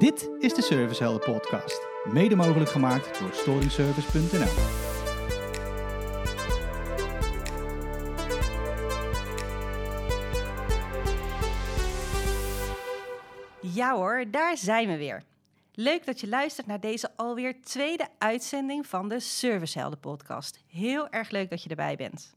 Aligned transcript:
Dit 0.00 0.30
is 0.38 0.54
de 0.54 0.62
Servicehelden 0.62 1.32
podcast, 1.32 1.86
mede 2.04 2.36
mogelijk 2.36 2.70
gemaakt 2.70 3.20
door 3.20 3.32
storingservice.nl. 3.32 4.62
Ja 13.72 13.94
hoor, 13.94 14.24
daar 14.30 14.56
zijn 14.56 14.88
we 14.88 14.96
weer. 14.96 15.22
Leuk 15.74 16.06
dat 16.06 16.20
je 16.20 16.28
luistert 16.28 16.66
naar 16.66 16.80
deze 16.80 17.10
alweer 17.16 17.62
tweede 17.62 18.08
uitzending 18.18 18.86
van 18.86 19.08
de 19.08 19.20
Servicehelden 19.20 20.00
podcast. 20.00 20.62
Heel 20.66 21.08
erg 21.08 21.30
leuk 21.30 21.50
dat 21.50 21.62
je 21.62 21.68
erbij 21.68 21.96
bent. 21.96 22.34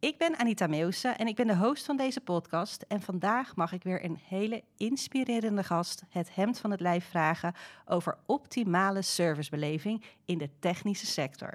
Ik 0.00 0.18
ben 0.18 0.38
Anita 0.38 0.66
Meeuwse 0.66 1.08
en 1.08 1.26
ik 1.26 1.36
ben 1.36 1.46
de 1.46 1.56
host 1.56 1.84
van 1.84 1.96
deze 1.96 2.20
podcast. 2.20 2.82
En 2.88 3.00
vandaag 3.00 3.56
mag 3.56 3.72
ik 3.72 3.82
weer 3.82 4.04
een 4.04 4.18
hele 4.28 4.62
inspirerende 4.76 5.62
gast 5.62 6.02
het 6.08 6.34
hemd 6.34 6.58
van 6.58 6.70
het 6.70 6.80
lijf 6.80 7.08
vragen 7.08 7.54
over 7.86 8.18
optimale 8.26 9.02
servicebeleving 9.02 10.04
in 10.24 10.38
de 10.38 10.50
technische 10.58 11.06
sector. 11.06 11.54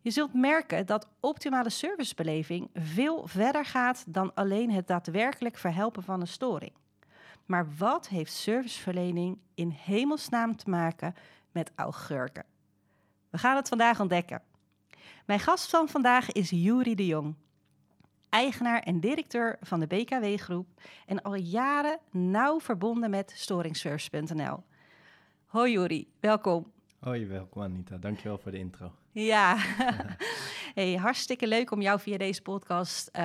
Je 0.00 0.10
zult 0.10 0.34
merken 0.34 0.86
dat 0.86 1.08
optimale 1.20 1.70
servicebeleving 1.70 2.70
veel 2.74 3.26
verder 3.26 3.64
gaat 3.64 4.04
dan 4.06 4.34
alleen 4.34 4.70
het 4.70 4.86
daadwerkelijk 4.86 5.56
verhelpen 5.56 6.02
van 6.02 6.20
een 6.20 6.26
storing. 6.26 6.72
Maar 7.46 7.66
wat 7.78 8.08
heeft 8.08 8.32
serviceverlening 8.32 9.38
in 9.54 9.70
hemelsnaam 9.70 10.56
te 10.56 10.70
maken 10.70 11.14
met 11.52 11.72
augurken? 11.74 12.44
We 13.30 13.38
gaan 13.38 13.56
het 13.56 13.68
vandaag 13.68 14.00
ontdekken. 14.00 14.42
Mijn 15.26 15.40
gast 15.40 15.70
van 15.70 15.88
vandaag 15.88 16.32
is 16.32 16.50
Juri 16.50 16.94
de 16.94 17.06
Jong, 17.06 17.34
eigenaar 18.28 18.80
en 18.82 19.00
directeur 19.00 19.56
van 19.60 19.80
de 19.80 19.86
BKW 19.86 20.40
Groep 20.40 20.66
en 21.06 21.22
al 21.22 21.34
jaren 21.34 21.98
nauw 22.10 22.60
verbonden 22.60 23.10
met 23.10 23.32
storingservice.nl. 23.36 24.62
Hoi 25.46 25.72
Juri, 25.72 26.08
welkom. 26.20 26.72
Hoi, 27.00 27.26
welkom 27.26 27.62
Anita. 27.62 27.96
Dankjewel 27.96 28.38
voor 28.38 28.50
de 28.50 28.58
intro. 28.58 28.92
Ja, 29.10 29.56
hey, 30.74 30.94
hartstikke 30.94 31.46
leuk 31.46 31.70
om 31.70 31.80
jou 31.80 32.00
via 32.00 32.18
deze 32.18 32.42
podcast 32.42 33.10
uh, 33.16 33.22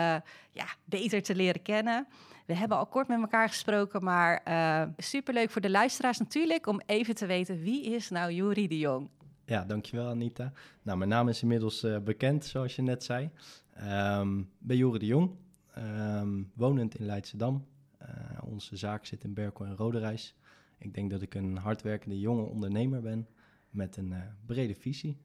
ja, 0.52 0.66
beter 0.85 1.23
te 1.23 1.35
leren 1.35 1.61
kennen. 1.61 2.07
We 2.45 2.55
hebben 2.55 2.77
al 2.77 2.85
kort 2.85 3.07
met 3.07 3.19
elkaar 3.19 3.47
gesproken, 3.47 4.03
maar 4.03 4.41
uh, 4.47 4.83
superleuk 4.97 5.50
voor 5.50 5.61
de 5.61 5.69
luisteraars 5.69 6.17
natuurlijk 6.17 6.67
om 6.67 6.81
even 6.85 7.16
te 7.16 7.25
weten 7.25 7.61
wie 7.61 7.83
is 7.83 8.09
nou 8.09 8.31
Juri 8.31 8.67
de 8.67 8.77
Jong. 8.77 9.09
Ja, 9.48 9.64
dankjewel 9.64 10.08
Anita. 10.08 10.52
Nou, 10.81 10.98
mijn 10.98 11.09
naam 11.09 11.28
is 11.28 11.42
inmiddels 11.42 11.84
uh, 11.84 11.98
bekend, 12.00 12.45
zoals 12.45 12.76
je 12.76 12.81
net 12.81 13.03
zei. 13.03 13.30
Um, 14.20 14.50
ben 14.58 14.78
Juri 14.78 15.00
de 15.00 15.06
Jong, 15.06 15.31
um, 15.78 16.52
wonend 16.53 17.00
in 17.00 17.06
Leidschendam. 17.06 17.66
Uh, 18.02 18.08
onze 18.44 18.78
zaak 18.78 19.06
zit 19.06 19.23
in 19.23 19.34
Berkel 19.34 19.66
en 19.66 19.75
Roderijs. 19.75 20.36
Ik 20.78 20.94
denk 20.94 21.09
dat 21.12 21.22
ik 21.22 21.36
een 21.36 21.58
hardwerkende 21.58 22.20
jonge 22.20 22.42
ondernemer 22.42 23.02
ben 23.02 23.28
met 23.70 23.98
een 23.98 24.12
uh, 24.12 24.18
brede 24.45 24.75
visie. 24.75 25.18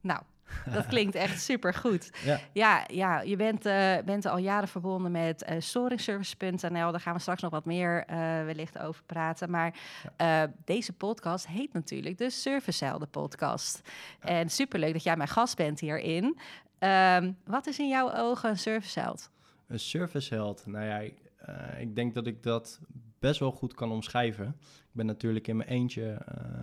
Nou, 0.00 0.22
dat 0.74 0.86
klinkt 0.86 1.14
echt 1.14 1.42
super 1.42 1.74
goed. 1.74 2.10
Ja, 2.24 2.40
ja, 2.52 2.84
ja 2.92 3.20
je 3.20 3.36
bent, 3.36 3.66
uh, 3.66 3.96
bent 4.04 4.26
al 4.26 4.38
jaren 4.38 4.68
verbonden 4.68 5.12
met 5.12 5.44
uh, 5.50 5.56
storingservice.nl. 5.58 6.90
Daar 6.90 7.00
gaan 7.00 7.14
we 7.14 7.20
straks 7.20 7.42
nog 7.42 7.50
wat 7.50 7.64
meer 7.64 8.04
uh, 8.10 8.16
wellicht 8.44 8.78
over 8.78 9.02
praten. 9.04 9.50
Maar 9.50 9.78
ja. 10.16 10.52
deze 10.64 10.92
podcast 10.92 11.46
heet 11.46 11.72
natuurlijk 11.72 12.18
de 12.18 12.30
Servicehelden 12.30 13.10
podcast. 13.10 13.80
Ja. 14.22 14.28
En 14.28 14.48
superleuk 14.48 14.92
dat 14.92 15.02
jij 15.02 15.16
mijn 15.16 15.28
gast 15.28 15.56
bent 15.56 15.80
hierin. 15.80 16.38
Um, 16.78 17.36
wat 17.44 17.66
is 17.66 17.78
in 17.78 17.88
jouw 17.88 18.12
ogen 18.12 18.50
een 18.50 18.58
serviceheld? 18.58 19.30
Een 19.66 19.78
serviceheld? 19.78 20.66
Nou 20.66 20.84
ja, 20.84 20.98
ik 21.78 21.94
denk 21.94 22.14
dat 22.14 22.26
ik 22.26 22.42
dat 22.42 22.80
best 23.18 23.40
wel 23.40 23.50
goed 23.50 23.74
kan 23.74 23.90
omschrijven. 23.90 24.46
Ik 24.58 24.92
ben 24.92 25.06
natuurlijk 25.06 25.48
in 25.48 25.56
mijn 25.56 25.68
eentje 25.68 26.22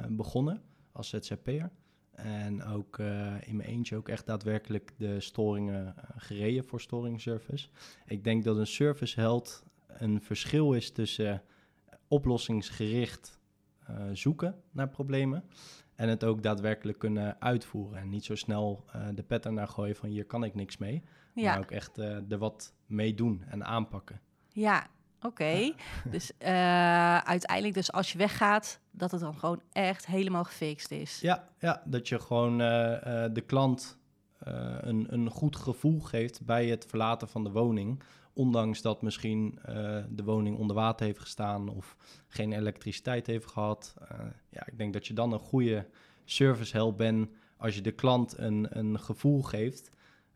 begonnen 0.10 0.62
als 0.92 1.10
ZZP'er. 1.10 1.70
En 2.18 2.64
ook 2.64 2.98
uh, 2.98 3.34
in 3.42 3.56
mijn 3.56 3.70
eentje 3.70 3.96
ook 3.96 4.10
echt 4.10 4.26
daadwerkelijk 4.26 4.94
de 4.98 5.20
storingen 5.20 5.96
uh, 5.98 6.04
gereden 6.16 6.64
voor 6.64 6.82
storingservice. 6.82 7.68
Ik 8.06 8.24
denk 8.24 8.44
dat 8.44 8.58
een 8.58 8.68
serviceheld 8.68 9.64
een 9.88 10.22
verschil 10.22 10.74
is 10.74 10.92
tussen 10.92 11.34
uh, 11.34 11.96
oplossingsgericht 12.08 13.36
zoeken 14.14 14.56
naar 14.72 14.90
problemen 14.90 15.44
en 15.96 16.10
het 16.10 16.24
ook 16.24 16.44
daadwerkelijk 16.44 17.00
kunnen 17.00 17.42
uitvoeren. 17.42 18.00
En 18.00 18.10
niet 18.10 18.26
zo 18.26 18.36
snel 18.36 18.86
de 19.14 19.24
pet 19.24 19.46
ernaar 19.46 19.68
gooien 19.68 19.96
van 19.96 20.10
hier 20.10 20.26
kan 20.26 20.44
ik 20.44 20.56
niks 20.56 20.78
mee, 20.78 21.04
ja. 21.34 21.44
maar 21.50 21.60
ook 21.60 21.72
echt 21.72 21.98
er 21.98 22.38
wat 22.38 22.74
mee 22.86 23.14
doen 23.14 23.44
en 23.44 23.66
aanpakken. 23.66 24.22
Ja, 24.48 24.88
Oké, 25.18 25.28
okay. 25.28 25.76
dus 26.12 26.32
uh, 26.40 27.18
uiteindelijk, 27.18 27.74
dus 27.74 27.92
als 27.92 28.12
je 28.12 28.18
weggaat, 28.18 28.80
dat 28.92 29.12
het 29.12 29.22
dan 29.22 29.36
gewoon 29.36 29.62
echt 29.72 30.06
helemaal 30.06 30.44
gefixt 30.44 30.92
is. 30.92 31.20
Ja, 31.20 31.48
ja 31.60 31.82
dat 31.86 32.08
je 32.08 32.20
gewoon 32.20 32.62
uh, 32.62 32.68
uh, 32.68 33.26
de 33.34 33.44
klant 33.46 33.98
een, 34.40 35.14
een 35.14 35.30
goed 35.30 35.56
gevoel 35.56 36.00
geeft 36.00 36.46
bij 36.46 36.68
het 36.68 36.86
verlaten 36.86 37.28
van 37.28 37.44
de 37.44 37.52
woning. 37.52 38.04
Ondanks 38.34 38.82
dat 38.82 39.02
misschien 39.02 39.60
de 40.10 40.24
woning 40.24 40.58
onder 40.58 40.76
water 40.76 41.06
heeft 41.06 41.20
gestaan 41.20 41.70
of 41.70 41.96
geen 42.28 42.54
elektriciteit 42.54 43.28
heeft 43.28 43.48
gehad. 43.48 43.94
ja, 44.50 44.68
ik 44.68 44.78
denk 44.78 44.94
dat 44.94 45.08
je 45.08 45.14
dan 45.14 45.32
een 45.32 45.40
goede 45.40 45.88
serviceheld 46.26 46.98
bent 46.98 47.30
als 47.58 47.76
je 47.76 47.82
de 47.82 47.92
klant 47.92 48.38
een, 48.38 48.68
een 48.70 49.00
gevoel 49.00 49.42
geeft 49.42 49.92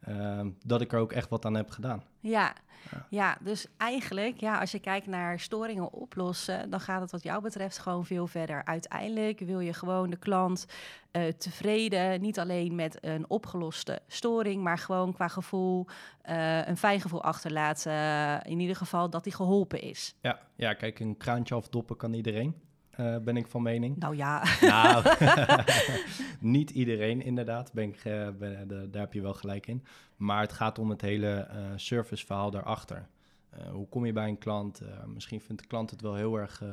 uh, 0.08 0.46
dat 0.66 0.82
ik 0.82 0.94
er 0.94 1.00
ook 1.00 1.12
echt 1.12 1.30
wat 1.30 1.46
aan 1.46 1.56
heb 1.56 1.70
gedaan. 1.70 2.04
Ja. 2.20 2.54
ja. 2.92 3.06
Ja. 3.10 3.38
dus 3.42 3.68
eigenlijk, 3.78 4.40
ja, 4.40 4.60
als 4.60 4.72
je 4.72 4.80
kijkt 4.80 5.08
naar 5.08 5.40
storingen 5.40 5.94
oplossen, 5.94 6.70
dan 6.70 6.80
gaat 6.80 7.02
het 7.02 7.12
wat 7.12 7.24
jou 7.24 7.42
betreft 7.42 7.78
gewoon 7.78 8.06
veel 8.06 8.28
verder. 8.28 8.66
Uiteindelijk 8.66 9.40
wil 9.40 9.60
je 9.60 9.74
gewoon 9.74 10.10
de 10.10 10.18
klant 10.18 10.66
uh, 11.12 11.28
tevreden, 11.28 12.22
niet 12.22 12.40
alleen 12.40 12.76
met 12.76 12.98
een 13.06 13.30
opgeloste 13.30 14.02
storing, 14.08 14.64
maar 14.64 14.78
gewoon 14.78 15.14
qua 15.14 15.28
gevoel 15.28 15.86
uh, 16.30 16.68
een 16.68 16.78
fijn 16.78 17.02
gevoel 17.02 17.24
achterlaten. 17.24 18.42
in 18.44 18.60
ieder 18.60 18.76
geval 18.76 19.10
dat 19.10 19.24
die 19.24 19.34
geholpen 19.34 19.82
is. 19.82 20.16
Ja, 20.22 20.40
ja, 20.56 20.74
kijk, 20.74 21.00
een 21.00 21.18
kraantje 21.18 21.56
afdoppen 21.56 21.98
kan 21.98 22.14
iedereen. 22.14 22.56
Uh, 23.02 23.18
ben 23.18 23.38
ik 23.38 23.48
van 23.48 23.62
mening. 23.62 23.98
Nou 23.98 24.16
ja. 24.16 24.44
Nou, 24.62 25.16
niet 26.40 26.70
iedereen 26.70 27.22
inderdaad, 27.22 27.74
ben 27.74 27.84
ik, 27.84 28.06
uh, 28.06 28.30
ben, 28.30 28.68
de, 28.68 28.90
daar 28.90 29.02
heb 29.02 29.14
je 29.14 29.22
wel 29.22 29.34
gelijk 29.34 29.68
in. 29.68 29.84
Maar 30.16 30.42
het 30.42 30.52
gaat 30.52 30.80
om 30.80 30.90
het 30.90 31.02
hele 31.02 31.48
uh, 31.52 31.58
serviceverhaal 31.76 32.52
daarachter. 32.52 33.08
hoe 33.72 33.88
kom 33.88 34.06
je 34.06 34.14
bij 34.14 34.28
een 34.28 34.38
klant? 34.38 34.82
misschien 35.06 35.42
vindt 35.42 35.62
de 35.62 35.68
klant 35.68 35.90
het 35.90 36.02
wel 36.02 36.16
heel 36.16 36.36
erg 36.36 36.64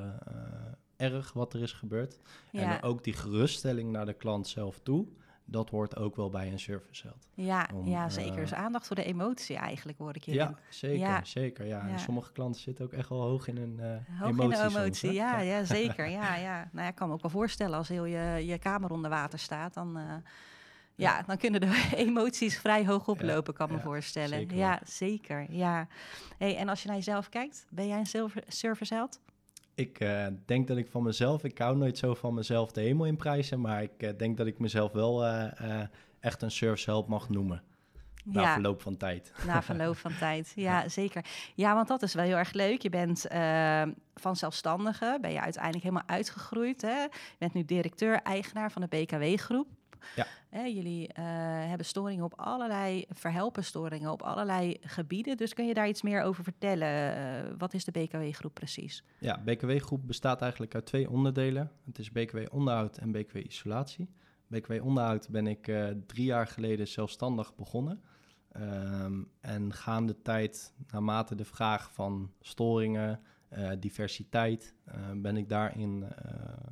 erg 0.96 1.32
wat 1.32 1.54
er 1.54 1.62
is 1.62 1.72
gebeurd. 1.72 2.20
Ja. 2.50 2.60
En 2.60 2.82
ook 2.82 3.04
die 3.04 3.12
geruststelling 3.12 3.90
naar 3.90 4.06
de 4.06 4.12
klant 4.12 4.48
zelf 4.48 4.80
toe 4.82 5.06
dat 5.50 5.70
hoort 5.70 5.96
ook 5.96 6.16
wel 6.16 6.30
bij 6.30 6.52
een 6.52 6.58
serviceheld. 6.58 7.28
Ja, 7.34 7.68
Om, 7.74 7.86
ja 7.86 8.08
zeker. 8.08 8.32
Uh, 8.32 8.40
dus 8.40 8.54
aandacht 8.54 8.86
voor 8.86 8.96
de 8.96 9.04
emotie 9.04 9.56
eigenlijk, 9.56 9.98
hoor 9.98 10.16
ik 10.16 10.22
je. 10.22 10.32
Ja, 10.32 10.54
zeker, 10.68 10.98
ja. 10.98 11.24
zeker. 11.24 11.66
Ja. 11.66 11.86
ja. 11.86 11.92
En 11.92 11.98
sommige 11.98 12.32
klanten 12.32 12.60
zitten 12.60 12.84
ook 12.84 12.92
echt 12.92 13.08
wel 13.08 13.20
hoog 13.20 13.48
in 13.48 13.56
hun 13.56 13.76
uh, 13.80 14.20
hoog 14.20 14.28
emotie. 14.28 14.62
in 14.62 14.68
de 14.68 14.78
emotie, 14.78 15.12
ja, 15.12 15.40
ja, 15.40 15.64
zeker. 15.78 16.08
ja, 16.08 16.36
ja. 16.36 16.68
Nou 16.72 16.88
ik 16.88 16.94
kan 16.94 17.08
me 17.08 17.14
ook 17.14 17.22
wel 17.22 17.30
voorstellen, 17.30 17.78
als 17.78 17.88
heel 17.88 18.04
je, 18.04 18.46
je 18.46 18.58
kamer 18.58 18.90
onder 18.90 19.10
water 19.10 19.38
staat, 19.38 19.74
dan... 19.74 19.98
Uh, 19.98 20.04
ja, 20.94 21.16
ja, 21.16 21.22
dan 21.22 21.36
kunnen 21.36 21.60
de 21.60 21.88
emoties 22.06 22.58
vrij 22.58 22.86
hoog 22.86 23.08
oplopen, 23.08 23.54
kan 23.54 23.72
me 23.72 23.78
voorstellen. 23.80 24.38
Zeker. 24.38 24.56
Ja, 24.56 24.80
zeker. 24.84 25.46
Ja. 25.50 25.86
Hey, 26.38 26.56
en 26.56 26.68
als 26.68 26.82
je 26.82 26.88
naar 26.88 26.96
jezelf 26.96 27.28
kijkt, 27.28 27.66
ben 27.68 27.86
jij 27.86 27.98
een 27.98 28.30
serviceheld? 28.46 29.20
Ik 29.78 30.00
uh, 30.00 30.26
denk 30.46 30.68
dat 30.68 30.76
ik 30.76 30.88
van 30.88 31.02
mezelf, 31.02 31.44
ik 31.44 31.58
hou 31.58 31.76
nooit 31.76 31.98
zo 31.98 32.14
van 32.14 32.34
mezelf 32.34 32.72
de 32.72 32.80
hemel 32.80 33.06
in 33.06 33.16
prijzen, 33.16 33.60
maar 33.60 33.82
ik 33.82 34.02
uh, 34.02 34.10
denk 34.16 34.36
dat 34.36 34.46
ik 34.46 34.58
mezelf 34.58 34.92
wel 34.92 35.26
uh, 35.26 35.44
echt 36.20 36.42
een 36.42 36.50
serviceheld 36.50 37.08
mag 37.08 37.28
noemen. 37.28 37.62
Na 38.24 38.40
ja. 38.42 38.52
verloop 38.52 38.82
van 38.82 38.96
tijd. 38.96 39.32
Na 39.46 39.62
verloop 39.62 39.96
van 39.96 40.12
tijd, 40.26 40.52
ja, 40.54 40.82
ja, 40.82 40.88
zeker. 40.88 41.24
Ja, 41.54 41.74
want 41.74 41.88
dat 41.88 42.02
is 42.02 42.14
wel 42.14 42.24
heel 42.24 42.36
erg 42.36 42.52
leuk. 42.52 42.82
Je 42.82 42.88
bent 42.88 43.26
van 44.14 44.36
zelfstandige, 44.36 45.18
ben 45.20 45.32
je 45.32 45.40
uiteindelijk 45.40 45.84
helemaal 45.84 46.08
uitgegroeid. 46.08 46.82
Hè? 46.82 47.02
Je 47.02 47.36
bent 47.38 47.54
nu 47.54 47.64
directeur-eigenaar 47.64 48.72
van 48.72 48.82
de 48.82 48.88
BKW-groep. 48.88 49.68
Ja. 50.16 50.26
Hè, 50.48 50.62
jullie 50.62 51.08
uh, 51.08 51.14
hebben 51.68 51.86
storingen 51.86 52.24
op 52.24 52.34
allerlei, 52.36 53.04
verhelpen 53.08 53.64
storingen 53.64 54.10
op 54.10 54.22
allerlei 54.22 54.76
gebieden. 54.80 55.36
Dus 55.36 55.54
kun 55.54 55.66
je 55.66 55.74
daar 55.74 55.88
iets 55.88 56.02
meer 56.02 56.22
over 56.22 56.44
vertellen? 56.44 57.16
Uh, 57.16 57.54
wat 57.58 57.74
is 57.74 57.84
de 57.84 57.90
BKW-groep 57.90 58.54
precies? 58.54 59.04
Ja, 59.18 59.38
BKW-groep 59.44 60.06
bestaat 60.06 60.42
eigenlijk 60.42 60.74
uit 60.74 60.86
twee 60.86 61.10
onderdelen. 61.10 61.70
Het 61.84 61.98
is 61.98 62.12
BKW 62.12 62.38
onderhoud 62.50 62.98
en 62.98 63.12
BKW 63.12 63.36
isolatie. 63.36 64.08
BKW 64.46 64.84
onderhoud 64.84 65.28
ben 65.28 65.46
ik 65.46 65.68
uh, 65.68 65.88
drie 66.06 66.24
jaar 66.24 66.46
geleden 66.46 66.88
zelfstandig 66.88 67.54
begonnen. 67.54 68.02
Um, 68.56 69.30
en 69.40 69.72
gaande 69.72 70.22
tijd, 70.22 70.72
naarmate 70.90 71.34
de 71.34 71.44
vraag 71.44 71.92
van 71.92 72.32
storingen, 72.40 73.20
diversiteit, 73.78 74.74
ben 75.14 75.36
ik 75.36 75.48
daarin 75.48 76.04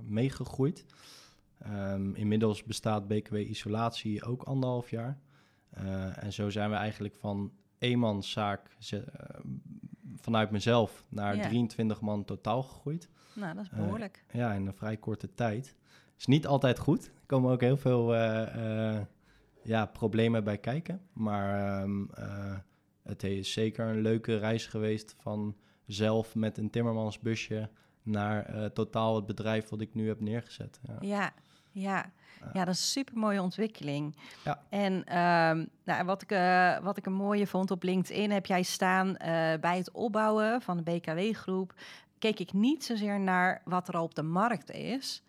meegegroeid. 0.03 0.85
Um, 1.73 2.15
inmiddels 2.15 2.65
bestaat 2.65 3.09
BKW 3.09 3.35
Isolatie 3.35 4.25
ook 4.25 4.43
anderhalf 4.43 4.91
jaar. 4.91 5.19
Uh, 5.79 6.23
en 6.25 6.33
zo 6.33 6.51
zijn 6.51 6.71
we 6.71 6.77
eigenlijk 6.77 7.15
van 7.15 7.53
eenmanszaak 7.79 8.77
uh, 8.93 9.01
vanuit 10.17 10.51
mezelf 10.51 11.05
naar 11.09 11.37
Ja. 11.37 11.43
23 11.49 12.01
man 12.01 12.25
totaal 12.25 12.63
gegroeid. 12.63 13.09
Nou, 13.35 13.55
dat 13.55 13.65
is 13.65 13.71
Eh, 13.71 13.77
behoorlijk. 13.79 14.25
Ja, 14.33 14.53
in 14.53 14.67
een 14.67 14.75
vrij 14.75 14.97
korte 14.97 15.35
tijd. 15.35 15.77
Is 16.19 16.27
niet 16.27 16.47
altijd 16.47 16.79
goed. 16.79 17.05
Er 17.07 17.27
komen 17.27 17.53
ook 17.53 17.61
heel 17.61 17.77
veel 17.77 18.15
eh, 18.15 18.95
eh, 18.97 19.03
ja, 19.63 19.87
problemen 19.87 20.45
bij 20.45 20.59
kijken. 20.59 21.01
Maar 21.13 21.81
ehm, 21.83 22.05
eh, 22.15 22.57
het 23.03 23.23
is 23.23 23.53
zeker 23.53 23.87
een 23.87 24.01
leuke 24.01 24.37
reis 24.39 24.67
geweest 24.67 25.15
van 25.19 25.57
zelf 25.87 26.35
met 26.35 26.59
een 26.59 26.71
timmermansbusje 26.71 27.71
naar 28.03 28.45
eh, 28.45 28.65
totaal 28.65 29.17
het 29.17 29.27
bedrijf 29.27 29.69
wat 29.69 29.81
ik 29.81 29.95
nu 29.95 30.09
heb 30.09 30.21
neergezet. 30.21 30.81
Ja. 30.87 30.97
Ja, 31.01 31.33
ja. 31.81 32.11
Ja. 32.41 32.51
ja, 32.53 32.65
dat 32.65 32.75
is 32.75 32.81
een 32.81 32.87
super 33.03 33.19
mooie 33.19 33.43
ontwikkeling. 33.43 34.17
Ja. 34.45 34.61
En 34.69 35.05
ehm, 35.05 35.65
nou, 35.85 36.05
wat, 36.05 36.23
ik, 36.23 36.31
eh, 36.31 36.79
wat 36.79 36.97
ik 36.97 37.07
een 37.07 37.13
mooie 37.13 37.47
vond 37.47 37.71
op 37.71 37.83
LinkedIn, 37.83 38.31
heb 38.31 38.47
jij 38.47 38.63
staan 38.63 39.17
eh, 39.17 39.61
bij 39.61 39.77
het 39.77 39.91
opbouwen 39.91 40.63
van 40.63 40.77
de 40.77 40.83
BKW-groep. 40.83 41.75
Keek 42.19 42.39
ik 42.39 42.53
niet 42.53 42.85
zozeer 42.85 43.21
naar 43.21 43.63
wat 43.65 43.89
er 43.89 43.97
al 43.97 44.05
op 44.05 44.15
de 44.15 44.23
markt 44.23 44.71
is, 44.71 45.23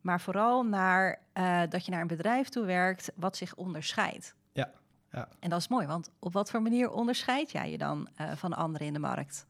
maar 0.00 0.20
vooral 0.20 0.62
naar 0.62 1.18
eh, 1.32 1.60
dat 1.68 1.84
je 1.84 1.90
naar 1.90 2.00
een 2.00 2.06
bedrijf 2.06 2.48
toe 2.48 2.64
werkt 2.64 3.12
wat 3.14 3.36
zich 3.36 3.54
onderscheidt. 3.54 4.34
Ja, 4.52 4.70
ja. 5.10 5.28
En 5.40 5.50
dat 5.50 5.60
is 5.60 5.68
mooi, 5.68 5.86
want 5.86 6.10
op 6.18 6.32
wat 6.32 6.50
voor 6.50 6.62
manier 6.62 6.90
onderscheid 6.90 7.50
jij 7.50 7.70
je 7.70 7.78
dan 7.78 8.08
van 8.34 8.52
anderen 8.52 8.86
in 8.86 8.92
de 8.92 8.98
markt? 8.98 9.46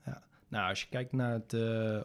Nou, 0.49 0.69
als 0.69 0.81
je 0.81 0.89
kijkt 0.89 1.13
naar 1.13 1.33
het 1.33 1.57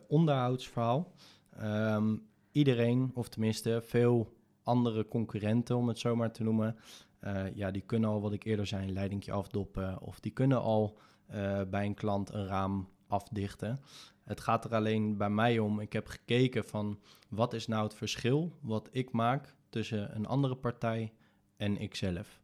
onderhoudsverhaal, 0.07 1.11
ehm, 1.57 2.15
iedereen, 2.57 3.11
of 3.13 3.29
tenminste 3.29 3.81
veel 3.85 4.33
andere 4.63 5.07
concurrenten, 5.07 5.75
om 5.75 5.87
het 5.87 5.99
zo 5.99 6.15
maar 6.15 6.31
te 6.31 6.43
noemen, 6.43 6.75
eh, 7.19 7.55
ja, 7.55 7.71
die 7.71 7.81
kunnen 7.81 8.09
al, 8.09 8.21
wat 8.21 8.33
ik 8.33 8.43
eerder 8.43 8.67
zei, 8.67 8.83
een 8.87 8.93
leidingje 8.93 9.31
afdoppen, 9.31 10.01
of 10.01 10.19
die 10.19 10.31
kunnen 10.31 10.61
al 10.61 10.97
eh, 11.27 11.61
bij 11.69 11.85
een 11.85 11.93
klant 11.93 12.33
een 12.33 12.47
raam 12.47 12.89
afdichten. 13.07 13.81
Het 14.23 14.41
gaat 14.41 14.65
er 14.65 14.75
alleen 14.75 15.17
bij 15.17 15.29
mij 15.29 15.59
om, 15.59 15.79
ik 15.79 15.93
heb 15.93 16.07
gekeken 16.07 16.65
van 16.65 16.99
wat 17.29 17.53
is 17.53 17.67
nou 17.67 17.83
het 17.83 17.93
verschil 17.93 18.57
wat 18.61 18.89
ik 18.91 19.11
maak 19.11 19.55
tussen 19.69 20.15
een 20.15 20.25
andere 20.25 20.55
partij 20.55 21.13
en 21.57 21.77
ikzelf. 21.77 22.41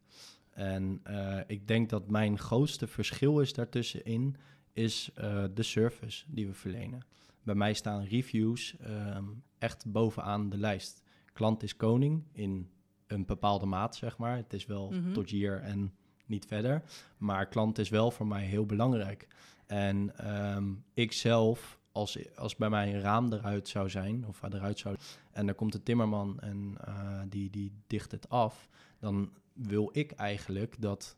En 0.50 1.00
eh, 1.02 1.40
ik 1.46 1.68
denk 1.68 1.90
dat 1.90 2.08
mijn 2.10 2.38
grootste 2.38 2.86
verschil 2.86 3.40
is 3.40 3.52
daartussenin, 3.52 4.36
is 4.72 5.10
de 5.54 5.62
service 5.62 6.24
die 6.28 6.46
we 6.46 6.54
verlenen. 6.54 7.02
Bij 7.44 7.54
mij 7.54 7.74
staan 7.74 8.04
reviews 8.04 8.76
ehm, 8.76 9.24
echt 9.58 9.84
bovenaan 9.92 10.48
de 10.50 10.56
lijst. 10.56 11.02
Klant 11.32 11.62
is 11.62 11.76
koning 11.76 12.22
in 12.32 12.68
een 13.06 13.24
bepaalde 13.24 13.66
maat, 13.66 13.96
zeg 13.96 14.18
maar. 14.18 14.36
Het 14.36 14.52
is 14.52 14.66
wel 14.66 14.90
Mhm. 14.90 15.12
tot 15.12 15.30
hier 15.30 15.60
en 15.60 15.92
niet 16.26 16.46
verder. 16.46 16.82
Maar 17.18 17.46
klant 17.46 17.78
is 17.78 17.88
wel 17.88 18.10
voor 18.10 18.26
mij 18.26 18.44
heel 18.44 18.66
belangrijk. 18.66 19.28
En 19.66 20.16
ehm, 20.18 20.72
ik 20.94 21.12
zelf, 21.12 21.78
als, 21.92 22.36
als 22.36 22.56
bij 22.56 22.70
mij 22.70 22.94
een 22.94 23.00
raam 23.00 23.32
eruit 23.32 23.68
zou 23.68 23.90
zijn, 23.90 24.26
of 24.26 24.42
eruit 24.42 24.78
zou... 24.78 24.96
en 25.30 25.48
er 25.48 25.54
komt 25.54 25.72
de 25.72 25.82
timmerman 25.82 26.40
en 26.40 26.74
eh, 26.84 27.20
die, 27.28 27.50
die 27.50 27.72
dicht 27.86 28.10
het 28.10 28.28
af... 28.28 28.68
dan 28.98 29.30
wil 29.52 29.88
ik 29.92 30.10
eigenlijk 30.12 30.76
dat 30.78 31.16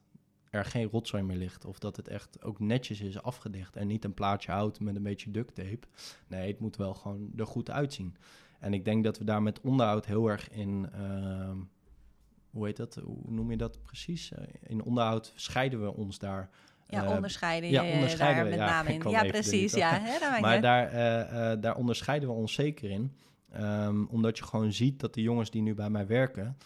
er 0.56 0.64
geen 0.64 0.88
rotzooi 0.88 1.22
meer 1.22 1.36
ligt. 1.36 1.64
Of 1.64 1.78
dat 1.78 1.96
het 1.96 2.08
echt 2.08 2.42
ook 2.42 2.60
netjes 2.60 3.00
is 3.00 3.22
afgedicht. 3.22 3.76
En 3.76 3.86
niet 3.86 4.04
een 4.04 4.14
plaatje 4.14 4.52
hout 4.52 4.80
met 4.80 4.96
een 4.96 5.02
beetje 5.02 5.30
duct 5.30 5.54
tape. 5.54 5.86
Nee, 6.26 6.48
het 6.48 6.60
moet 6.60 6.76
wel 6.76 6.94
gewoon 6.94 7.30
er 7.36 7.46
goed 7.46 7.70
uitzien. 7.70 8.16
En 8.60 8.74
ik 8.74 8.84
denk 8.84 9.04
dat 9.04 9.18
we 9.18 9.24
daar 9.24 9.42
met 9.42 9.60
onderhoud 9.60 10.06
heel 10.06 10.28
erg 10.28 10.50
in... 10.50 10.88
ehm, 10.92 11.56
hoe 12.50 12.66
heet 12.66 12.76
dat? 12.76 12.94
Hoe 12.94 13.32
noem 13.32 13.50
je 13.50 13.56
dat 13.56 13.82
precies? 13.82 14.32
Eh, 14.32 14.44
in 14.60 14.84
onderhoud 14.84 15.32
scheiden 15.34 15.82
we 15.82 15.94
ons 15.94 16.18
daar. 16.18 16.50
Ja, 16.88 17.04
eh, 17.04 17.10
onderscheiden 17.10 17.70
ja, 17.70 17.82
je 17.82 17.92
onderscheiden 17.92 18.36
daar 18.36 18.44
we, 18.44 18.50
met 18.50 18.68
ja, 18.68 18.82
name 18.82 18.92
in. 18.94 19.10
Ja, 19.10 19.22
niet 19.22 19.32
precies. 19.32 19.74
Ja, 19.74 20.00
hè, 20.00 20.40
Maar 20.40 20.60
daar, 20.60 20.88
eh, 20.88 21.52
eh, 21.52 21.60
daar 21.60 21.76
onderscheiden 21.76 22.28
we 22.28 22.34
ons 22.34 22.52
zeker 22.52 22.90
in. 22.90 23.16
Ehm, 23.52 24.04
omdat 24.04 24.38
je 24.38 24.44
gewoon 24.44 24.72
ziet 24.72 25.00
dat 25.00 25.14
de 25.14 25.22
jongens 25.22 25.50
die 25.50 25.62
nu 25.62 25.74
bij 25.74 25.90
mij 25.90 26.06
werken... 26.06 26.56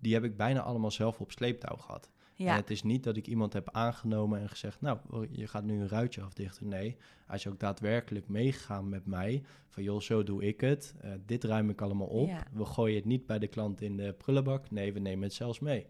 die 0.00 0.14
heb 0.14 0.24
ik 0.24 0.36
bijna 0.36 0.60
allemaal 0.60 0.90
zelf 0.90 1.20
op 1.20 1.32
sleeptouw 1.32 1.76
gehad. 1.76 2.10
En 2.36 2.44
Ja, 2.44 2.56
het 2.56 2.70
is 2.70 2.82
niet 2.82 3.04
dat 3.04 3.16
ik 3.16 3.26
iemand 3.26 3.52
heb 3.52 3.70
aangenomen 3.70 4.40
en 4.40 4.48
gezegd... 4.48 4.80
nou, 4.80 4.98
je 5.30 5.46
gaat 5.46 5.64
nu 5.64 5.80
een 5.80 5.88
ruitje 5.88 6.22
afdichten. 6.22 6.68
Nee, 6.68 6.96
hij 7.26 7.36
is 7.36 7.46
ook 7.46 7.60
daadwerkelijk 7.60 8.28
meegegaan 8.28 8.88
met 8.88 9.06
mij. 9.06 9.42
Van 9.68 9.82
joh, 9.82 10.00
zo 10.00 10.22
doe 10.22 10.42
ik 10.44 10.60
het. 10.60 10.94
Eh, 11.00 11.10
dit 11.26 11.44
ruim 11.44 11.70
ik 11.70 11.80
allemaal 11.80 12.06
op. 12.06 12.28
Ja. 12.28 12.42
We 12.52 12.64
gooien 12.64 12.96
het 12.96 13.04
niet 13.04 13.26
bij 13.26 13.38
de 13.38 13.46
klant 13.46 13.80
in 13.80 13.96
de 13.96 14.12
prullenbak. 14.12 14.70
Nee, 14.70 14.92
we 14.92 14.98
nemen 15.00 15.22
het 15.24 15.32
zelfs 15.32 15.58
mee. 15.60 15.86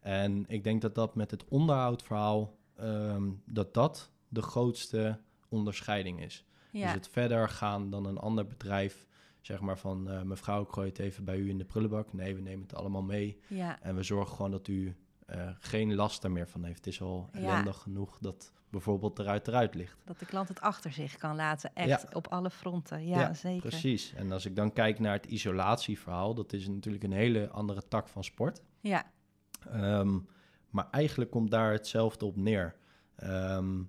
En 0.00 0.44
ik 0.48 0.64
denk 0.64 0.80
dat 0.82 0.94
dat 0.94 1.14
met 1.14 1.30
het 1.30 1.44
onderhoudverhaal... 1.48 2.56
ehm, 2.76 3.30
dat 3.44 3.74
dat 3.74 4.10
de 4.28 4.42
grootste 4.42 5.18
onderscheiding 5.48 6.22
is. 6.22 6.44
ja. 6.72 6.84
Dus 6.84 6.92
het 6.94 7.08
verder 7.08 7.48
gaan 7.48 7.90
dan 7.90 8.06
een 8.06 8.18
ander 8.18 8.46
bedrijf... 8.46 9.06
zeg 9.40 9.60
maar 9.60 9.78
van 9.78 10.10
eh, 10.10 10.22
mevrouw, 10.22 10.62
ik 10.62 10.68
gooi 10.70 10.88
het 10.88 10.98
even 10.98 11.24
bij 11.24 11.36
u 11.36 11.48
in 11.48 11.58
de 11.58 11.64
prullenbak. 11.64 12.12
Nee, 12.12 12.34
we 12.34 12.40
nemen 12.40 12.62
het 12.62 12.74
allemaal 12.74 13.02
mee. 13.02 13.40
ja. 13.48 13.82
En 13.82 13.94
we 13.96 14.02
zorgen 14.02 14.36
gewoon 14.36 14.50
dat 14.50 14.68
u 14.68 14.96
eh, 15.30 15.48
geen 15.58 15.94
last 15.94 16.24
er 16.24 16.30
meer 16.30 16.48
van 16.48 16.64
heeft. 16.64 16.76
Het 16.76 16.86
is 16.86 17.00
al 17.00 17.28
Ja. 17.32 17.38
ellendig 17.38 17.78
genoeg 17.78 18.18
dat 18.20 18.52
bijvoorbeeld 18.70 19.18
eruit 19.18 19.48
eruit 19.48 19.74
ligt. 19.74 19.96
Dat 20.04 20.18
de 20.18 20.26
klant 20.26 20.48
het 20.48 20.60
achter 20.60 20.92
zich 20.92 21.16
kan 21.16 21.36
laten, 21.36 21.70
echt 21.74 21.88
Ja. 22.02 22.08
op 22.12 22.26
alle 22.28 22.50
fronten. 22.50 23.06
Ja, 23.06 23.34
zeker. 23.34 23.68
Precies. 23.68 24.12
En 24.14 24.32
als 24.32 24.46
ik 24.46 24.56
dan 24.56 24.72
kijk 24.72 24.98
naar 24.98 25.12
het 25.12 25.26
isolatieverhaal, 25.26 26.34
dat 26.34 26.52
is 26.52 26.68
natuurlijk 26.68 27.04
een 27.04 27.12
hele 27.12 27.48
andere 27.50 27.82
tak 27.88 28.08
van 28.08 28.24
sport. 28.24 28.62
Ja, 28.80 29.04
Ehm, 29.70 30.18
maar 30.70 30.88
eigenlijk 30.90 31.30
komt 31.30 31.50
daar 31.50 31.72
hetzelfde 31.72 32.24
op 32.24 32.36
neer. 32.36 32.76
Ehm, 33.16 33.80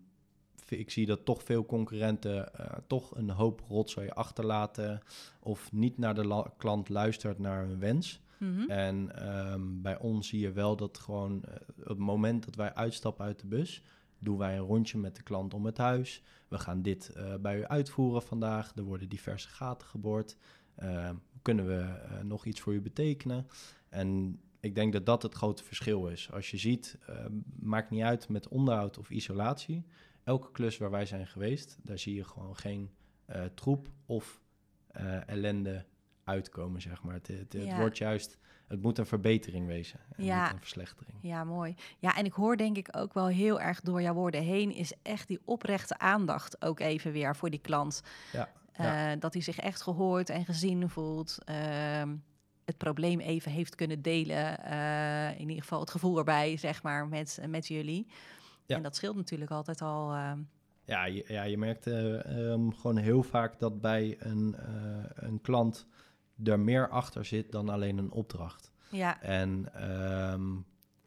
ik 0.67 0.91
zie 0.91 1.05
dat 1.05 1.25
toch 1.25 1.43
veel 1.43 1.65
concurrenten 1.65 2.53
eh, 2.55 2.77
toch 2.87 3.15
een 3.15 3.29
hoop 3.29 3.61
rotzooi 3.67 4.09
achterlaten 4.09 5.01
of 5.39 5.71
niet 5.71 5.97
naar 5.97 6.13
de 6.15 6.25
la- 6.27 6.51
klant 6.57 6.89
luistert 6.89 7.39
naar 7.39 7.65
hun 7.65 7.79
wens. 7.79 8.20
Mhm. 8.41 8.69
En 8.69 9.15
ehm, 9.15 9.81
bij 9.81 9.99
ons 9.99 10.27
zie 10.27 10.39
je 10.39 10.51
wel 10.51 10.75
dat 10.75 10.97
gewoon 10.97 11.43
eh, 11.43 11.55
op 11.77 11.87
het 11.87 11.97
moment 11.97 12.45
dat 12.45 12.55
wij 12.55 12.73
uitstappen 12.73 13.25
uit 13.25 13.39
de 13.39 13.47
bus, 13.47 13.83
doen 14.19 14.37
wij 14.37 14.57
een 14.57 14.65
rondje 14.65 14.97
met 14.97 15.15
de 15.15 15.23
klant 15.23 15.53
om 15.53 15.65
het 15.65 15.77
huis. 15.77 16.23
We 16.47 16.59
gaan 16.59 16.81
dit 16.81 17.09
eh, 17.09 17.35
bij 17.35 17.57
u 17.57 17.65
uitvoeren 17.65 18.21
vandaag. 18.21 18.75
Er 18.75 18.83
worden 18.83 19.09
diverse 19.09 19.49
gaten 19.49 19.87
geboord. 19.87 20.37
Ehm, 20.75 21.15
kunnen 21.41 21.67
we 21.67 21.81
eh, 21.81 22.21
nog 22.23 22.45
iets 22.45 22.59
voor 22.59 22.73
u 22.73 22.81
betekenen? 22.81 23.47
En 23.89 24.39
ik 24.59 24.75
denk 24.75 24.93
dat 24.93 25.05
dat 25.05 25.21
het 25.21 25.33
grote 25.33 25.63
verschil 25.63 26.07
is. 26.07 26.31
Als 26.31 26.51
je 26.51 26.57
ziet, 26.57 26.97
ehm, 27.07 27.33
maakt 27.59 27.89
niet 27.89 28.03
uit 28.03 28.29
met 28.29 28.47
onderhoud 28.47 28.97
of 28.97 29.09
isolatie. 29.09 29.85
Elke 30.23 30.51
klus 30.51 30.77
waar 30.77 30.91
wij 30.91 31.05
zijn 31.05 31.27
geweest, 31.27 31.77
daar 31.83 31.99
zie 31.99 32.15
je 32.15 32.23
gewoon 32.23 32.57
geen 32.57 32.91
eh, 33.25 33.43
troep 33.53 33.87
of 34.05 34.41
eh, 34.87 35.27
ellende 35.27 35.85
uitkomen, 36.31 36.81
zeg 36.81 37.03
maar. 37.03 37.13
Het, 37.13 37.27
het, 37.27 37.53
het 37.53 37.63
Ja. 37.63 37.77
wordt 37.77 37.97
juist, 37.97 38.37
het 38.67 38.81
moet 38.81 38.97
een 38.97 39.05
verbetering 39.05 39.67
wezen 39.67 39.99
en 40.15 40.23
Ja. 40.23 40.43
niet 40.43 40.51
een 40.53 40.59
verslechtering. 40.59 41.17
ja, 41.21 41.43
mooi. 41.43 41.75
Ja, 41.99 42.15
en 42.17 42.25
ik 42.25 42.33
hoor 42.33 42.57
denk 42.57 42.77
ik 42.77 42.87
ook 42.91 43.13
wel 43.13 43.27
heel 43.27 43.59
erg 43.61 43.81
door 43.81 44.01
jouw 44.01 44.13
woorden 44.13 44.41
heen... 44.43 44.71
is 44.75 44.93
echt 45.01 45.27
die 45.27 45.39
oprechte 45.45 45.97
aandacht 45.99 46.61
ook 46.65 46.79
even 46.79 47.11
weer 47.11 47.35
voor 47.35 47.49
die 47.49 47.59
klant. 47.61 48.01
Ja, 48.31 48.49
Eh. 48.71 49.11
Dat 49.19 49.33
hij 49.33 49.41
zich 49.41 49.59
echt 49.59 49.81
gehoord 49.81 50.29
en 50.29 50.45
gezien 50.45 50.89
voelt. 50.89 51.37
ehm, 51.45 52.15
het 52.65 52.77
probleem 52.77 53.19
even 53.19 53.51
heeft 53.51 53.75
kunnen 53.75 54.01
delen. 54.01 54.63
eh, 54.63 55.31
in 55.39 55.47
ieder 55.49 55.63
geval 55.63 55.79
het 55.79 55.91
gevoel 55.91 56.17
erbij, 56.17 56.57
zeg 56.57 56.83
maar, 56.83 57.07
met, 57.07 57.39
met 57.47 57.67
jullie. 57.67 58.07
Ja. 58.65 58.75
En 58.75 58.83
dat 58.83 58.95
scheelt 58.95 59.15
natuurlijk 59.15 59.51
altijd 59.51 59.81
al. 59.81 60.11
ehm, 60.13 60.39
Ja, 60.85 61.05
je, 61.05 61.23
ja, 61.27 61.43
je 61.43 61.57
merkt 61.57 61.87
eh, 61.87 62.25
ehm, 62.51 62.69
gewoon 62.71 62.97
heel 62.97 63.23
vaak 63.23 63.59
dat 63.59 63.81
bij 63.81 64.15
een, 64.19 64.55
een 65.15 65.41
klant 65.41 65.87
er 66.43 66.59
meer 66.59 66.89
achter 66.89 67.25
zit 67.25 67.51
dan 67.51 67.69
alleen 67.69 67.97
een 67.97 68.11
opdracht. 68.11 68.71
ja, 68.89 69.21
En 69.21 69.73
ehm, 69.73 70.43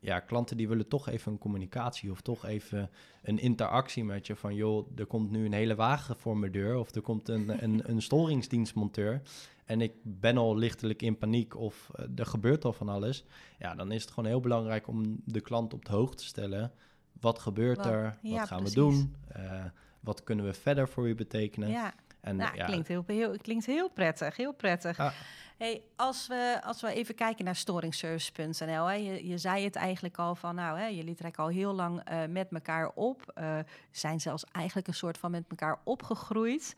ja, 0.01 0.21
klanten 0.21 0.57
die 0.57 0.69
willen 0.69 0.89
toch 0.89 1.09
even 1.09 1.33
een 1.33 1.39
communicatie 1.39 2.11
of 2.11 2.21
toch 2.21 2.45
even 2.47 2.91
een 3.23 3.39
interactie 3.39 4.05
met 4.05 4.27
je 4.27 4.37
van 4.37 4.55
joh, 4.55 4.89
er 4.97 5.07
komt 5.07 5.31
nu 5.31 5.45
een 5.45 5.53
hele 5.53 5.75
wagen 5.75 6.17
voor 6.17 6.37
mijn 6.37 6.53
deur 6.53 6.77
of 6.77 6.95
er 6.95 7.01
komt 7.03 7.29
een, 7.29 7.49
een, 7.65 7.83
een 7.91 8.03
storingsdienstmonteur 8.03 9.21
en 9.65 9.81
ik 9.81 9.93
ben 10.03 10.37
al 10.37 10.57
lichtelijk 10.57 11.03
in 11.03 11.19
paniek 11.19 11.57
of 11.57 11.91
eh, 11.95 12.05
er 12.17 12.27
gebeurt 12.27 12.65
al 12.65 12.73
van 12.73 12.89
alles. 12.89 13.25
Ja, 13.59 13.75
dan 13.75 13.93
is 13.93 14.03
het 14.03 14.11
gewoon 14.11 14.29
heel 14.29 14.41
belangrijk 14.41 14.89
om 14.89 15.21
de 15.25 15.41
klant 15.41 15.75
op 15.75 15.85
de 15.85 15.93
hoogte 15.93 16.17
te 16.17 16.25
stellen. 16.25 16.73
Wat 17.21 17.39
gebeurt 17.39 17.77
Wat- 17.77 17.87
er? 17.87 18.19
Wat 18.23 18.33
ja, 18.33 18.47
gaan 18.47 18.59
precies. 18.59 18.75
we 18.75 18.81
doen? 18.81 19.15
Eh, 19.29 19.65
wat 20.01 20.23
kunnen 20.25 20.45
we 20.45 20.53
verder 20.55 20.89
voor 20.89 21.09
u 21.09 21.15
betekenen? 21.15 21.69
ja. 21.69 21.95
En 22.25 22.37
Nou, 22.37 22.57
ja, 22.57 22.65
klinkt, 22.65 22.89
heel, 22.89 23.05
heel, 23.07 23.37
klinkt 23.43 23.67
heel 23.67 23.89
prettig, 23.89 24.37
heel 24.37 24.53
prettig. 24.53 24.99
Ah. 24.99 25.13
Hey, 25.57 25.83
als, 25.97 26.27
we, 26.27 26.61
als 26.65 26.81
we 26.81 26.93
even 26.93 27.15
kijken 27.15 27.45
naar 27.45 27.57
storingservice.nl, 27.57 28.87
hè, 28.87 28.93
je, 28.95 29.27
je 29.29 29.39
zei 29.39 29.65
het 29.65 29.77
eigenlijk 29.77 30.19
al 30.19 30.35
van, 30.35 30.55
nou, 30.55 30.79
hè, 30.79 30.87
jullie 30.87 31.15
trekken 31.15 31.43
al 31.43 31.49
heel 31.49 31.73
lang 31.73 32.01
eh, 32.01 32.19
met 32.29 32.53
elkaar 32.53 32.91
op, 32.95 33.33
eh, 33.35 33.59
zijn 33.91 34.21
zelfs 34.21 34.45
eigenlijk 34.53 34.89
een 34.89 34.95
soort 34.95 35.19
van 35.19 35.31
met 35.31 35.45
elkaar 35.49 35.81
opgegroeid. 35.85 36.77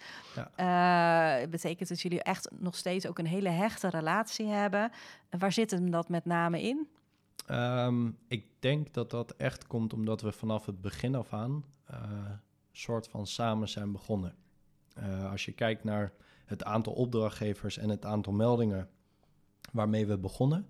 Eh, 0.55 1.35
het 1.39 1.51
betekent 1.51 1.89
dat 1.89 2.01
jullie 2.01 2.23
echt 2.23 2.51
nog 2.59 2.77
steeds 2.77 3.07
ook 3.07 3.19
een 3.19 3.27
hele 3.27 3.49
hechte 3.49 3.89
relatie 3.89 4.47
hebben. 4.47 4.91
En 5.29 5.39
waar 5.39 5.53
zit 5.53 5.71
hem 5.71 5.91
dat 5.91 6.09
met 6.09 6.25
name 6.25 6.63
in? 6.63 6.89
Ehm, 7.47 8.11
ik 8.29 8.47
denk 8.59 8.95
dat 8.95 9.11
dat 9.11 9.35
echt 9.37 9.67
komt 9.67 9.93
omdat 9.93 10.21
we 10.21 10.33
vanaf 10.33 10.67
het 10.67 10.81
begin 10.81 11.15
af 11.15 11.33
aan 11.33 11.65
eh, 11.87 12.01
soort 12.73 13.09
van 13.09 13.27
samen 13.27 13.69
zijn 13.69 13.93
begonnen. 13.93 14.35
Uh, 14.99 15.31
als 15.31 15.45
je 15.45 15.53
kijkt 15.53 15.85
naar 15.85 16.13
het 16.45 16.65
aantal 16.65 16.93
opdrachtgevers 16.93 17.79
en 17.79 17.89
het 17.89 18.05
aantal 18.05 18.33
meldingen 18.33 18.89
waarmee 19.73 20.07
we 20.07 20.19
begonnen 20.19 20.67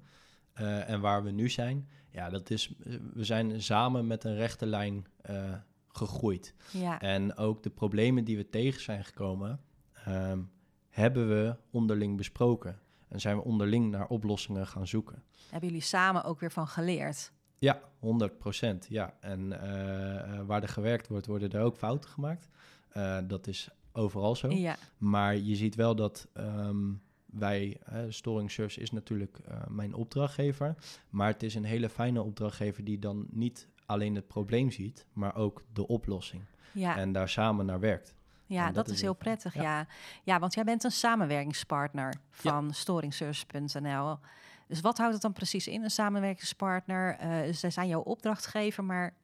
uh, 0.61 0.88
en 0.88 1.00
waar 1.00 1.23
we 1.23 1.30
nu 1.30 1.49
zijn, 1.49 1.88
ja, 2.11 2.30
dat 2.30 2.50
is, 2.50 2.75
we 3.14 3.25
zijn 3.25 3.62
samen 3.62 4.06
met 4.06 4.25
een 4.25 4.35
rechte 4.35 4.66
lijn 4.66 5.06
uh, 5.30 5.54
gegroeid. 5.88 6.54
Ja. 6.71 7.00
En 7.00 7.37
ook 7.37 7.62
de 7.62 7.71
problemen 7.71 8.25
die 8.25 8.37
we 8.37 8.49
tegen 8.49 8.83
zijn 8.83 9.04
gekomen, 9.04 9.61
um, 10.09 10.50
hebben 10.88 11.28
we 11.28 11.56
onderling 11.71 12.16
besproken. 12.16 12.78
En 13.09 13.21
zijn 13.21 13.37
we 13.37 13.42
onderling 13.42 13.90
naar 13.90 14.06
oplossingen 14.06 14.66
gaan 14.66 14.87
zoeken. 14.87 15.23
Hebben 15.50 15.68
jullie 15.68 15.85
samen 15.85 16.25
ook 16.25 16.40
weer 16.40 16.52
van 16.52 16.68
geleerd? 16.68 17.33
Ja, 17.59 17.80
100 17.99 18.38
procent. 18.38 18.87
Ja. 18.88 19.14
En 19.21 19.40
uh, 19.40 20.40
waar 20.47 20.62
er 20.62 20.68
gewerkt 20.68 21.09
wordt, 21.09 21.26
worden 21.26 21.50
er 21.50 21.62
ook 21.62 21.76
fouten 21.76 22.11
gemaakt. 22.11 22.49
Uh, 22.97 23.18
dat 23.25 23.47
is 23.47 23.68
overal 23.97 24.37
zo. 24.37 24.50
Ja. 24.50 24.76
Maar 24.99 25.37
je 25.37 25.57
ziet 25.57 25.75
wel 25.75 25.97
dat 25.97 26.29
um, 26.35 27.03
wij, 27.26 27.81
uh, 27.93 27.99
Storing 28.09 28.50
Service 28.50 28.81
is 28.81 28.91
natuurlijk 28.91 29.38
mijn 29.69 29.95
opdrachtgever. 29.95 30.75
Maar 31.11 31.29
het 31.29 31.43
is 31.43 31.55
een 31.55 31.65
hele 31.65 31.88
fijne 31.88 32.23
opdrachtgever 32.23 32.85
die 32.85 32.99
dan 32.99 33.26
niet 33.31 33.69
alleen 33.87 34.15
het 34.15 34.26
probleem 34.26 34.71
ziet, 34.71 35.07
maar 35.12 35.37
ook 35.37 35.65
de 35.73 35.87
oplossing. 35.87 36.43
Ja. 36.73 36.97
En 36.97 37.12
daar 37.12 37.29
samen 37.29 37.67
naar 37.67 37.81
werkt. 37.81 38.15
Ja, 38.47 38.71
dat, 38.71 38.88
is 38.88 39.00
heel 39.00 39.15
prettig, 39.15 39.55
ja. 39.55 39.62
ja. 39.62 39.87
ja. 40.23 40.38
want 40.38 40.55
jij 40.55 40.65
bent 40.65 40.85
een 40.85 40.91
samenwerkingspartner 40.91 42.15
van 42.31 42.75
storingservice.nl. 42.75 44.19
Dus 44.67 44.81
wat 44.81 44.99
houdt 44.99 45.12
het 45.12 45.23
dan 45.23 45.33
precies 45.33 45.67
in, 45.69 45.83
een 45.83 45.91
samenwerkingspartner? 45.91 47.19
Uh, 47.21 47.55
zij 47.55 47.71
zijn 47.71 47.88
jouw 47.88 48.00
opdrachtgever, 48.00 48.85
maar 48.85 49.15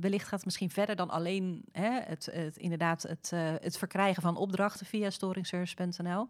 wellicht 0.00 0.24
gaat 0.24 0.34
het 0.34 0.44
misschien 0.44 0.70
verder 0.70 0.96
dan 0.96 1.10
alleen 1.10 1.64
hè, 1.72 2.00
het, 2.00 2.28
het, 2.32 2.56
inderdaad 2.56 3.02
het, 3.02 3.30
uh, 3.34 3.40
het 3.60 3.78
verkrijgen 3.78 4.22
van 4.22 4.36
opdrachten 4.36 4.86
via 4.86 5.10
storingservice.nl. 5.10 6.28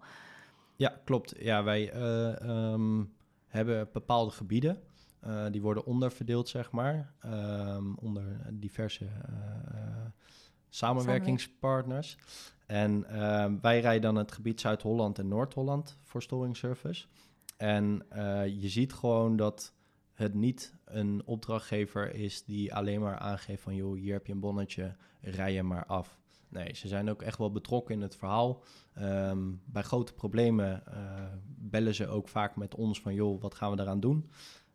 Ja, 0.77 1.01
klopt. 1.05 1.35
Ja, 1.39 1.65
wij 1.65 1.95
uh, 1.95 2.73
um, 2.73 3.15
hebben 3.47 3.89
bepaalde 3.93 4.31
gebieden. 4.31 4.83
Uh, 5.27 5.47
die 5.51 5.63
worden 5.63 5.85
onderverdeeld, 5.85 6.49
zeg 6.49 6.71
maar, 6.71 7.13
um, 7.25 7.97
onder 7.97 8.25
diverse 8.53 9.09
samenwerkingspartners. 10.69 12.19
En 12.67 13.07
uh, 13.11 13.47
wij 13.61 13.81
rijden 13.81 14.03
dan 14.03 14.17
het 14.17 14.33
gebied 14.33 14.61
Zuid-Holland 14.61 15.19
en 15.19 15.29
Noord-Holland 15.29 15.99
voor 16.03 16.23
Storing 16.23 16.57
Service. 16.57 17.07
En 17.57 18.07
je 18.61 18.69
ziet 18.69 18.93
gewoon 18.93 19.37
dat 19.37 19.73
het 20.19 20.35
niet 20.35 20.75
een 20.85 21.23
opdrachtgever 21.25 22.15
is 22.15 22.45
die 22.45 22.75
alleen 22.75 23.01
maar 23.01 23.19
aangeeft 23.19 23.63
van... 23.63 23.75
joh, 23.75 23.97
hier 23.97 24.13
heb 24.13 24.27
je 24.27 24.33
een 24.33 24.41
bonnetje, 24.41 24.97
rij 25.21 25.53
je 25.53 25.63
maar 25.63 25.87
af. 25.87 26.19
Nee, 26.49 26.75
ze 26.75 26.89
zijn 26.89 27.11
ook 27.11 27.23
echt 27.23 27.39
wel 27.39 27.53
betrokken 27.53 27.95
in 27.95 28.01
het 28.01 28.17
verhaal. 28.17 28.63
Um, 28.99 29.63
bij 29.65 29.83
grote 29.83 30.13
problemen 30.13 30.83
uh, 30.89 30.95
bellen 31.47 31.95
ze 31.95 32.07
ook 32.07 32.29
vaak 32.29 32.57
met 32.57 32.75
ons 32.75 33.01
van... 33.01 33.15
joh, 33.15 33.43
wat 33.43 33.55
gaan 33.55 33.71
we 33.71 33.77
daaraan 33.77 34.01
doen? 34.01 34.31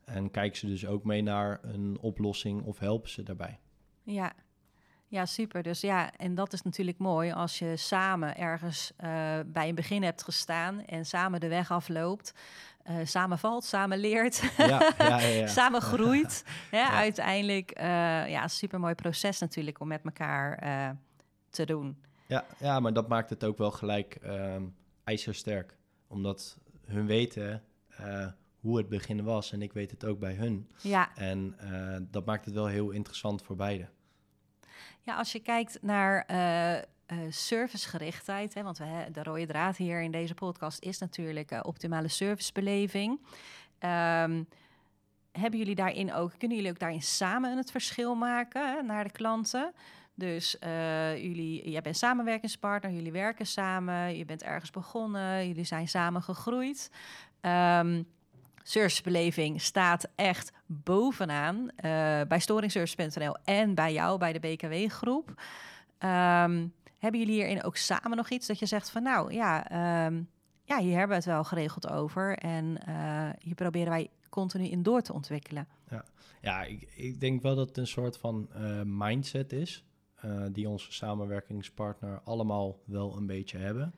En 0.05 0.31
kijken 0.31 0.57
ze 0.57 0.67
dus 0.67 0.85
ook 0.85 1.03
mee 1.03 1.21
naar 1.21 1.59
een 1.63 1.97
oplossing 1.99 2.63
of 2.63 2.79
helpen 2.79 3.09
ze 3.09 3.23
daarbij. 3.23 3.59
Ja, 4.03 4.33
ja, 5.07 5.25
super. 5.25 5.63
Dus 5.63 5.81
ja, 5.81 6.11
en 6.17 6.35
dat 6.35 6.53
is 6.53 6.61
natuurlijk 6.61 6.97
mooi 6.97 7.31
als 7.31 7.59
je 7.59 7.77
samen 7.77 8.37
ergens 8.37 8.91
uh, 8.91 9.39
bij 9.45 9.69
een 9.69 9.75
begin 9.75 10.03
hebt 10.03 10.23
gestaan 10.23 10.85
en 10.85 11.05
samen 11.05 11.39
de 11.39 11.47
weg 11.47 11.71
afloopt. 11.71 12.33
Uh, 12.89 12.95
samen 13.03 13.39
valt, 13.39 13.63
samen 13.63 13.97
leert, 13.97 14.43
ja, 14.57 14.93
ja, 14.97 15.19
ja, 15.19 15.47
samen 15.59 15.81
groeit. 15.81 16.45
Hè, 16.71 16.83
uiteindelijk, 16.83 17.79
uh, 17.79 17.83
ja, 18.29 18.47
super 18.47 18.79
mooi 18.79 18.95
proces 18.95 19.39
natuurlijk 19.39 19.79
om 19.79 19.87
met 19.87 20.01
elkaar 20.03 20.57
te 21.49 21.65
doen. 21.65 21.97
Ja, 22.27 22.45
ja, 22.59 22.79
maar 22.79 22.93
dat 22.93 23.07
maakt 23.07 23.29
het 23.29 23.43
ook 23.43 23.57
wel 23.57 23.71
gelijk 23.71 24.17
um, 24.25 24.75
ijzersterk. 25.03 25.77
Omdat 26.07 26.57
hun 26.85 27.05
weten 27.05 27.63
hoe 28.59 28.77
het 28.77 28.89
begin 28.89 29.23
was 29.23 29.51
en 29.51 29.61
ik 29.61 29.73
weet 29.73 29.91
het 29.91 30.05
ook 30.05 30.19
bij 30.19 30.33
hun. 30.33 30.69
Ja. 30.81 31.15
En 31.15 31.55
dat 32.11 32.25
maakt 32.25 32.45
het 32.45 32.53
wel 32.53 32.67
heel 32.67 32.89
interessant 32.89 33.41
voor 33.41 33.55
beide. 33.55 33.87
Ja, 35.01 35.15
als 35.15 35.31
je 35.31 35.39
kijkt 35.39 35.77
naar 35.81 36.25
uh, 36.31 36.81
uh, 37.07 37.17
servicegerichtheid, 37.29 38.53
hè, 38.53 38.63
want 38.63 38.77
we, 38.77 39.05
de 39.11 39.23
rode 39.23 39.45
draad 39.45 39.77
hier 39.77 40.01
in 40.01 40.11
deze 40.11 40.33
podcast 40.33 40.81
is 40.81 40.97
natuurlijk 40.97 41.51
uh, 41.51 41.59
optimale 41.61 42.07
servicebeleving. 42.07 43.19
Um, 43.79 44.47
hebben 45.31 45.59
jullie 45.59 45.75
daarin 45.75 46.13
ook, 46.13 46.31
kunnen 46.37 46.57
jullie 46.57 46.71
ook 46.71 46.79
daarin 46.79 47.01
samen 47.01 47.57
het 47.57 47.71
verschil 47.71 48.15
maken 48.15 48.85
naar 48.85 49.03
de 49.03 49.11
klanten? 49.11 49.73
Dus 50.15 50.57
jullie, 51.15 51.69
jij 51.69 51.81
bent 51.81 51.97
samenwerkingspartner, 51.97 52.91
jullie 52.91 53.11
werken 53.11 53.45
samen, 53.45 54.17
je 54.17 54.25
bent 54.25 54.43
ergens 54.43 54.71
begonnen, 54.71 55.47
jullie 55.47 55.63
zijn 55.63 55.87
samen 55.87 56.21
gegroeid. 56.21 56.91
Um, 57.41 58.05
servicebeleving 58.63 59.61
staat 59.61 60.07
echt 60.15 60.51
bovenaan 60.65 61.57
uh, 61.57 61.69
bij 62.27 62.39
storingservice.nl 62.39 63.35
en 63.43 63.75
bij 63.75 63.93
jou, 63.93 64.17
bij 64.17 64.33
de 64.33 64.39
BKW-groep. 64.39 65.41
Um, 65.99 66.73
hebben 67.03 67.19
jullie 67.19 67.35
hierin 67.35 67.63
ook 67.63 67.77
samen 67.77 68.17
nog 68.17 68.29
iets 68.29 68.47
dat 68.47 68.59
je 68.59 68.65
zegt 68.65 68.89
van 68.89 69.03
nou 69.03 69.33
ja, 69.33 69.71
um, 70.05 70.29
ja 70.63 70.79
hier 70.79 70.97
hebben 70.97 71.09
we 71.09 71.15
het 71.15 71.25
wel 71.25 71.43
geregeld 71.43 71.89
over 71.89 72.37
en 72.37 72.77
uh, 72.89 73.29
hier 73.39 73.55
proberen 73.55 73.89
wij 73.89 74.09
continu 74.29 74.65
in 74.65 74.83
door 74.83 75.01
te 75.01 75.13
ontwikkelen? 75.13 75.67
Ja, 75.89 76.05
ja 76.41 76.63
ik, 76.63 76.91
ik 76.95 77.19
denk 77.19 77.41
wel 77.41 77.55
dat 77.55 77.67
het 77.67 77.77
een 77.77 77.87
soort 77.87 78.17
van 78.17 78.49
uh, 78.55 78.81
mindset 78.85 79.53
is 79.53 79.83
uh, 80.25 80.45
die 80.51 80.69
onze 80.69 80.91
samenwerkingspartner 80.91 82.21
allemaal 82.23 82.79
wel 82.85 83.17
een 83.17 83.25
beetje 83.25 83.57
hebben. 83.57 83.93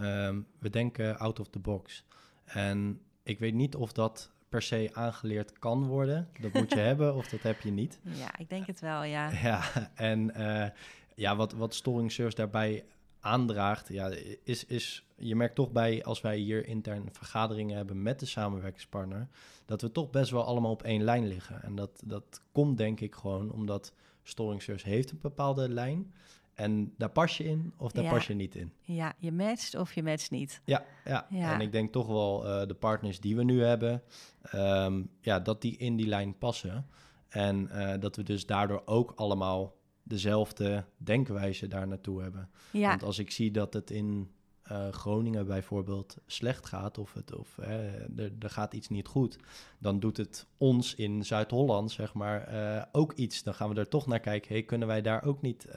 Um, 0.00 0.46
we 0.58 0.70
denken 0.70 1.18
out 1.18 1.40
of 1.40 1.48
the 1.48 1.58
box. 1.58 2.04
En 2.44 3.00
ik 3.22 3.38
weet 3.38 3.54
niet 3.54 3.74
of 3.74 3.92
dat 3.92 4.32
per 4.48 4.62
se 4.62 4.90
aangeleerd 4.92 5.58
kan 5.58 5.86
worden. 5.86 6.28
Dat 6.40 6.52
moet 6.52 6.72
je 6.72 6.78
hebben 6.90 7.14
of 7.14 7.28
dat 7.28 7.42
heb 7.42 7.60
je 7.60 7.70
niet. 7.70 8.00
Ja, 8.02 8.38
ik 8.38 8.48
denk 8.48 8.66
het 8.66 8.80
wel, 8.80 9.02
ja. 9.02 9.30
Ja, 9.30 9.90
en 9.94 10.30
uh, 10.36 10.66
ja, 11.14 11.36
wat, 11.36 11.52
wat 11.52 11.74
Storing 11.74 12.12
Service 12.12 12.36
daarbij 12.36 12.84
aandraagt, 13.20 13.88
ja, 13.88 14.10
is, 14.42 14.64
is, 14.64 15.06
je 15.16 15.36
merkt 15.36 15.54
toch 15.54 15.72
bij, 15.72 16.04
als 16.04 16.20
wij 16.20 16.36
hier 16.36 16.66
intern 16.66 17.08
vergaderingen 17.12 17.76
hebben 17.76 18.02
met 18.02 18.20
de 18.20 18.26
samenwerkingspartner, 18.26 19.28
dat 19.66 19.80
we 19.80 19.92
toch 19.92 20.10
best 20.10 20.30
wel 20.30 20.44
allemaal 20.44 20.70
op 20.70 20.82
één 20.82 21.02
lijn 21.02 21.26
liggen. 21.26 21.62
En 21.62 21.74
dat, 21.74 22.02
dat 22.04 22.42
komt 22.52 22.78
denk 22.78 23.00
ik 23.00 23.14
gewoon 23.14 23.52
omdat 23.52 23.92
Storing 24.22 24.62
Service 24.62 24.88
heeft 24.88 25.10
een 25.10 25.18
bepaalde 25.20 25.68
lijn 25.68 26.12
en 26.54 26.94
daar 26.98 27.10
pas 27.10 27.36
je 27.36 27.44
in 27.44 27.72
of 27.76 27.92
daar 27.92 28.04
Ja. 28.04 28.10
pas 28.10 28.26
je 28.26 28.34
niet 28.34 28.54
in. 28.54 28.72
Ja, 28.80 29.14
je 29.18 29.32
matcht 29.32 29.74
of 29.74 29.92
je 29.92 30.02
matcht 30.02 30.30
niet. 30.30 30.60
Ja, 30.64 30.84
ja. 31.04 31.26
Ja. 31.30 31.52
en 31.52 31.60
ik 31.60 31.72
denk 31.72 31.92
toch 31.92 32.06
wel 32.06 32.46
eh, 32.46 32.66
de 32.66 32.74
partners 32.74 33.20
die 33.20 33.36
we 33.36 33.44
nu 33.44 33.62
hebben, 33.62 34.02
ehm, 34.42 35.02
ja, 35.20 35.40
dat 35.40 35.62
die 35.62 35.76
in 35.76 35.96
die 35.96 36.06
lijn 36.06 36.38
passen. 36.38 36.86
En 37.28 37.70
eh, 37.70 38.00
dat 38.00 38.16
we 38.16 38.22
dus 38.22 38.46
daardoor 38.46 38.82
ook 38.84 39.12
allemaal 39.16 39.74
dezelfde 40.04 40.84
denkwijze 40.96 41.66
daar 41.66 41.86
naartoe 41.86 42.22
hebben. 42.22 42.50
Ja, 42.70 42.88
Want 42.88 43.02
als 43.02 43.18
ik 43.18 43.30
zie 43.30 43.50
dat 43.50 43.72
het 43.72 43.90
in 43.90 44.30
eh, 44.64 44.88
Groningen 44.88 45.46
bijvoorbeeld 45.46 46.16
slecht 46.26 46.66
gaat, 46.66 46.98
of, 46.98 47.12
het, 47.12 47.34
of 47.34 47.58
eh, 47.58 47.94
er, 48.18 48.32
er 48.38 48.50
gaat 48.50 48.74
iets 48.74 48.88
niet 48.88 49.06
goed, 49.06 49.38
dan 49.78 50.00
doet 50.00 50.16
het 50.16 50.46
ons 50.58 50.94
in 50.94 51.24
Zuid-Holland, 51.24 51.90
zeg 51.90 52.14
maar, 52.14 52.42
eh, 52.42 52.82
ook 52.92 53.12
iets. 53.12 53.42
Dan 53.42 53.54
gaan 53.54 53.68
we 53.68 53.80
er 53.80 53.88
toch 53.88 54.06
naar 54.06 54.20
kijken, 54.20 54.52
hey, 54.52 54.62
kunnen 54.62 54.88
wij 54.88 55.02
daar 55.02 55.24
ook 55.24 55.42
niet 55.42 55.68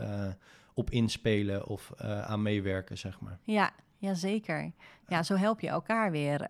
op 0.73 0.89
inspelen 0.89 1.67
of 1.67 1.93
aan 2.01 2.41
meewerken, 2.41 2.97
zeg 2.97 3.19
maar. 3.19 3.39
ja, 3.43 3.71
ja, 3.97 4.13
zeker. 4.13 4.71
Ja, 5.07 5.23
zo 5.23 5.35
help 5.35 5.59
je 5.59 5.67
elkaar 5.67 6.11
weer. 6.11 6.41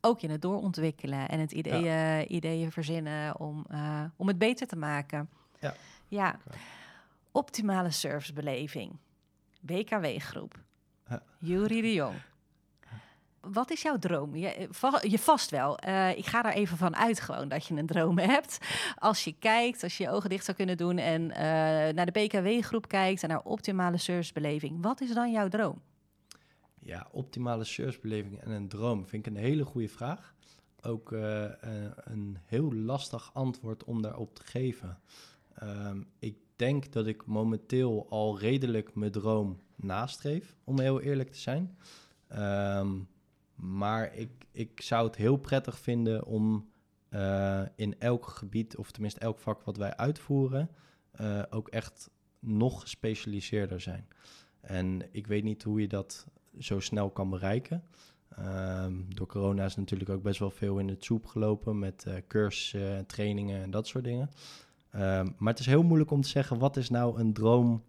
ook 0.00 0.22
in 0.22 0.30
het 0.30 0.42
doorontwikkelen 0.42 1.28
en 1.28 1.40
het 1.40 1.52
ideeën, 1.52 2.34
ideeën 2.34 2.72
verzinnen 2.72 3.40
om, 3.40 3.66
om 4.16 4.28
het 4.28 4.38
beter 4.38 4.66
te 4.66 4.76
maken. 4.76 5.28
Ja. 5.60 5.74
Ja. 6.08 6.38
Optimale 7.32 7.90
servicebeleving. 7.90 8.96
BKW-groep. 9.60 10.54
Jury 11.38 11.80
de 11.80 11.92
Jong. 11.92 12.14
Wat 13.40 13.70
is 13.70 13.82
jouw 13.82 13.98
droom? 13.98 14.36
Je, 14.36 14.68
va- 14.70 15.02
je 15.08 15.18
vast 15.18 15.50
wel. 15.50 15.78
Eh, 15.78 16.18
ik 16.18 16.26
ga 16.26 16.44
er 16.44 16.52
even 16.52 16.76
van 16.76 16.96
uit 16.96 17.20
gewoon 17.20 17.48
dat 17.48 17.66
je 17.66 17.74
een 17.74 17.86
droom 17.86 18.18
hebt. 18.18 18.58
Als 18.98 19.24
je 19.24 19.34
kijkt, 19.38 19.82
als 19.82 19.96
je 19.96 20.04
je 20.04 20.10
ogen 20.10 20.30
dicht 20.30 20.44
zou 20.44 20.56
kunnen 20.56 20.76
doen... 20.76 20.98
en 20.98 21.30
eh, 21.30 21.40
naar 21.94 22.06
de 22.06 22.12
BKW-groep 22.12 22.88
kijkt 22.88 23.22
en 23.22 23.28
naar 23.28 23.42
optimale 23.42 23.96
servicebeleving. 23.96 24.82
Wat 24.82 25.00
is 25.00 25.14
dan 25.14 25.32
jouw 25.32 25.48
droom? 25.48 25.82
Ja, 26.78 27.08
optimale 27.12 27.64
servicebeleving 27.64 28.40
en 28.40 28.50
een 28.50 28.68
droom 28.68 29.06
vind 29.06 29.26
ik 29.26 29.32
een 29.32 29.40
hele 29.40 29.64
goede 29.64 29.88
vraag. 29.88 30.34
Ook 30.82 31.12
eh, 31.12 31.44
eh, 31.44 31.92
een 31.96 32.38
heel 32.44 32.72
lastig 32.74 33.30
antwoord 33.34 33.84
om 33.84 34.02
daarop 34.02 34.34
te 34.34 34.42
geven. 34.44 34.98
Ehm, 35.56 36.02
ik 36.18 36.36
denk 36.56 36.92
dat 36.92 37.06
ik 37.06 37.26
momenteel 37.26 38.06
al 38.08 38.38
redelijk 38.38 38.94
mijn 38.94 39.10
droom 39.10 39.60
nastreef, 39.76 40.56
om 40.64 40.80
heel 40.80 41.00
eerlijk 41.00 41.30
te 41.30 41.38
zijn. 41.38 41.78
Ehm, 42.28 42.98
maar 43.54 44.14
ik, 44.14 44.30
ik 44.52 44.80
zou 44.80 45.06
het 45.06 45.16
heel 45.16 45.36
prettig 45.36 45.78
vinden 45.78 46.24
om 46.24 46.70
eh, 47.08 47.62
in 47.76 47.98
elk 47.98 48.26
gebied, 48.26 48.76
of 48.76 48.90
tenminste 48.90 49.20
elk 49.20 49.38
vak 49.38 49.62
wat 49.62 49.76
wij 49.76 49.96
uitvoeren, 49.96 50.70
eh, 51.10 51.42
ook 51.50 51.68
echt 51.68 52.10
nog 52.38 52.80
gespecialiseerder 52.80 53.80
zijn. 53.80 54.08
En 54.60 55.02
ik 55.10 55.26
weet 55.26 55.44
niet 55.44 55.62
hoe 55.62 55.80
je 55.80 55.88
dat 55.88 56.26
zo 56.58 56.80
snel 56.80 57.10
kan 57.10 57.30
bereiken. 57.30 57.84
Ehm, 58.28 58.94
door 59.08 59.26
corona 59.26 59.64
is 59.64 59.76
natuurlijk 59.76 60.10
ook 60.10 60.22
best 60.22 60.38
wel 60.38 60.50
veel 60.50 60.78
in 60.78 60.88
het 60.88 61.04
soep 61.04 61.26
gelopen 61.26 61.78
met 61.78 62.04
uh, 62.08 62.14
cursussen, 62.28 63.06
trainingen 63.06 63.62
en 63.62 63.70
dat 63.70 63.86
soort 63.86 64.04
dingen. 64.04 64.30
Ehm, 64.96 65.28
maar 65.38 65.52
het 65.52 65.58
is 65.58 65.66
heel 65.66 65.82
moeilijk 65.82 66.10
om 66.10 66.20
te 66.20 66.28
zeggen, 66.28 66.58
wat 66.58 66.76
is 66.76 66.90
nou 66.90 67.20
een 67.20 67.32
droom 67.32 67.84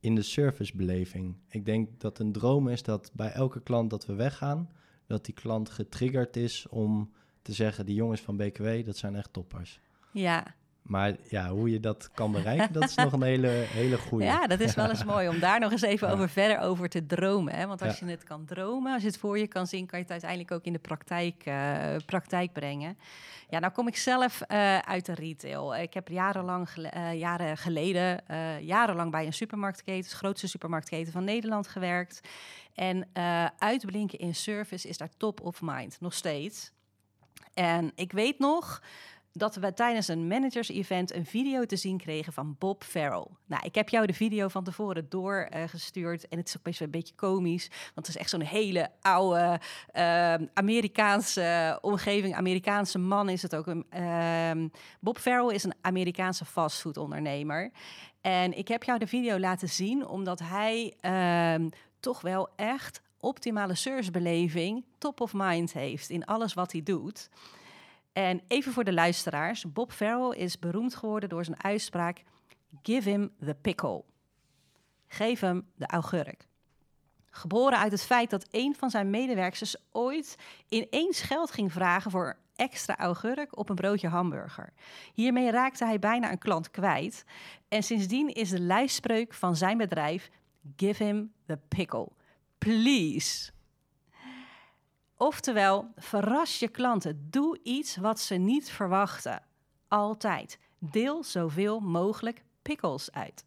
in 0.00 0.14
de 0.14 0.22
servicebeleving? 0.22 1.36
Ik 1.48 1.64
denk 1.64 2.00
dat 2.00 2.18
een 2.18 2.32
droom 2.32 2.68
is 2.68 2.82
dat 2.82 3.10
bij 3.12 3.32
elke 3.32 3.60
klant 3.62 3.90
dat 3.90 4.06
we 4.06 4.14
weggaan, 4.14 4.70
dat 5.06 5.24
die 5.24 5.34
klant 5.34 5.70
getriggerd 5.70 6.36
is 6.36 6.66
om 6.68 7.12
te 7.42 7.52
zeggen, 7.52 7.86
die 7.86 7.94
jongens 7.94 8.20
van 8.20 8.36
BKW, 8.36 8.84
dat 8.84 8.96
zijn 8.96 9.16
echt 9.16 9.32
toppers. 9.32 9.80
Ja, 10.12 10.54
maar 10.82 11.16
ja, 11.28 11.48
hoe 11.48 11.70
je 11.70 11.80
dat 11.80 12.10
kan 12.14 12.32
bereiken, 12.32 12.72
dat 12.72 12.82
is 12.82 12.94
nog 12.94 13.12
een 13.12 13.22
hele, 13.22 13.48
hele 13.48 13.98
goede. 13.98 14.24
Ja, 14.24 14.46
dat 14.46 14.60
is 14.60 14.74
wel 14.74 14.88
eens 14.88 15.04
mooi 15.04 15.28
om 15.28 15.38
daar 15.38 15.60
nog 15.60 15.72
eens 15.72 15.82
even 15.82 16.08
over 16.08 16.28
verder 16.28 16.58
over 16.58 16.88
te 16.88 17.06
dromen. 17.06 17.54
Hè? 17.54 17.66
Want 17.66 17.82
als 17.82 17.98
je 17.98 18.04
het 18.04 18.24
kan 18.24 18.44
dromen, 18.44 18.92
als 18.92 19.02
je 19.02 19.08
het 19.08 19.18
voor 19.18 19.38
je 19.38 19.46
kan 19.46 19.66
zien, 19.66 19.86
kan 19.86 19.98
je 19.98 20.04
het 20.04 20.12
uiteindelijk 20.12 20.50
ook 20.50 20.64
in 20.64 20.72
de 20.72 20.78
praktijk, 20.78 21.46
uh, 21.46 21.96
praktijk 22.06 22.52
brengen. 22.52 22.98
Ja, 23.48 23.58
nou 23.58 23.72
kom 23.72 23.88
ik 23.88 23.96
zelf 23.96 24.40
uh, 24.48 24.78
uit 24.78 25.06
de 25.06 25.14
retail. 25.14 25.76
Ik 25.76 25.94
heb 25.94 26.08
jarenlang, 26.08 26.68
uh, 26.76 27.18
jaren 27.18 27.56
geleden, 27.56 28.20
jarenlang 28.60 29.10
bij 29.10 29.26
een 29.26 29.32
supermarktketen, 29.32 30.10
de 30.10 30.16
grootste 30.16 30.48
supermarktketen 30.48 31.12
van 31.12 31.24
Nederland 31.24 31.68
gewerkt. 31.68 32.20
En 32.74 33.08
uitblinken 33.58 34.18
in 34.18 34.34
service 34.34 34.88
is 34.88 34.96
daar 34.96 35.16
top 35.16 35.40
of 35.40 35.60
mind, 35.62 35.96
nog 36.00 36.14
steeds. 36.14 36.72
En 37.54 37.92
ik 37.94 38.12
weet 38.12 38.38
nog 38.38 38.82
dat 39.32 39.54
we 39.54 39.74
tijdens 39.74 40.08
een 40.08 40.26
managers-event 40.26 41.14
een 41.14 41.26
video 41.26 41.64
te 41.64 41.76
zien 41.76 41.98
kregen 41.98 42.32
van 42.32 42.56
Bob 42.58 42.84
Farrell. 42.84 43.26
Nou, 43.46 43.62
ik 43.64 43.74
heb 43.74 43.88
jou 43.88 44.06
de 44.06 44.12
video 44.12 44.48
van 44.48 44.64
tevoren 44.64 45.08
doorgestuurd. 45.08 46.28
en 46.28 46.38
het 46.38 46.48
is 46.48 46.56
ook 46.56 46.62
best 46.62 46.78
wel 46.78 46.88
een 46.88 46.94
beetje 46.94 47.14
komisch. 47.14 47.68
Want 47.68 48.06
het 48.06 48.08
is 48.08 48.16
echt 48.16 48.30
zo'n 48.30 48.40
hele 48.40 48.88
oude 49.00 49.60
uh, 49.94 50.34
Amerikaanse 50.54 51.78
omgeving. 51.80 52.34
Amerikaanse 52.34 52.98
man 52.98 53.28
is 53.28 53.42
het 53.42 53.54
ook. 53.56 53.66
Uh, 53.66 54.50
Bob 55.00 55.18
Farrell 55.18 55.54
is 55.54 55.64
een 55.64 55.74
Amerikaanse 55.80 56.44
fastfoodondernemer. 56.44 57.70
En 58.20 58.58
ik 58.58 58.68
heb 58.68 58.82
jou 58.82 58.98
de 58.98 59.06
video 59.06 59.38
laten 59.38 59.68
zien 59.68 60.06
omdat 60.06 60.38
hij 60.38 60.94
ehm, 61.00 61.68
toch 62.00 62.20
wel 62.20 62.48
echt 62.56 63.02
optimale 63.20 63.74
servicebeleving 63.74 64.84
top 64.98 65.20
of 65.20 65.32
mind 65.34 65.72
heeft 65.72 66.10
in 66.10 66.24
alles 66.24 66.54
wat 66.54 66.72
hij 66.72 66.82
doet. 66.82 67.28
En 68.12 68.40
even 68.48 68.72
voor 68.72 68.84
de 68.84 68.92
luisteraars. 68.92 69.72
Bob 69.72 69.92
Farrell 69.92 70.38
is 70.38 70.58
beroemd 70.58 70.94
geworden 70.94 71.28
door 71.28 71.44
zijn 71.44 71.62
uitspraak... 71.62 72.22
Give 72.82 73.10
him 73.10 73.30
the 73.44 73.54
pickle. 73.54 74.04
Geef 75.08 75.40
hem 75.40 75.66
de 75.74 75.86
augurk. 75.86 76.46
Geboren 77.30 77.78
uit 77.78 77.92
het 77.92 78.02
feit 78.02 78.30
dat 78.30 78.46
een 78.50 78.74
van 78.78 78.90
zijn 78.90 79.10
medewerkers 79.10 79.76
ooit 79.90 80.36
ineens 80.68 81.20
geld 81.20 81.50
ging 81.50 81.72
vragen 81.72 82.10
voor 82.10 82.36
extra 82.56 82.96
augurk 82.96 83.58
op 83.58 83.68
een 83.68 83.74
broodje 83.74 84.08
hamburger. 84.08 84.72
Hiermee 85.14 85.50
raakte 85.50 85.84
hij 85.84 85.98
bijna 85.98 86.30
een 86.30 86.38
klant 86.38 86.70
kwijt. 86.70 87.24
En 87.68 87.82
sindsdien 87.82 88.28
is 88.28 88.50
de 88.50 88.60
lijfspreuk 88.60 89.34
van 89.34 89.56
zijn 89.56 89.78
bedrijf: 89.78 90.30
Give 90.76 91.04
him 91.04 91.32
the 91.46 91.58
pickle. 91.68 92.08
Please. 92.58 93.50
Oftewel, 95.22 95.90
verras 95.96 96.58
je 96.58 96.68
klanten. 96.68 97.26
Doe 97.30 97.58
iets 97.62 97.96
wat 97.96 98.20
ze 98.20 98.34
niet 98.34 98.70
verwachten. 98.70 99.42
Altijd. 99.88 100.58
Deel 100.78 101.24
zoveel 101.24 101.80
mogelijk 101.80 102.44
pickles 102.62 103.12
uit. 103.12 103.44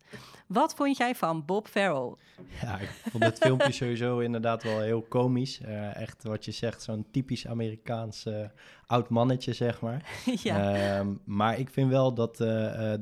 Wat 0.48 0.74
vond 0.74 0.98
jij 0.98 1.15
van 1.15 1.46
Bob 1.46 1.67
Farrell? 1.67 2.15
Ja, 2.62 2.77
ik 2.79 2.89
vond 2.89 3.24
het 3.24 3.38
filmpje 3.38 3.72
sowieso 3.82 4.20
inderdaad 4.20 4.63
wel 4.63 4.79
heel 4.79 5.01
komisch. 5.01 5.62
Uh, 5.62 5.96
echt 5.96 6.24
wat 6.24 6.46
je 6.46 6.51
zegt, 6.51 6.82
zo'n 6.82 7.06
typisch 7.12 7.47
Amerikaans 7.47 8.26
uh, 8.26 8.45
oud 8.86 9.10
mannetje, 9.10 9.54
zeg 9.54 9.82
maar. 9.82 10.06
ja. 10.43 10.99
Uh, 10.99 11.08
maar 11.23 11.60
ik 11.60 11.69
vind 11.69 11.89
wel 11.89 12.13
dat 12.13 12.39
uh, 12.39 12.93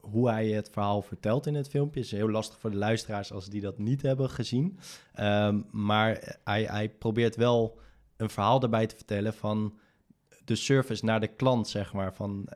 hoe 0.00 0.30
hij 0.30 0.48
het 0.48 0.70
verhaal 0.70 1.02
vertelt 1.02 1.46
in 1.46 1.54
het 1.54 1.68
filmpje 1.68 2.00
is 2.00 2.10
heel 2.10 2.30
lastig 2.30 2.58
voor 2.58 2.70
de 2.70 2.76
luisteraars 2.76 3.32
als 3.32 3.46
die 3.46 3.60
dat 3.60 3.78
niet 3.78 4.02
hebben 4.02 4.30
gezien. 4.30 4.78
Um, 5.20 5.66
maar 5.70 6.38
hij, 6.44 6.64
hij 6.64 6.88
probeert 6.88 7.36
wel 7.36 7.78
een 8.20 8.30
verhaal 8.30 8.62
erbij 8.62 8.86
te 8.86 8.96
vertellen 8.96 9.34
van 9.34 9.78
de 10.44 10.56
service 10.56 11.04
naar 11.04 11.20
de 11.20 11.28
klant, 11.28 11.68
zeg 11.68 11.92
maar. 11.92 12.14
Van, 12.14 12.48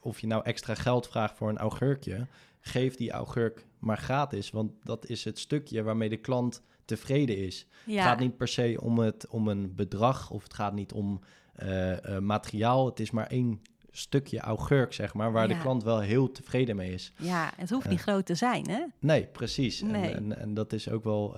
of 0.00 0.20
je 0.20 0.26
nou 0.26 0.44
extra 0.44 0.74
geld 0.74 1.08
vraagt 1.08 1.36
voor 1.36 1.48
een 1.48 1.58
augurkje, 1.58 2.26
geef 2.60 2.96
die 2.96 3.10
augurk 3.10 3.66
maar 3.78 3.98
gratis. 3.98 4.50
Want 4.50 4.72
dat 4.82 5.06
is 5.06 5.24
het 5.24 5.38
stukje 5.38 5.82
waarmee 5.82 6.08
de 6.08 6.16
klant 6.16 6.62
tevreden 6.84 7.36
is. 7.36 7.66
Het 7.84 8.00
gaat 8.00 8.18
niet 8.18 8.36
per 8.36 8.48
se 8.48 8.78
om, 8.80 8.98
het, 8.98 9.26
om 9.28 9.48
een 9.48 9.74
bedrag 9.74 10.30
of 10.30 10.42
het 10.42 10.54
gaat 10.54 10.74
niet 10.74 10.92
om 10.92 11.20
uh, 11.62 12.18
materiaal. 12.18 12.86
Het 12.86 13.00
is 13.00 13.10
maar 13.10 13.26
één 13.26 13.62
stukje 13.90 14.40
augurk, 14.40 14.92
zeg 14.92 15.14
maar, 15.14 15.32
waar 15.32 15.48
de 15.48 15.58
klant 15.58 15.82
wel 15.82 16.00
heel 16.00 16.30
tevreden 16.30 16.76
mee 16.76 16.92
is. 16.92 17.12
Ja, 17.18 17.52
het 17.56 17.70
hoeft 17.70 17.88
niet 17.88 17.98
uh, 17.98 18.04
groot 18.04 18.26
te 18.26 18.34
zijn, 18.34 18.70
hè? 18.70 18.84
Nee, 18.98 19.26
precies. 19.26 19.82
Nee. 19.82 20.10
En, 20.10 20.32
en, 20.32 20.38
en, 20.38 20.54
dat 20.54 20.72
is 20.72 20.88
ook 20.88 21.04
wel 21.04 21.36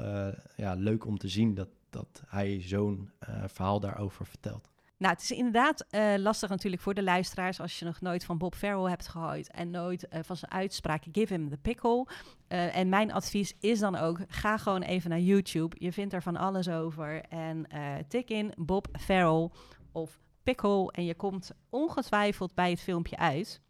ja, 0.57 0.75
leuk 0.75 1.07
om 1.07 1.19
te 1.19 1.29
zien 1.29 1.55
dat, 1.55 1.69
dat 1.97 2.23
hij 2.27 2.63
zo'n 2.63 3.11
uh, 3.29 3.45
verhaal 3.47 3.81
daarover 3.81 4.27
vertelt. 4.27 4.71
Nou, 4.99 5.13
het 5.13 5.23
is 5.23 5.31
inderdaad 5.31 5.87
uh, 5.91 6.15
lastig 6.17 6.49
natuurlijk 6.49 6.83
voor 6.83 6.95
de 6.95 7.03
luisteraars 7.03 7.61
als 7.61 7.79
je 7.79 7.85
nog 7.85 8.01
nooit 8.01 8.25
van 8.25 8.39
Bob 8.39 8.55
Farrell 8.55 8.91
hebt 8.91 9.09
gehoord 9.09 9.51
en 9.51 9.71
nooit 9.71 10.07
uh, 10.13 10.21
van 10.23 10.37
zijn 10.37 10.51
uitspraak 10.51 11.05
give 11.13 11.33
him 11.33 11.49
the 11.49 11.57
pickle. 11.57 12.07
En 12.49 12.89
mijn 12.89 13.13
advies 13.13 13.55
is 13.61 13.79
dan 13.79 13.97
ook, 13.97 14.21
ga 14.29 14.57
gewoon 14.57 14.83
even 14.83 15.11
naar 15.11 15.21
YouTube. 15.21 15.77
Je 15.79 15.93
vindt 15.93 16.15
er 16.15 16.23
van 16.23 16.37
alles 16.37 16.69
over 16.69 17.23
en 17.23 17.67
tik 18.09 18.31
in 18.31 18.53
Bob 18.57 18.89
Farrell 18.93 19.51
of 19.93 20.19
pickle 20.43 20.93
en 20.93 21.05
je 21.05 21.15
komt 21.15 21.51
ongetwijfeld 21.71 22.55
bij 22.55 22.71
het 22.71 22.81
filmpje 22.81 23.17
uit. 23.17 23.61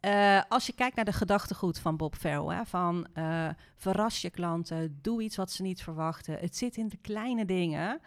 Uh, 0.00 0.42
als 0.48 0.66
je 0.66 0.72
kijkt 0.72 0.96
naar 0.96 1.04
de 1.04 1.12
gedachtegoed 1.12 1.78
van 1.78 1.96
Bob 1.96 2.14
Farrell, 2.14 2.64
van 2.64 3.06
uh, 3.14 3.48
verras 3.74 4.20
je 4.20 4.30
klanten, 4.30 4.98
doe 5.02 5.22
iets 5.22 5.36
wat 5.36 5.50
ze 5.50 5.62
niet 5.62 5.82
verwachten. 5.82 6.38
Het 6.38 6.56
zit 6.56 6.76
in 6.76 6.88
de 6.88 6.96
kleine 6.96 7.44
dingen. 7.44 8.00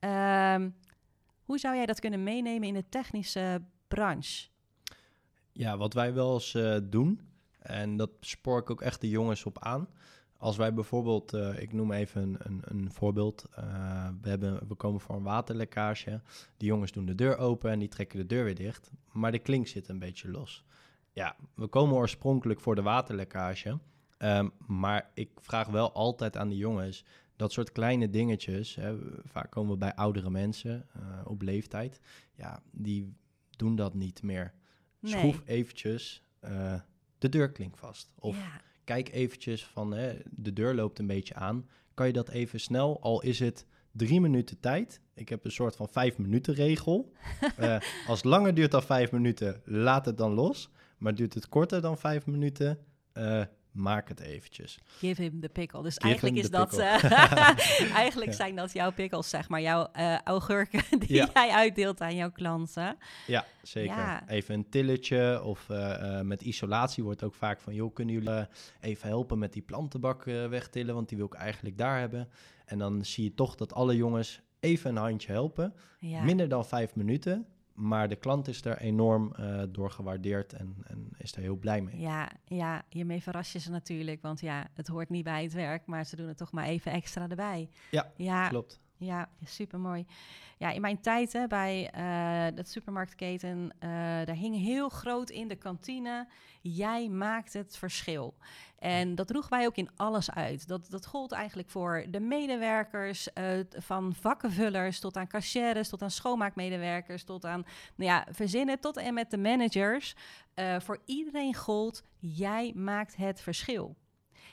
Uh, 0.00 0.66
hoe 1.42 1.58
zou 1.58 1.76
jij 1.76 1.86
dat 1.86 2.00
kunnen 2.00 2.22
meenemen 2.22 2.68
in 2.68 2.74
de 2.74 2.88
technische 2.88 3.62
branche? 3.88 4.48
Ja, 5.52 5.76
wat 5.76 5.94
wij 5.94 6.14
wel 6.14 6.34
eens 6.34 6.54
uh, 6.54 6.76
doen, 6.82 7.20
en 7.58 7.96
dat 7.96 8.10
spoor 8.20 8.58
ik 8.58 8.70
ook 8.70 8.80
echt 8.80 9.00
de 9.00 9.08
jongens 9.08 9.44
op 9.44 9.58
aan. 9.58 9.88
Als 10.36 10.56
wij 10.56 10.74
bijvoorbeeld, 10.74 11.32
ik 11.58 11.72
noem 11.72 11.92
even 11.92 12.22
een, 12.22 12.36
een, 12.38 12.62
een 12.64 12.92
voorbeeld. 12.92 13.46
we, 14.20 14.28
hebben, 14.28 14.68
we 14.68 14.74
komen 14.74 15.00
voor 15.00 15.16
een 15.16 15.22
waterlekkage. 15.22 16.20
Die 16.56 16.68
jongens 16.68 16.92
doen 16.92 17.06
de 17.06 17.14
deur 17.14 17.36
open 17.38 17.70
en 17.70 17.78
die 17.78 17.88
trekken 17.88 18.18
de 18.18 18.26
deur 18.26 18.44
weer 18.44 18.54
dicht. 18.54 18.90
Maar 19.12 19.32
de 19.32 19.38
klink 19.38 19.66
zit 19.66 19.88
een 19.88 19.98
beetje 19.98 20.30
los. 20.30 20.64
Ja, 21.20 21.36
we 21.54 21.66
komen 21.66 21.96
oorspronkelijk 21.96 22.60
voor 22.60 22.74
de 22.74 22.82
waterlekkage. 22.82 23.78
Um, 24.18 24.52
maar 24.66 25.10
ik 25.14 25.30
vraag 25.36 25.66
wel 25.66 25.92
altijd 25.92 26.36
aan 26.36 26.48
de 26.48 26.56
jongens 26.56 27.04
dat 27.36 27.52
soort 27.52 27.72
kleine 27.72 28.10
dingetjes. 28.10 28.74
Hè, 28.74 28.96
vaak 29.24 29.50
komen 29.50 29.72
we 29.72 29.78
bij 29.78 29.94
oudere 29.94 30.30
mensen 30.30 30.86
uh, 30.96 31.02
op 31.24 31.42
leeftijd. 31.42 32.00
Ja, 32.34 32.62
die 32.70 33.16
doen 33.50 33.76
dat 33.76 33.94
niet 33.94 34.22
meer. 34.22 34.54
Nee. 34.98 35.12
Schroef 35.12 35.42
eventjes 35.44 36.22
uh, 36.44 36.74
de 37.18 37.28
deurklink 37.28 37.76
vast. 37.76 38.12
Of 38.18 38.36
ja. 38.36 38.60
kijk 38.84 39.12
eventjes 39.12 39.64
van 39.64 39.92
hè, 39.92 40.18
de 40.30 40.52
deur 40.52 40.74
loopt 40.74 40.98
een 40.98 41.06
beetje 41.06 41.34
aan. 41.34 41.68
Kan 41.94 42.06
je 42.06 42.12
dat 42.12 42.28
even 42.28 42.60
snel, 42.60 43.00
al 43.00 43.22
is 43.22 43.38
het 43.38 43.66
drie 43.92 44.20
minuten 44.20 44.60
tijd. 44.60 45.00
Ik 45.14 45.28
heb 45.28 45.44
een 45.44 45.52
soort 45.52 45.76
van 45.76 45.88
vijf 45.88 46.18
minuten 46.18 46.54
regel. 46.54 47.12
uh, 47.58 47.78
als 48.08 48.18
het 48.18 48.24
langer 48.24 48.54
duurt 48.54 48.70
dan 48.70 48.82
vijf 48.82 49.12
minuten, 49.12 49.60
laat 49.64 50.06
het 50.06 50.18
dan 50.18 50.32
los. 50.32 50.70
Maar 51.00 51.14
duurt 51.14 51.34
het 51.34 51.48
korter 51.48 51.80
dan 51.80 51.98
vijf 51.98 52.26
minuten, 52.26 52.78
uh, 53.14 53.42
maak 53.70 54.08
het 54.08 54.20
eventjes. 54.20 54.78
Give 54.84 55.22
him 55.22 55.40
the 55.40 55.48
pickle. 55.48 55.82
Dus 55.82 55.94
Give 55.94 56.06
eigenlijk 56.06 56.36
is 56.36 56.50
dat, 56.50 56.78
uh, 56.78 57.04
eigenlijk 58.04 58.30
ja. 58.30 58.36
zijn 58.36 58.56
dat 58.56 58.72
jouw 58.72 58.92
pickles, 58.92 59.28
zeg 59.28 59.48
maar, 59.48 59.60
jouw 59.60 59.88
uh, 59.96 60.18
augurken 60.20 60.82
die 60.98 61.14
ja. 61.14 61.30
jij 61.34 61.50
uitdeelt 61.50 62.00
aan 62.00 62.16
jouw 62.16 62.30
klanten. 62.30 62.98
Ja, 63.26 63.44
zeker. 63.62 63.96
Ja. 63.96 64.28
Even 64.28 64.54
een 64.54 64.68
tilletje 64.68 65.42
of 65.42 65.68
met 66.22 66.42
isolatie 66.42 67.04
wordt 67.04 67.22
ook 67.22 67.34
vaak 67.34 67.60
van, 67.60 67.74
joh, 67.74 67.94
kunnen 67.94 68.14
jullie 68.14 68.46
even 68.80 69.08
helpen 69.08 69.38
met 69.38 69.52
die 69.52 69.62
plantenbak 69.62 70.24
wegtillen, 70.24 70.94
want 70.94 71.08
die 71.08 71.18
wil 71.18 71.26
ik 71.26 71.34
eigenlijk 71.34 71.78
daar 71.78 71.98
hebben. 71.98 72.28
En 72.64 72.78
dan 72.78 73.04
zie 73.04 73.24
je 73.24 73.34
toch 73.34 73.54
dat 73.54 73.74
alle 73.74 73.96
jongens 73.96 74.40
even 74.60 74.90
een 74.90 74.96
handje 74.96 75.32
helpen. 75.32 75.74
Minder 76.00 76.48
dan 76.48 76.66
vijf 76.66 76.94
minuten. 76.94 77.46
Maar 77.80 78.08
de 78.08 78.16
klant 78.16 78.48
is 78.48 78.64
er 78.64 78.78
enorm 78.78 79.32
uh, 79.40 79.62
door 79.68 79.90
gewaardeerd 79.90 80.52
en, 80.52 80.76
en, 80.86 81.08
is 81.18 81.32
er 81.32 81.40
heel 81.40 81.56
blij 81.56 81.80
mee. 81.80 82.00
Ja, 82.00 82.30
ja, 82.44 82.82
hiermee 82.88 83.22
verras 83.22 83.52
je 83.52 83.58
ze 83.58 83.70
natuurlijk. 83.70 84.22
Want 84.22 84.40
ja, 84.40 84.68
het 84.74 84.86
hoort 84.86 85.08
niet 85.08 85.24
bij 85.24 85.42
het 85.42 85.52
werk, 85.52 85.86
maar 85.86 86.06
ze 86.06 86.16
doen 86.16 86.28
het 86.28 86.36
toch 86.36 86.52
maar 86.52 86.64
even 86.64 86.92
extra 86.92 87.28
erbij. 87.28 87.68
Ja, 87.90 88.12
ja 88.16 88.48
klopt. 88.48 88.80
Ja, 89.00 89.28
super 89.44 89.78
mooi. 89.78 90.06
Ja, 90.58 90.70
in 90.70 90.80
mijn 90.80 91.00
tijd 91.00 91.32
hè, 91.32 91.46
bij 91.46 91.82
uh, 91.84 92.56
de 92.56 92.64
supermarktketen, 92.64 93.58
uh, 93.58 93.90
daar 94.00 94.34
hing 94.34 94.56
heel 94.56 94.88
groot 94.88 95.30
in 95.30 95.48
de 95.48 95.56
kantine: 95.56 96.28
jij 96.60 97.08
maakt 97.08 97.52
het 97.52 97.76
verschil. 97.76 98.34
En 98.78 99.14
dat 99.14 99.26
droegen 99.26 99.50
wij 99.50 99.66
ook 99.66 99.76
in 99.76 99.90
alles 99.96 100.30
uit. 100.30 100.68
Dat, 100.68 100.90
dat 100.90 101.06
gold 101.06 101.32
eigenlijk 101.32 101.70
voor 101.70 102.04
de 102.08 102.20
medewerkers, 102.20 103.28
uh, 103.34 103.60
van 103.76 104.14
vakkenvullers 104.14 105.00
tot 105.00 105.16
aan 105.16 105.28
cashiers, 105.28 105.88
tot 105.88 106.02
aan 106.02 106.10
schoonmaakmedewerkers, 106.10 107.24
tot 107.24 107.44
aan 107.44 107.64
nou 107.94 108.10
ja, 108.10 108.26
verzinnen, 108.30 108.80
tot 108.80 108.96
en 108.96 109.14
met 109.14 109.30
de 109.30 109.38
managers. 109.38 110.14
voor 110.78 110.98
iedereen 111.04 111.54
gold: 111.54 112.02
jij 112.18 112.72
maakt 112.74 113.16
het 113.16 113.40
verschil. 113.40 113.96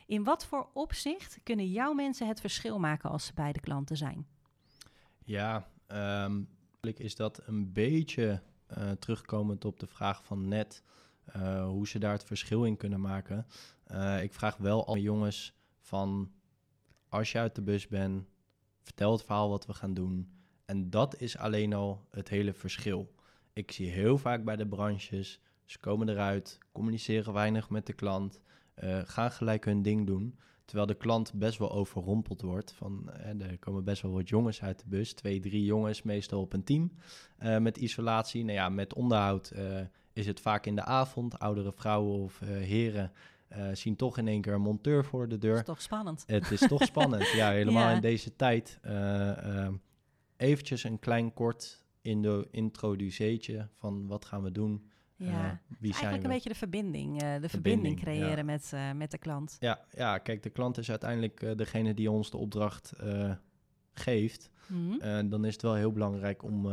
In 0.05 0.23
wat 0.23 0.45
voor 0.45 0.69
opzicht 0.73 1.39
kunnen 1.43 1.71
jouw 1.71 1.93
mensen 1.93 2.27
het 2.27 2.39
verschil 2.39 2.79
maken 2.79 3.09
als 3.09 3.25
ze 3.25 3.33
bij 3.33 3.51
de 3.51 3.59
klanten 3.59 3.97
zijn? 3.97 4.36
Ja, 5.27 5.67
um, 6.25 6.47
is 6.81 7.15
dat 7.15 7.41
een 7.45 7.73
beetje 7.73 8.41
uh, 8.77 8.91
terugkomend 8.91 9.65
op 9.65 9.79
de 9.79 9.87
vraag 9.87 10.23
van 10.23 10.47
net, 10.47 10.83
uh, 11.35 11.65
hoe 11.65 11.87
ze 11.87 11.99
daar 11.99 12.11
het 12.11 12.23
verschil 12.23 12.65
in 12.65 12.77
kunnen 12.77 13.01
maken. 13.01 13.45
Uh, 13.91 14.23
ik 14.23 14.33
vraag 14.33 14.57
wel 14.57 14.87
alle 14.87 15.01
jongens 15.01 15.53
van, 15.79 16.31
als 17.09 17.31
je 17.31 17.37
uit 17.37 17.55
de 17.55 17.61
bus 17.61 17.87
bent, 17.87 18.25
vertel 18.81 19.11
het 19.11 19.23
verhaal 19.23 19.49
wat 19.49 19.65
we 19.65 19.73
gaan 19.73 19.93
doen. 19.93 20.31
En 20.65 20.89
dat 20.89 21.19
is 21.19 21.37
alleen 21.37 21.73
al 21.73 22.07
het 22.11 22.29
hele 22.29 22.53
verschil. 22.53 23.13
Ik 23.53 23.71
zie 23.71 23.89
heel 23.89 24.17
vaak 24.17 24.43
bij 24.43 24.55
de 24.55 24.67
branches, 24.67 25.39
ze 25.65 25.79
komen 25.79 26.09
eruit, 26.09 26.57
communiceren 26.71 27.33
weinig 27.33 27.69
met 27.69 27.85
de 27.85 27.93
klant, 27.93 28.41
gaan 29.03 29.31
gelijk 29.31 29.65
hun 29.65 29.81
ding 29.81 30.05
doen. 30.07 30.39
Terwijl 30.67 30.87
de 30.87 30.95
klant 30.95 31.33
best 31.33 31.57
wel 31.57 31.71
overrompeld 31.71 32.41
wordt. 32.41 32.71
Van, 32.71 33.09
eh, 33.11 33.41
er 33.41 33.57
komen 33.59 33.83
best 33.83 34.01
wel 34.01 34.11
wat 34.11 34.29
jongens 34.29 34.61
uit 34.61 34.79
de 34.79 34.85
bus. 34.87 35.13
Twee, 35.13 35.39
drie 35.39 35.63
jongens, 35.63 36.01
meestal 36.01 36.41
op 36.41 36.53
een 36.53 36.63
team. 36.63 36.91
Uh, 37.39 37.57
met 37.57 37.77
isolatie. 37.77 38.43
Nou 38.43 38.57
ja, 38.57 38.69
met 38.69 38.93
onderhoud 38.93 39.51
uh, 39.55 39.79
is 40.13 40.25
het 40.25 40.39
vaak 40.39 40.65
in 40.65 40.75
de 40.75 40.83
avond. 40.83 41.39
Oudere 41.39 41.71
vrouwen 41.73 42.17
of 42.17 42.41
uh, 42.41 42.49
heren 42.49 43.11
zien 43.73 43.95
toch 43.95 44.17
in 44.17 44.27
één 44.27 44.41
keer 44.41 44.53
een 44.53 44.61
monteur 44.61 45.05
voor 45.05 45.27
de 45.27 45.37
deur. 45.37 45.51
Het 45.51 45.59
is 45.59 45.73
toch 45.73 45.81
spannend. 45.81 46.23
Het 46.27 46.51
is 46.51 46.59
toch 46.59 46.83
spannend, 46.93 47.27
ja. 47.27 47.51
Helemaal 47.51 47.89
ja. 47.89 47.95
in 47.95 48.01
deze 48.01 48.35
tijd. 48.35 48.79
eventjes 50.37 50.83
een 50.83 50.99
klein 50.99 51.33
kort 51.33 51.85
in 52.01 52.21
de 52.21 52.47
introduceetje 52.51 53.67
van 53.73 54.07
wat 54.07 54.25
gaan 54.25 54.43
we 54.43 54.51
doen. 54.51 54.89
Ja, 55.17 55.61
wie 55.79 55.91
eigenlijk 55.91 56.23
een 56.23 56.29
beetje 56.29 56.49
de 56.49 56.55
verbinding, 56.55 57.13
uh, 57.13 57.19
de 57.19 57.49
verbinding, 57.49 57.49
verbinding 57.49 57.99
creëren 57.99 58.45
met, 58.45 58.71
uh, 58.73 58.91
met 58.91 59.11
de 59.11 59.17
klant. 59.17 59.57
Ja, 59.59 59.85
ja, 59.91 60.17
kijk, 60.17 60.43
de 60.43 60.49
klant 60.49 60.77
is 60.77 60.89
uiteindelijk 60.89 61.57
degene 61.57 61.93
die 61.93 62.11
ons 62.11 62.31
de 62.31 62.37
opdracht 62.37 62.93
geeft. 63.93 64.49
Mm 64.67 64.99
-hmm. 64.99 65.29
dan 65.29 65.45
is 65.45 65.53
het 65.53 65.61
wel 65.61 65.75
heel 65.75 65.91
belangrijk 65.91 66.43
om 66.43 66.67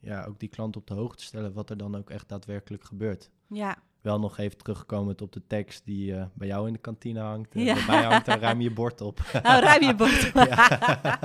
ja, 0.00 0.24
ook 0.24 0.38
die 0.38 0.48
klant 0.48 0.76
op 0.76 0.86
de 0.86 0.94
hoogte 0.94 1.16
te 1.16 1.24
stellen 1.24 1.52
wat 1.52 1.70
er 1.70 1.76
dan 1.76 1.96
ook 1.96 2.10
echt 2.10 2.28
daadwerkelijk 2.28 2.84
gebeurt. 2.84 3.30
Ja, 3.46 3.78
wel 4.00 4.18
nog 4.18 4.38
even 4.38 4.58
teruggekomen 4.58 5.20
op 5.20 5.32
de 5.32 5.46
tekst 5.46 5.84
die 5.84 6.12
uh, 6.12 6.24
bij 6.34 6.46
jou 6.46 6.66
in 6.66 6.72
de 6.72 6.78
kantine 6.78 7.20
hangt. 7.20 7.56
Uh, 7.56 7.64
ja. 7.64 7.86
Bij 7.86 8.02
hangt, 8.02 8.26
daar 8.26 8.40
ruim 8.40 8.60
je 8.60 8.70
bord 8.70 9.00
op. 9.00 9.20
Nou, 9.42 9.62
ruim 9.62 9.82
je 9.82 9.94
bord 9.94 10.26
op. 10.26 10.34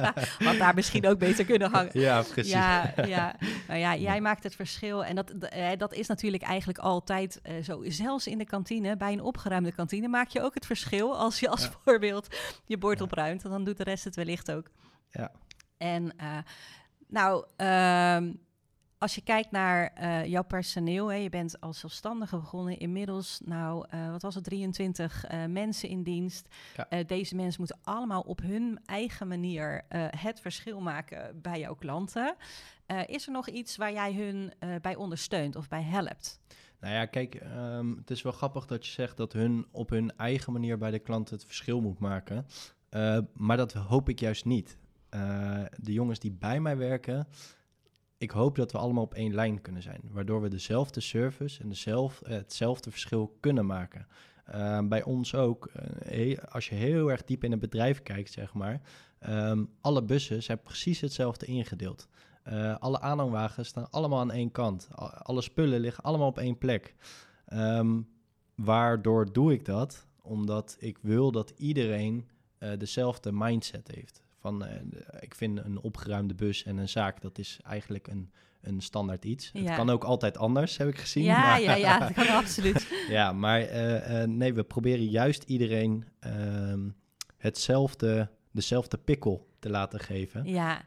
Wat 0.47 0.57
daar 0.57 0.71
misschien 0.75 1.07
ook 1.07 1.19
beter 1.19 1.45
kunnen 1.45 1.71
hangen. 1.71 1.99
Ja, 1.99 2.21
precies. 2.21 2.51
Ja, 2.51 2.93
ja. 3.05 3.35
Nou 3.67 3.79
ja, 3.79 3.95
jij 3.95 4.21
maakt 4.21 4.43
het 4.43 4.55
verschil. 4.55 5.05
En 5.05 5.15
dat, 5.15 5.33
dat 5.77 5.93
is 5.93 6.07
natuurlijk 6.07 6.43
eigenlijk 6.43 6.79
altijd 6.79 7.41
zo. 7.63 7.83
Zelfs 7.83 8.27
in 8.27 8.37
de 8.37 8.45
kantine, 8.45 8.97
bij 8.97 9.13
een 9.13 9.21
opgeruimde 9.21 9.71
kantine, 9.71 10.07
maak 10.07 10.29
je 10.29 10.41
ook 10.41 10.53
het 10.53 10.65
verschil. 10.65 11.17
Als 11.17 11.39
je 11.39 11.49
als 11.49 11.63
ja. 11.63 11.71
voorbeeld 11.83 12.35
je 12.65 12.77
bord 12.77 13.01
opruimt, 13.01 13.41
dan 13.41 13.63
doet 13.63 13.77
de 13.77 13.83
rest 13.83 14.03
het 14.03 14.15
wellicht 14.15 14.51
ook. 14.51 14.69
Ja. 15.09 15.31
En 15.77 16.15
nou... 17.07 17.45
Ehm, 17.55 18.31
als 18.97 19.15
je 19.15 19.21
kijkt 19.21 19.51
naar 19.51 19.93
uh, 20.01 20.25
jouw 20.25 20.43
personeel, 20.43 21.07
hè, 21.07 21.15
je 21.15 21.29
bent 21.29 21.61
als 21.61 21.79
zelfstandige 21.79 22.37
begonnen, 22.37 22.77
inmiddels, 22.77 23.41
nou, 23.43 23.85
uh, 23.93 24.11
wat 24.11 24.21
was 24.21 24.35
het, 24.35 24.43
23 24.43 25.31
uh, 25.31 25.45
mensen 25.45 25.89
in 25.89 26.03
dienst. 26.03 26.47
Ja. 26.75 27.03
deze 27.03 27.35
mensen 27.35 27.59
moeten 27.59 27.79
allemaal 27.83 28.21
op 28.21 28.41
hun 28.41 28.79
eigen 28.85 29.27
manier 29.27 29.83
het 30.17 30.39
verschil 30.39 30.79
maken 30.79 31.41
bij 31.41 31.59
jouw 31.59 31.75
klanten. 31.75 32.35
is 33.05 33.25
er 33.25 33.31
nog 33.31 33.49
iets 33.49 33.77
waar 33.77 33.93
jij 33.93 34.13
hun 34.13 34.53
bij 34.81 34.95
ondersteunt 34.95 35.55
of 35.55 35.67
bij 35.67 35.83
helpt? 35.83 36.39
Nou 36.79 36.93
ja, 36.93 37.05
kijk, 37.05 37.41
um, 37.55 37.97
het 37.97 38.11
is 38.11 38.21
wel 38.21 38.31
grappig 38.31 38.65
dat 38.65 38.85
je 38.85 38.91
zegt 38.91 39.17
dat 39.17 39.33
hun 39.33 39.65
op 39.71 39.89
hun 39.89 40.17
eigen 40.17 40.53
manier 40.53 40.77
bij 40.77 40.91
de 40.91 40.99
klant 40.99 41.29
het 41.29 41.45
verschil 41.45 41.81
moet 41.81 41.99
maken. 41.99 42.45
maar 43.33 43.57
dat 43.57 43.73
hoop 43.73 44.09
ik 44.09 44.19
juist 44.19 44.45
niet. 44.45 44.77
de 45.75 45.93
jongens 45.93 46.19
die 46.19 46.31
bij 46.31 46.59
mij 46.59 46.77
werken, 46.77 47.27
ik 48.17 48.31
hoop 48.31 48.55
dat 48.55 48.71
we 48.71 48.77
allemaal 48.77 49.03
op 49.03 49.13
één 49.13 49.33
lijn 49.33 49.61
kunnen 49.61 49.81
zijn. 49.81 50.01
Waardoor 50.11 50.41
we 50.41 50.49
dezelfde 50.49 50.99
service 50.99 51.61
en 51.61 51.69
dezelfde, 51.69 52.33
hetzelfde 52.33 52.91
verschil 52.91 53.37
kunnen 53.39 53.65
maken. 53.65 54.07
Uh, 54.55 54.79
bij 54.87 55.03
ons 55.03 55.35
ook, 55.35 55.71
uh, 56.11 56.37
als 56.49 56.69
je 56.69 56.75
heel 56.75 57.11
erg 57.11 57.23
diep 57.23 57.43
in 57.43 57.51
een 57.51 57.59
bedrijf 57.59 58.01
kijkt, 58.03 58.31
zeg 58.31 58.53
maar. 58.53 58.81
Um, 59.29 59.69
alle 59.81 60.03
bussen 60.03 60.43
zijn 60.43 60.61
precies 60.61 61.01
hetzelfde 61.01 61.45
ingedeeld. 61.45 62.07
Uh, 62.49 62.77
alle 62.77 62.99
aanhangwagens 62.99 63.67
staan 63.67 63.89
allemaal 63.89 64.19
aan 64.19 64.31
één 64.31 64.51
kant. 64.51 64.87
Alle 65.23 65.41
spullen 65.41 65.79
liggen 65.79 66.03
allemaal 66.03 66.27
op 66.27 66.37
één 66.37 66.57
plek. 66.57 66.95
Um, 67.53 68.09
waardoor 68.55 69.31
doe 69.31 69.53
ik 69.53 69.65
dat? 69.65 70.07
Omdat 70.21 70.77
ik 70.79 70.97
wil 71.01 71.31
dat 71.31 71.53
iedereen 71.57 72.29
dezelfde 72.77 73.31
mindset 73.31 73.87
heeft. 73.95 74.24
Van, 74.45 74.63
uh, 74.63 74.69
ik 75.19 75.35
vind 75.35 75.65
een 75.65 75.79
opgeruimde 75.79 76.35
bus 76.35 76.63
en 76.63 76.77
een 76.77 76.89
zaak, 76.89 77.21
dat 77.21 77.37
is 77.37 77.59
eigenlijk 77.63 78.07
een, 78.07 78.31
een 78.61 78.81
standaard 78.81 79.25
iets. 79.25 79.49
Ja. 79.53 79.61
Het 79.61 79.75
kan 79.75 79.89
ook 79.89 80.03
altijd 80.03 80.37
anders, 80.37 80.77
heb 80.77 80.87
ik 80.87 80.97
gezien. 80.97 81.23
Ja, 81.23 81.39
maar, 81.39 81.61
ja, 81.61 81.75
ja, 81.75 81.99
dat 82.07 82.13
kan 82.13 82.27
absoluut. 82.27 83.05
ja, 83.09 83.31
maar 83.31 83.61
uh, 83.61 84.21
uh, 84.21 84.23
nee, 84.23 84.53
we 84.53 84.63
proberen 84.63 85.05
juist 85.05 85.43
iedereen 85.43 86.05
ehm, 86.19 86.89
hetzelfde, 87.37 88.29
dezelfde 88.51 88.97
pikkel 88.97 89.47
te 89.59 89.69
laten 89.69 89.99
geven. 89.99 90.45
Ja. 90.45 90.85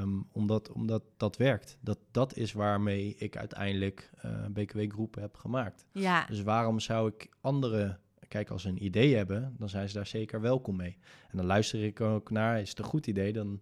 Um, 0.00 0.28
omdat, 0.32 0.72
omdat 0.72 1.02
dat 1.16 1.36
werkt. 1.36 1.78
Dat, 1.80 1.98
dat 2.10 2.36
is 2.36 2.52
waarmee 2.52 3.14
ik 3.18 3.36
uiteindelijk 3.36 4.10
BKW 4.50 4.80
Groepen 4.88 5.22
heb 5.22 5.36
gemaakt. 5.36 5.86
Ja. 5.92 6.26
Dus 6.26 6.42
waarom 6.42 6.80
zou 6.80 7.08
ik 7.08 7.28
andere 7.40 7.98
kijk, 8.28 8.50
als 8.50 8.62
ze 8.62 8.68
een 8.68 8.84
idee 8.84 9.14
hebben, 9.14 9.54
dan 9.58 9.68
zijn 9.68 9.88
ze 9.88 9.94
daar 9.94 10.06
zeker 10.06 10.40
welkom 10.40 10.76
mee. 10.76 10.98
En 11.30 11.36
dan 11.36 11.46
luister 11.46 11.84
ik 11.84 12.00
ook 12.00 12.30
naar, 12.30 12.60
is 12.60 12.68
het 12.68 12.78
een 12.78 12.84
goed 12.84 13.06
idee, 13.06 13.32
dan 13.32 13.60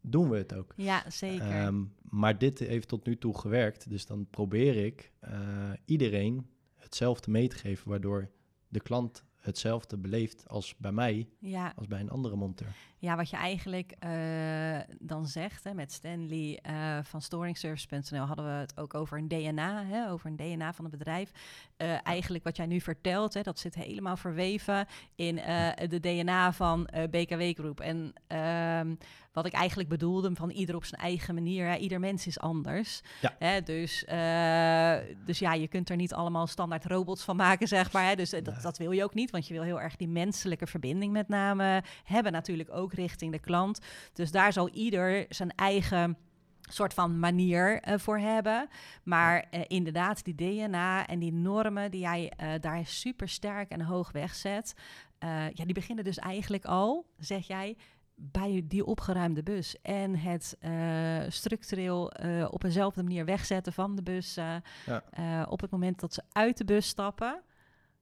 doen 0.00 0.30
we 0.30 0.36
het 0.36 0.54
ook. 0.54 0.72
Ja, 0.76 1.10
zeker. 1.10 1.66
Um, 1.66 1.92
maar 2.02 2.38
dit 2.38 2.58
heeft 2.58 2.88
tot 2.88 3.06
nu 3.06 3.18
toe 3.18 3.38
gewerkt, 3.38 3.88
dus 3.88 4.06
dan 4.06 4.26
probeer 4.30 4.84
ik 4.84 5.12
uh, 5.24 5.70
iedereen 5.84 6.46
hetzelfde 6.74 7.30
mee 7.30 7.48
te 7.48 7.56
geven, 7.56 7.88
waardoor 7.88 8.30
de 8.68 8.80
klant 8.80 9.24
hetzelfde 9.46 9.96
beleeft 9.96 10.48
als 10.48 10.76
bij 10.76 10.92
mij, 10.92 11.28
ja. 11.38 11.72
als 11.76 11.86
bij 11.86 12.00
een 12.00 12.10
andere 12.10 12.36
monteur. 12.36 12.74
Ja, 12.98 13.16
wat 13.16 13.30
je 13.30 13.36
eigenlijk 13.36 13.94
uh, 14.04 14.78
dan 14.98 15.26
zegt 15.26 15.64
hè, 15.64 15.74
met 15.74 15.92
Stanley 15.92 16.60
uh, 16.70 16.98
van 17.02 17.22
storingservice.nl 17.22 18.24
hadden 18.24 18.44
we 18.44 18.50
het 18.50 18.78
ook 18.78 18.94
over 18.94 19.18
een 19.18 19.28
DNA, 19.28 19.84
hè, 19.84 20.10
over 20.10 20.30
een 20.30 20.36
DNA 20.36 20.72
van 20.72 20.84
het 20.84 20.98
bedrijf. 20.98 21.30
Uh, 21.78 22.06
eigenlijk 22.06 22.44
wat 22.44 22.56
jij 22.56 22.66
nu 22.66 22.80
vertelt, 22.80 23.34
hè, 23.34 23.42
dat 23.42 23.58
zit 23.58 23.74
helemaal 23.74 24.16
verweven 24.16 24.86
in 25.14 25.34
de 25.88 26.00
DNA 26.00 26.52
van 26.52 26.88
BKW 27.10 27.42
Groep. 27.42 27.80
En 27.80 28.12
ehm, 28.26 28.94
wat 29.32 29.46
ik 29.46 29.52
eigenlijk 29.52 29.88
bedoelde, 29.88 30.30
van 30.34 30.50
ieder 30.50 30.76
op 30.76 30.84
zijn 30.84 31.00
eigen 31.00 31.34
manier. 31.34 31.66
Hè, 31.66 31.76
ieder 31.76 32.00
mens 32.00 32.26
is 32.26 32.38
anders. 32.38 33.00
Ja. 33.20 33.36
Hè, 33.38 33.62
dus, 33.62 34.04
dus 35.24 35.38
ja, 35.38 35.54
je 35.54 35.68
kunt 35.68 35.90
er 35.90 35.96
niet 35.96 36.14
allemaal 36.14 36.46
standaard 36.46 36.84
robots 36.84 37.22
van 37.24 37.36
maken, 37.36 37.68
zeg 37.68 37.92
maar. 37.92 38.04
Hè, 38.04 38.14
dus 38.14 38.30
dat, 38.30 38.62
dat 38.62 38.78
wil 38.78 38.90
je 38.90 39.04
ook 39.04 39.14
niet, 39.14 39.32
want 39.36 39.48
je 39.48 39.54
wil 39.54 39.62
heel 39.62 39.80
erg 39.80 39.96
die 39.96 40.08
menselijke 40.08 40.66
verbinding 40.66 41.12
met 41.12 41.28
name 41.28 41.82
hebben 42.04 42.32
natuurlijk 42.32 42.70
ook 42.72 42.92
richting 42.92 43.32
de 43.32 43.38
klant. 43.38 43.80
Dus 44.12 44.30
daar 44.30 44.52
zal 44.52 44.68
ieder 44.68 45.26
zijn 45.28 45.50
eigen 45.50 46.16
soort 46.68 46.94
van 46.94 47.18
manier 47.18 47.88
uh, 47.88 47.98
voor 47.98 48.18
hebben. 48.18 48.68
Maar 49.02 49.44
uh, 49.50 49.60
inderdaad, 49.66 50.24
die 50.24 50.34
DNA 50.34 51.06
en 51.06 51.18
die 51.18 51.32
normen 51.32 51.90
die 51.90 52.00
jij 52.00 52.32
uh, 52.40 52.52
daar 52.60 52.86
super 52.86 53.28
sterk 53.28 53.70
en 53.70 53.80
hoog 53.80 54.12
wegzet, 54.12 54.74
ja, 55.52 55.64
die 55.64 55.74
beginnen 55.74 56.04
dus 56.04 56.18
eigenlijk 56.18 56.64
al, 56.64 57.06
zeg 57.18 57.46
jij, 57.46 57.76
bij 58.14 58.62
die 58.64 58.84
opgeruimde 58.84 59.42
bus. 59.42 59.80
En 59.82 60.16
het 60.16 60.56
structureel 61.28 62.12
op 62.50 62.64
eenzelfde 62.64 63.02
manier 63.02 63.24
wegzetten 63.24 63.72
van 63.72 63.96
de 63.96 64.02
bus 64.02 64.34
ja. 64.34 65.44
op 65.48 65.60
het 65.60 65.70
moment 65.70 66.00
dat 66.00 66.14
ze 66.14 66.22
uit 66.32 66.56
de 66.56 66.64
bus 66.64 66.86
stappen. 66.86 67.42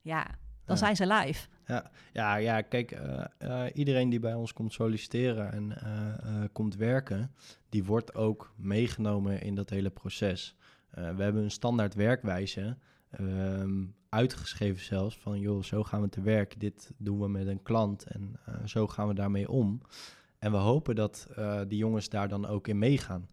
Ja, 0.01 0.27
dan 0.65 0.77
zijn 0.77 0.97
ze 0.97 1.07
live. 1.07 1.49
Ja, 1.67 1.91
ja, 2.13 2.37
ja 2.37 2.61
kijk, 2.61 2.93
uh, 2.93 3.25
uh, 3.39 3.65
iedereen 3.75 4.09
die 4.09 4.21
bij 4.21 4.35
ons 4.35 4.53
komt 4.53 4.73
solliciteren 4.73 5.53
en 5.53 5.79
uh, 5.85 6.45
komt 6.53 6.77
werken, 6.77 7.35
die 7.69 7.85
wordt 7.85 8.15
ook 8.15 8.53
meegenomen 8.57 9.41
in 9.41 9.55
dat 9.55 9.71
hele 9.71 9.91
proces. 9.91 10.57
we 10.91 11.23
hebben 11.23 11.43
een 11.43 11.51
standaard 11.51 11.95
werkwijze, 11.95 12.77
um, 13.21 13.95
uitgeschreven 14.09 14.85
zelfs, 14.85 15.19
van 15.19 15.41
joh, 15.41 15.63
zo 15.63 15.83
gaan 15.83 16.01
we 16.01 16.09
te 16.09 16.21
werk, 16.21 16.61
dit 16.61 16.91
doen 16.97 17.21
we 17.21 17.29
met 17.29 17.47
een 17.47 17.63
klant 17.63 18.05
en 18.05 18.37
zo 18.65 18.87
gaan 18.87 19.09
we 19.09 19.15
daarmee 19.15 19.49
om. 19.49 19.81
En 20.39 20.51
we 20.51 20.57
hopen 20.57 20.95
dat 20.95 21.29
die 21.69 21.79
jongens 21.79 22.09
daar 22.09 22.29
dan 22.29 22.47
ook 22.47 22.69
in 22.69 22.79
meegaan. 22.79 23.29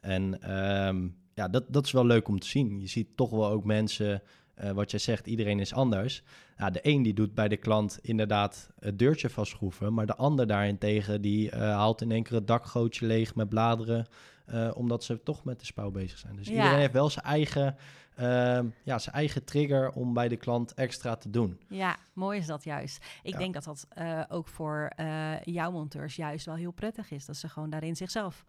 En 0.00 0.42
ehm, 0.42 1.08
ja, 1.34 1.48
dat, 1.48 1.64
dat 1.68 1.84
is 1.84 1.92
wel 1.92 2.06
leuk 2.06 2.28
om 2.28 2.38
te 2.38 2.46
zien. 2.46 2.80
Je 2.80 2.86
ziet 2.86 3.16
toch 3.16 3.30
wel 3.30 3.48
ook 3.48 3.64
mensen, 3.64 4.22
uh, 4.64 4.70
wat 4.70 4.90
jij 4.90 5.00
zegt, 5.00 5.26
iedereen 5.26 5.60
is 5.60 5.72
anders. 5.74 6.22
Ja, 6.56 6.70
de 6.70 6.80
een 6.82 7.02
die 7.02 7.14
doet 7.14 7.34
bij 7.34 7.48
de 7.48 7.56
klant 7.56 7.98
inderdaad 8.02 8.70
het 8.80 8.98
deurtje 8.98 9.30
vastschroeven, 9.30 9.94
maar 9.94 10.06
de 10.06 10.16
ander 10.16 10.46
daarentegen 10.46 11.20
die 11.22 11.50
uh, 11.52 11.58
haalt 11.60 12.00
in 12.00 12.10
één 12.12 12.22
keer 12.22 12.34
het 12.36 12.46
dakgootje 12.46 13.06
leeg 13.06 13.34
met 13.34 13.48
bladeren, 13.48 14.06
uh, 14.46 14.70
omdat 14.74 15.04
ze 15.04 15.22
toch 15.22 15.44
met 15.44 15.60
de 15.60 15.66
spouw 15.66 15.90
bezig 15.90 16.18
zijn. 16.18 16.36
Dus 16.36 16.46
Ja. 16.46 16.52
iedereen 16.54 16.78
heeft 16.78 16.92
wel 16.92 17.10
zijn 17.10 17.24
eigen, 17.24 17.76
ehm, 18.16 18.66
ja, 18.82 18.98
zijn 18.98 19.14
eigen 19.14 19.44
trigger 19.44 19.90
om 19.90 20.12
bij 20.14 20.28
de 20.28 20.36
klant 20.36 20.74
extra 20.74 21.16
te 21.16 21.30
doen. 21.30 21.58
Ja, 21.68 21.96
mooi 22.12 22.38
is 22.38 22.46
dat 22.46 22.64
juist. 22.64 23.04
Ik 23.22 23.32
Ja. 23.32 23.38
denk 23.38 23.54
dat 23.54 23.64
dat 23.64 23.86
eh, 23.88 24.20
ook 24.28 24.48
voor 24.48 24.90
eh, 24.96 25.40
jouw 25.42 25.70
monteurs 25.70 26.16
juist 26.16 26.46
wel 26.46 26.54
heel 26.54 26.72
prettig 26.72 27.10
is. 27.10 27.24
Dat 27.26 27.36
ze 27.36 27.48
gewoon 27.48 27.70
daarin 27.70 27.96
zichzelf 27.96 28.44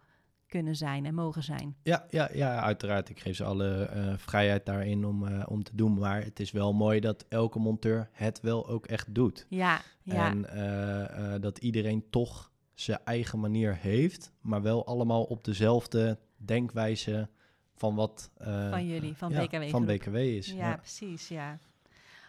kunnen 0.50 0.76
zijn 0.76 1.06
en 1.06 1.14
mogen 1.14 1.42
zijn. 1.42 1.76
Ja, 1.82 2.06
ja, 2.10 2.28
ja, 2.32 2.60
uiteraard. 2.60 3.08
Ik 3.08 3.20
geef 3.20 3.36
ze 3.36 3.44
alle 3.44 3.84
eh, 3.84 4.12
vrijheid 4.16 4.66
daarin 4.66 5.04
om, 5.04 5.26
eh, 5.26 5.42
om 5.48 5.62
te 5.62 5.76
doen. 5.76 5.98
Maar 5.98 6.22
het 6.24 6.40
is 6.40 6.50
wel 6.50 6.72
mooi 6.72 7.00
dat 7.00 7.24
elke 7.28 7.58
monteur 7.58 8.08
het 8.12 8.40
wel 8.40 8.68
ook 8.68 8.86
echt 8.86 9.14
doet. 9.14 9.46
Ja, 9.48 9.80
ja, 10.02 10.30
En 10.30 10.46
eh, 10.46 11.40
dat 11.40 11.58
iedereen 11.58 12.04
toch 12.10 12.50
zijn 12.74 13.00
eigen 13.04 13.40
manier 13.40 13.76
heeft, 13.76 14.32
maar 14.40 14.62
wel 14.62 14.86
allemaal 14.86 15.22
op 15.24 15.44
dezelfde 15.44 16.18
denkwijze 16.36 17.28
van 17.74 17.94
wat 17.94 18.30
van 18.70 18.86
jullie, 18.86 19.16
van 19.16 19.30
ja, 19.30 19.44
BKW 19.46 19.62
van. 19.70 19.84
BKW 19.84 20.14
is. 20.16 20.46
Ja, 20.46 20.56
Ja. 20.56 20.76
precies, 20.76 21.28
ja. 21.28 21.58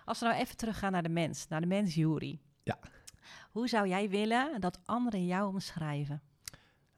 Als 0.05 0.19
we 0.19 0.25
nou 0.25 0.37
even 0.37 0.57
teruggaan 0.57 0.91
naar 0.91 1.03
de 1.03 1.09
mens, 1.09 1.47
naar 1.47 1.61
de 1.61 1.67
mens 1.67 1.95
Jury. 1.95 2.39
Ja. 2.63 2.79
Hoe 3.51 3.67
zou 3.67 3.87
jij 3.87 4.09
willen 4.09 4.59
dat 4.61 4.79
anderen 4.85 5.25
jou 5.25 5.47
omschrijven? 5.53 6.21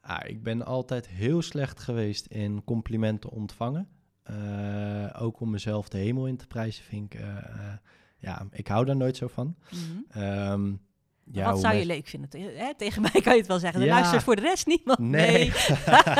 Ah, 0.06 0.28
ik 0.28 0.42
ben 0.42 0.64
altijd 0.64 1.08
heel 1.08 1.42
slecht 1.42 1.80
geweest 1.80 2.26
in 2.26 2.64
complimenten 2.64 3.30
ontvangen. 3.30 3.88
Eh, 4.22 5.22
ook 5.22 5.40
om 5.40 5.50
mezelf 5.50 5.88
de 5.88 5.98
hemel 5.98 6.26
in 6.26 6.36
te 6.36 6.46
prijzen 6.46 6.84
vind 6.84 7.14
ik, 7.14 7.20
eh, 7.20 7.28
eh, 7.36 7.72
ja, 8.18 8.46
ik 8.50 8.68
hou 8.68 8.84
daar 8.84 8.96
nooit 8.96 9.16
zo 9.16 9.28
van. 9.28 9.56
Mhm. 9.70 10.20
Ehm, 10.20 10.72
ja, 11.30 11.50
Wat 11.50 11.60
zou 11.60 11.74
je 11.74 11.86
leuk 11.86 12.06
vinden? 12.06 12.28
Hè, 12.56 12.74
tegen 12.76 13.02
mij 13.02 13.20
kan 13.22 13.32
je 13.32 13.38
het 13.38 13.46
wel 13.46 13.58
zeggen. 13.58 13.80
Er 13.80 13.86
Ja. 13.86 13.94
luistert 13.94 14.22
voor 14.22 14.36
de 14.36 14.42
rest 14.42 14.66
niemand. 14.66 14.98
Nee. 14.98 15.52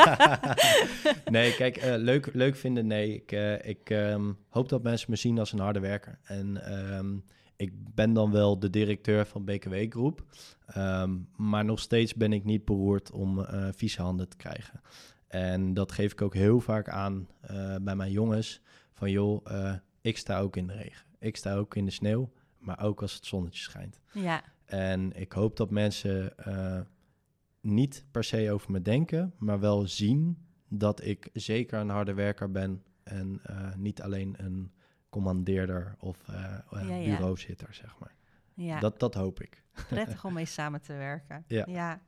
nee, 1.35 1.55
kijk, 1.55 1.81
leuk, 1.83 2.29
leuk 2.33 2.55
vinden, 2.55 2.87
nee. 2.87 3.13
Ik, 3.13 3.31
ik 3.65 3.89
ehm, 3.89 4.31
hoop 4.49 4.69
dat 4.69 4.83
mensen 4.83 5.09
me 5.11 5.15
zien 5.15 5.39
als 5.39 5.51
een 5.51 5.59
harde 5.59 5.79
werker. 5.79 6.19
En 6.23 6.65
ehm, 6.65 7.15
ik 7.55 7.93
ben 7.95 8.13
dan 8.13 8.31
wel 8.31 8.59
de 8.59 8.69
directeur 8.69 9.25
van 9.25 9.45
BKW 9.45 9.75
Groep. 9.89 10.25
Ehm, 10.65 11.17
maar 11.35 11.65
nog 11.65 11.79
steeds 11.79 12.13
ben 12.13 12.33
ik 12.33 12.43
niet 12.43 12.65
beroerd 12.65 13.11
om 13.11 13.39
eh 13.39 13.67
vieze 13.71 14.01
handen 14.01 14.29
te 14.29 14.37
krijgen. 14.37 14.81
En 15.27 15.73
dat 15.73 15.91
geef 15.91 16.11
ik 16.11 16.21
ook 16.21 16.33
heel 16.33 16.59
vaak 16.59 16.89
aan 16.89 17.27
eh, 17.41 17.75
bij 17.81 17.95
mijn 17.95 18.11
jongens. 18.11 18.61
Van 18.93 19.11
joh, 19.11 19.41
eh, 19.43 19.73
ik 20.01 20.17
sta 20.17 20.39
ook 20.39 20.55
in 20.55 20.67
de 20.67 20.73
regen. 20.73 21.05
Ik 21.19 21.35
sta 21.35 21.55
ook 21.55 21.75
in 21.75 21.85
de 21.85 21.91
sneeuw. 21.91 22.31
Maar 22.57 22.83
ook 22.83 23.01
als 23.01 23.13
het 23.13 23.25
zonnetje 23.25 23.61
schijnt. 23.61 23.99
Ja, 24.11 24.43
En 24.65 25.11
ik 25.15 25.31
hoop 25.31 25.57
dat 25.57 25.69
mensen 25.69 26.33
niet 27.61 28.05
per 28.11 28.23
se 28.23 28.51
over 28.51 28.71
me 28.71 28.81
denken, 28.81 29.33
maar 29.37 29.59
wel 29.59 29.87
zien 29.87 30.37
dat 30.67 31.03
ik 31.03 31.29
zeker 31.33 31.79
een 31.79 31.89
harde 31.89 32.13
werker 32.13 32.51
ben 32.51 32.83
en 33.03 33.41
niet 33.77 34.01
alleen 34.01 34.35
een 34.37 34.71
commandeerder 35.19 35.95
of 35.99 36.27
eh, 36.27 36.43
eh, 36.53 36.89
Ja, 36.89 36.95
ja. 36.95 37.15
bureauzitter, 37.15 37.73
zeg 37.73 37.95
maar. 37.99 38.13
ja. 38.53 38.79
Dat, 38.79 38.99
dat 38.99 39.13
hoop 39.13 39.41
ik. 39.41 39.63
prettig 39.89 40.25
om 40.25 40.33
mee 40.39 40.45
samen 40.45 40.81
te 40.81 40.93
werken. 40.93 41.43
Ja. 41.47 41.99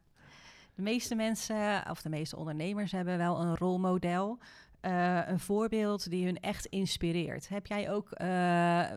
De 0.75 0.81
meeste 0.81 1.15
mensen, 1.15 1.89
of 1.89 2.01
de 2.01 2.09
meeste 2.09 2.35
ondernemers, 2.37 2.91
hebben 2.91 3.17
wel 3.17 3.39
een 3.41 3.55
rolmodel. 3.55 4.37
eh, 4.81 5.27
een 5.27 5.39
voorbeeld 5.39 6.09
die 6.09 6.25
hun 6.25 6.39
echt 6.39 6.65
inspireert. 6.65 7.49
Heb 7.49 7.65
jij 7.65 7.91
ook, 7.91 8.11
eh, 8.11 8.27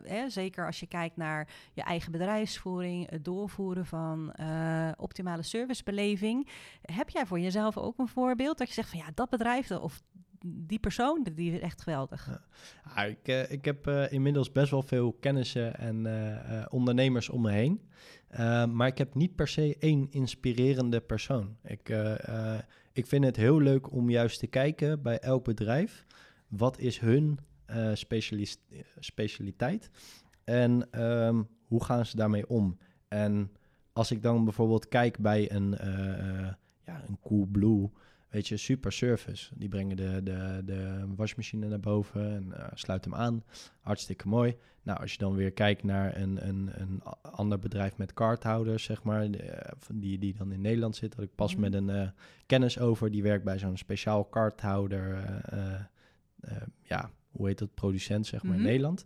hè, 0.02 0.28
zeker 0.30 0.66
als 0.66 0.80
je 0.80 0.86
kijkt 0.86 1.16
naar 1.16 1.48
je 1.72 1.82
eigen 1.82 2.12
bedrijfsvoering, 2.12 3.10
het 3.10 3.24
doorvoeren 3.24 3.86
van 3.86 4.34
optimale 4.96 5.42
servicebeleving, 5.42 6.48
heb 6.82 7.08
jij 7.08 7.26
voor 7.26 7.40
jezelf 7.40 7.76
ook 7.76 7.98
een 7.98 8.08
voorbeeld 8.08 8.58
dat 8.58 8.68
je 8.68 8.74
zegt 8.74 8.90
van 8.90 8.98
ja, 8.98 9.06
dat 9.14 9.30
bedrijf 9.30 9.70
of 9.70 10.02
die 10.46 10.78
persoon, 10.78 11.26
die 11.34 11.52
is 11.52 11.60
echt 11.60 11.82
geweldig. 11.82 12.26
Ja. 12.26 12.40
Ah, 12.94 13.08
ik, 13.08 13.28
eh, 13.28 13.50
ik 13.50 13.64
heb 13.64 13.86
eh, 13.86 14.12
inmiddels 14.12 14.52
best 14.52 14.70
wel 14.70 14.82
veel 14.82 15.12
kennissen 15.12 15.78
en 15.78 16.06
eh, 16.06 16.66
ondernemers 16.68 17.28
om 17.28 17.42
me 17.42 17.50
heen. 17.50 17.80
Maar 18.72 18.86
ik 18.86 18.98
heb 18.98 19.14
niet 19.14 19.34
per 19.34 19.48
se 19.48 19.76
één 19.78 20.06
inspirerende 20.10 21.00
persoon. 21.00 21.56
Ik, 21.62 21.88
ik 22.92 23.06
vind 23.06 23.24
het 23.24 23.36
heel 23.36 23.60
leuk 23.60 23.92
om 23.92 24.10
juist 24.10 24.38
te 24.38 24.46
kijken 24.46 25.02
bij 25.02 25.18
elk 25.18 25.44
bedrijf. 25.44 26.06
Wat 26.48 26.78
is 26.78 26.98
hun 26.98 27.38
specialiteit? 28.98 29.90
En 30.44 30.90
ehm, 30.90 31.42
hoe 31.66 31.84
gaan 31.84 32.06
ze 32.06 32.16
daarmee 32.16 32.48
om? 32.48 32.78
En 33.08 33.52
als 33.92 34.10
ik 34.10 34.22
dan 34.22 34.44
bijvoorbeeld 34.44 34.88
kijk 34.88 35.18
bij 35.18 35.52
een, 35.52 35.70
ja, 36.84 37.02
een 37.08 37.18
Coolblue, 37.20 37.90
weet 38.30 38.48
je, 38.48 38.56
super 38.56 38.92
service. 38.92 39.50
Die 39.58 39.68
brengen 39.68 39.96
de, 39.96 40.20
de, 40.22 40.62
de 40.64 41.04
wasmachine 41.16 41.68
naar 41.68 41.80
boven 41.80 42.30
en 42.34 42.52
eh, 42.52 42.66
sluiten 42.74 43.10
hem 43.10 43.20
aan. 43.20 43.44
Hartstikke 43.80 44.28
mooi. 44.28 44.56
Nou, 44.82 45.00
als 45.00 45.12
je 45.12 45.18
dan 45.18 45.34
weer 45.34 45.52
kijkt 45.52 45.82
naar 45.82 46.16
een, 46.16 46.48
een, 46.48 46.70
een 46.74 47.02
ander 47.22 47.58
bedrijf 47.58 47.96
met 47.96 48.12
kaarthouders, 48.14 48.84
zeg 48.84 49.02
maar, 49.02 49.30
eh, 49.30 49.72
van 49.78 49.98
die, 50.00 50.18
die 50.18 50.34
dan 50.34 50.52
in 50.52 50.60
Nederland 50.60 50.96
zit, 50.96 51.14
had 51.14 51.24
ik 51.24 51.34
pas 51.34 51.52
Mhm. 51.52 51.60
met 51.60 51.74
een 51.74 51.90
eh, 51.90 52.08
kennis 52.46 52.78
over. 52.78 53.10
Die 53.10 53.22
werkt 53.22 53.44
bij 53.44 53.58
zo'n 53.58 53.76
speciaal 53.76 54.24
kaarthouder, 54.24 55.24
ja, 56.82 57.10
hoe 57.30 57.46
heet 57.46 57.58
dat, 57.58 57.74
producent, 57.74 58.26
zeg 58.26 58.42
maar, 58.42 58.52
Mhm. 58.52 58.60
in 58.60 58.66
Nederland. 58.66 59.04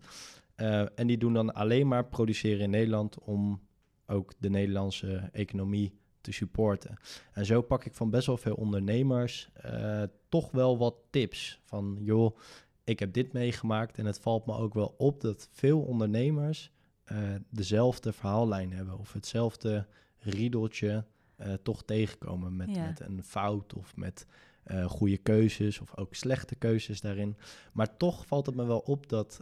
Eh, 0.54 0.98
en 0.98 1.06
die 1.06 1.18
doen 1.18 1.32
dan 1.32 1.54
alleen 1.54 1.88
maar 1.88 2.04
produceren 2.06 2.60
in 2.60 2.70
Nederland 2.70 3.18
om 3.18 3.60
ook 4.06 4.32
de 4.38 4.50
Nederlandse 4.50 5.28
economie 5.32 5.92
te 6.24 6.32
supporten. 6.32 6.96
En 7.32 7.46
zo 7.46 7.62
pak 7.62 7.84
ik 7.84 7.94
van 7.94 8.10
best 8.10 8.26
wel 8.26 8.36
veel 8.36 8.54
ondernemers 8.54 9.48
eh, 9.54 10.02
toch 10.28 10.50
wel 10.50 10.78
wat 10.78 10.94
tips. 11.10 11.60
Van 11.64 11.98
joh, 12.00 12.36
ik 12.84 12.98
heb 12.98 13.12
dit 13.12 13.32
meegemaakt 13.32 13.98
en 13.98 14.06
het 14.06 14.18
valt 14.18 14.46
me 14.46 14.56
ook 14.56 14.74
wel 14.74 14.94
op 14.98 15.20
dat 15.20 15.48
veel 15.52 15.80
ondernemers 15.80 16.70
eh, 17.04 17.18
dezelfde 17.50 18.12
verhaallijn 18.12 18.72
hebben 18.72 18.98
of 18.98 19.12
hetzelfde 19.12 19.86
riedeltje 20.18 21.04
eh, 21.36 21.52
toch 21.62 21.82
tegenkomen 21.84 22.56
met, 22.56 22.74
Ja. 22.74 22.84
met 22.86 23.00
een 23.00 23.24
fout 23.24 23.74
of 23.74 23.96
met 23.96 24.26
eh, 24.62 24.84
goede 24.84 25.16
keuzes 25.16 25.80
of 25.80 25.96
ook 25.96 26.14
slechte 26.14 26.54
keuzes 26.54 27.00
daarin. 27.00 27.36
Maar 27.72 27.96
toch 27.96 28.26
valt 28.26 28.46
het 28.46 28.54
me 28.54 28.64
wel 28.64 28.78
op 28.78 29.08
dat 29.08 29.40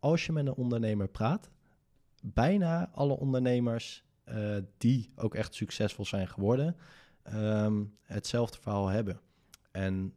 als 0.00 0.26
je 0.26 0.32
met 0.32 0.46
een 0.46 0.54
ondernemer 0.54 1.08
praat, 1.08 1.50
bijna 2.22 2.90
alle 2.94 3.16
ondernemers 3.16 4.04
eh, 4.32 4.56
die 4.78 5.12
ook 5.16 5.34
echt 5.34 5.54
succesvol 5.54 6.04
zijn 6.04 6.28
geworden, 6.28 6.76
ehm, 7.22 7.84
hetzelfde 8.02 8.58
verhaal 8.60 8.88
hebben. 8.88 9.20
En 9.70 10.14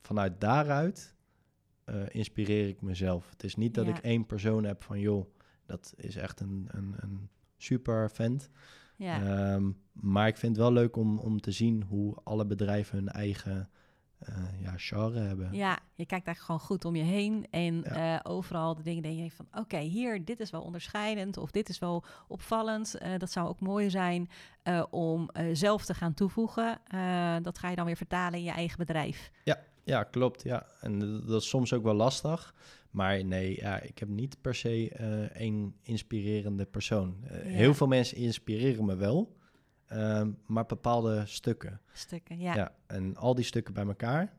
vanuit 0.00 0.40
daaruit 0.40 1.14
eh, 1.84 2.02
inspireer 2.08 2.68
ik 2.68 2.80
mezelf. 2.82 3.30
Het 3.30 3.44
is 3.44 3.56
niet 3.56 3.74
dat 3.74 3.86
Ja. 3.86 3.96
ik 3.96 4.02
één 4.02 4.26
persoon 4.26 4.64
heb 4.64 4.82
van, 4.82 5.00
joh, 5.00 5.26
dat 5.66 5.92
is 5.96 6.16
echt 6.16 6.40
een, 6.40 6.68
een, 6.70 6.94
een 6.96 7.28
super 7.56 8.10
vent. 8.10 8.48
Ja, 8.96 9.22
Ehm, 9.22 9.70
maar 9.92 10.28
ik 10.28 10.36
vind 10.36 10.56
het 10.56 10.64
wel 10.64 10.72
leuk 10.72 10.96
om, 10.96 11.18
om 11.18 11.40
te 11.40 11.50
zien 11.50 11.82
hoe 11.82 12.16
alle 12.24 12.46
bedrijven 12.46 12.98
hun 12.98 13.08
eigen 13.08 13.70
eh, 14.18 14.60
ja, 14.60 14.72
genre 14.76 15.18
hebben. 15.20 15.52
ja, 15.52 15.78
je 15.96 16.06
kijkt 16.06 16.26
eigenlijk 16.26 16.40
gewoon 16.40 16.60
goed 16.60 16.84
om 16.84 16.96
je 16.96 17.02
heen 17.02 17.46
en 17.50 17.74
Ja. 17.74 18.18
eh, 18.22 18.32
overal 18.32 18.74
de 18.74 18.82
dingen 18.82 19.02
denk 19.02 19.18
je 19.18 19.30
van, 19.30 19.46
oké, 19.52 19.78
hier, 19.78 20.24
dit 20.24 20.40
is 20.40 20.50
wel 20.50 20.62
onderscheidend 20.62 21.36
of 21.36 21.50
dit 21.50 21.68
is 21.68 21.78
wel 21.78 22.04
opvallend. 22.28 22.94
Eh, 22.94 23.18
dat 23.18 23.30
zou 23.30 23.48
ook 23.48 23.60
mooi 23.60 23.90
zijn 23.90 24.28
eh, 24.62 24.84
om 24.90 25.30
zelf 25.52 25.84
te 25.84 25.94
gaan 25.94 26.14
toevoegen. 26.14 26.80
Dat 27.42 27.58
ga 27.58 27.70
je 27.70 27.76
dan 27.76 27.86
weer 27.86 27.96
vertalen 27.96 28.38
in 28.38 28.44
je 28.44 28.50
eigen 28.50 28.78
bedrijf. 28.78 29.30
Ja, 29.84 30.02
klopt. 30.02 30.42
Ja. 30.42 30.66
En 30.80 30.98
dat 31.26 31.42
is 31.42 31.48
soms 31.48 31.72
ook 31.72 31.82
wel 31.82 31.94
lastig. 31.94 32.54
Maar 32.90 33.24
nee, 33.24 33.56
ja, 33.60 33.80
ik 33.80 33.98
heb 33.98 34.08
niet 34.08 34.40
per 34.40 34.54
se 34.54 34.90
één 35.32 35.74
inspirerende 35.82 36.64
persoon. 36.64 37.16
Ja. 37.22 37.28
Heel 37.38 37.74
veel 37.74 37.86
mensen 37.86 38.16
inspireren 38.16 38.84
me 38.84 38.96
wel, 38.96 39.36
ehm, 39.86 40.30
maar 40.46 40.66
bepaalde 40.66 41.22
stukken. 41.26 41.80
Stukken, 41.92 42.38
ja. 42.38 42.54
Ja. 42.54 42.72
en 42.86 43.16
al 43.16 43.34
die 43.34 43.44
stukken 43.44 43.74
bij 43.74 43.86
elkaar, 43.86 44.34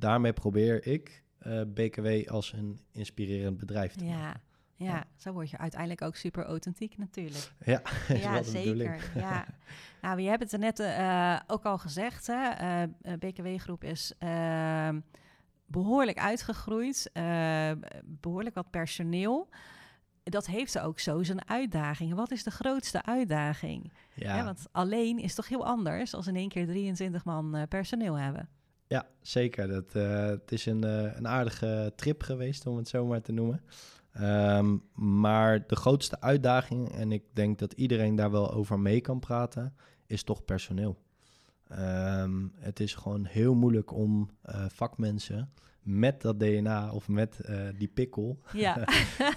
daarmee 0.00 0.32
probeer 0.32 0.86
ik 0.86 1.22
eh, 1.38 1.60
BKW 1.66 2.28
als 2.30 2.52
een 2.52 2.80
inspirerend 2.92 3.56
bedrijf 3.56 3.94
te 3.94 4.04
maken. 4.04 4.18
Ja, 4.20 4.40
ja, 4.92 5.04
zo 5.16 5.32
word 5.32 5.50
je 5.50 5.58
uiteindelijk 5.58 6.02
ook 6.02 6.16
super 6.16 6.44
authentiek 6.44 6.98
natuurlijk. 6.98 7.52
Ja, 7.64 7.82
ja, 8.16 8.42
zeker. 8.42 9.10
Ja. 9.14 9.46
Nou, 10.02 10.16
we 10.16 10.22
hebben 10.22 10.40
het 10.48 10.52
er 10.52 10.58
net 10.58 10.78
eh, 10.78 11.40
ook 11.46 11.64
al 11.64 11.78
gezegd. 11.78 12.26
Hè? 12.26 12.48
Eh, 12.48 12.82
eh, 12.82 12.88
BKW-groep 13.18 13.84
is 13.84 14.12
eh, 14.18 14.88
behoorlijk 15.66 16.18
uitgegroeid. 16.18 17.10
eh, 17.12 17.70
behoorlijk 18.04 18.54
wat 18.54 18.70
personeel. 18.70 19.48
dat 20.24 20.46
heeft 20.46 20.78
ook 20.78 20.98
zo 20.98 21.22
zijn 21.22 21.48
uitdagingen. 21.48 22.16
Wat 22.16 22.30
is 22.30 22.42
de 22.44 22.50
grootste 22.50 23.04
uitdaging? 23.04 23.92
Ja, 24.14 24.44
want 24.44 24.66
alleen 24.72 25.18
is 25.18 25.34
toch 25.34 25.48
heel 25.48 25.66
anders 25.66 26.14
als 26.14 26.26
in 26.26 26.36
één 26.36 26.48
keer 26.48 26.66
23 26.66 27.24
man 27.24 27.66
personeel 27.68 28.14
hebben. 28.14 28.48
Ja 28.90 29.06
zeker. 29.20 29.68
Dat, 29.68 29.94
eh, 29.94 30.26
het 30.26 30.52
is 30.52 30.66
een, 30.66 30.84
eh, 30.84 31.16
een 31.16 31.28
aardige 31.28 31.92
trip 31.96 32.22
geweest, 32.22 32.66
om 32.66 32.76
het 32.76 32.88
zo 32.88 33.06
maar 33.06 33.20
te 33.22 33.32
noemen. 33.32 33.62
Ehm, 34.12 34.76
maar 34.94 35.66
de 35.66 35.76
grootste 35.76 36.20
uitdaging, 36.20 36.92
en 36.92 37.12
ik 37.12 37.24
denk 37.32 37.58
dat 37.58 37.72
iedereen 37.72 38.14
daar 38.14 38.30
wel 38.30 38.52
over 38.52 38.78
mee 38.80 39.00
kan 39.00 39.18
praten, 39.20 39.74
is 40.06 40.22
toch 40.22 40.44
personeel. 40.44 40.98
Ehm, 41.68 42.46
het 42.56 42.80
is 42.80 42.94
gewoon 42.94 43.24
heel 43.24 43.54
moeilijk 43.54 43.92
om 43.92 44.30
eh, 44.42 44.64
vakmensen 44.68 45.52
met 45.82 46.20
dat 46.20 46.40
DNA 46.40 46.92
of 46.92 47.08
met 47.08 47.40
eh, 47.40 47.58
die 47.78 47.88
pikkel 47.88 48.38
Ja, 48.52 48.84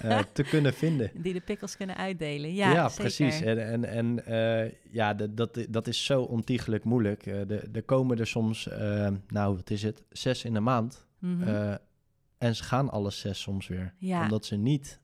eh, 0.02 0.18
te 0.32 0.42
kunnen 0.42 0.74
vinden. 0.74 1.10
die 1.14 1.32
de 1.32 1.40
pikkels 1.40 1.76
kunnen 1.76 1.96
uitdelen. 1.96 2.54
Ja, 2.54 2.88
zeker. 2.88 3.02
precies. 3.04 3.40
En, 3.40 3.66
en, 3.66 3.84
en 3.84 4.26
eh, 4.26 4.72
ja, 4.90 5.14
dat, 5.14 5.36
dat, 5.36 5.66
dat 5.70 5.86
is 5.86 6.04
zo 6.04 6.22
ontiegelijk 6.22 6.84
moeilijk. 6.84 7.24
De- 7.24 7.68
er 7.72 7.82
komen 7.82 8.18
er 8.18 8.26
soms, 8.26 8.68
nou 9.28 9.56
wat 9.56 9.70
is 9.70 9.82
het, 9.82 10.04
zes 10.10 10.44
in 10.44 10.54
de 10.54 10.60
maand. 10.60 11.06
Mhm. 11.18 11.76
En 12.38 12.56
ze 12.56 12.64
gaan 12.64 12.90
alle 12.90 13.10
zes 13.10 13.40
soms 13.40 13.66
weer. 13.68 13.94
Ja. 13.98 14.22
Omdat 14.22 14.44
ze 14.46 14.56
niet 14.56 15.00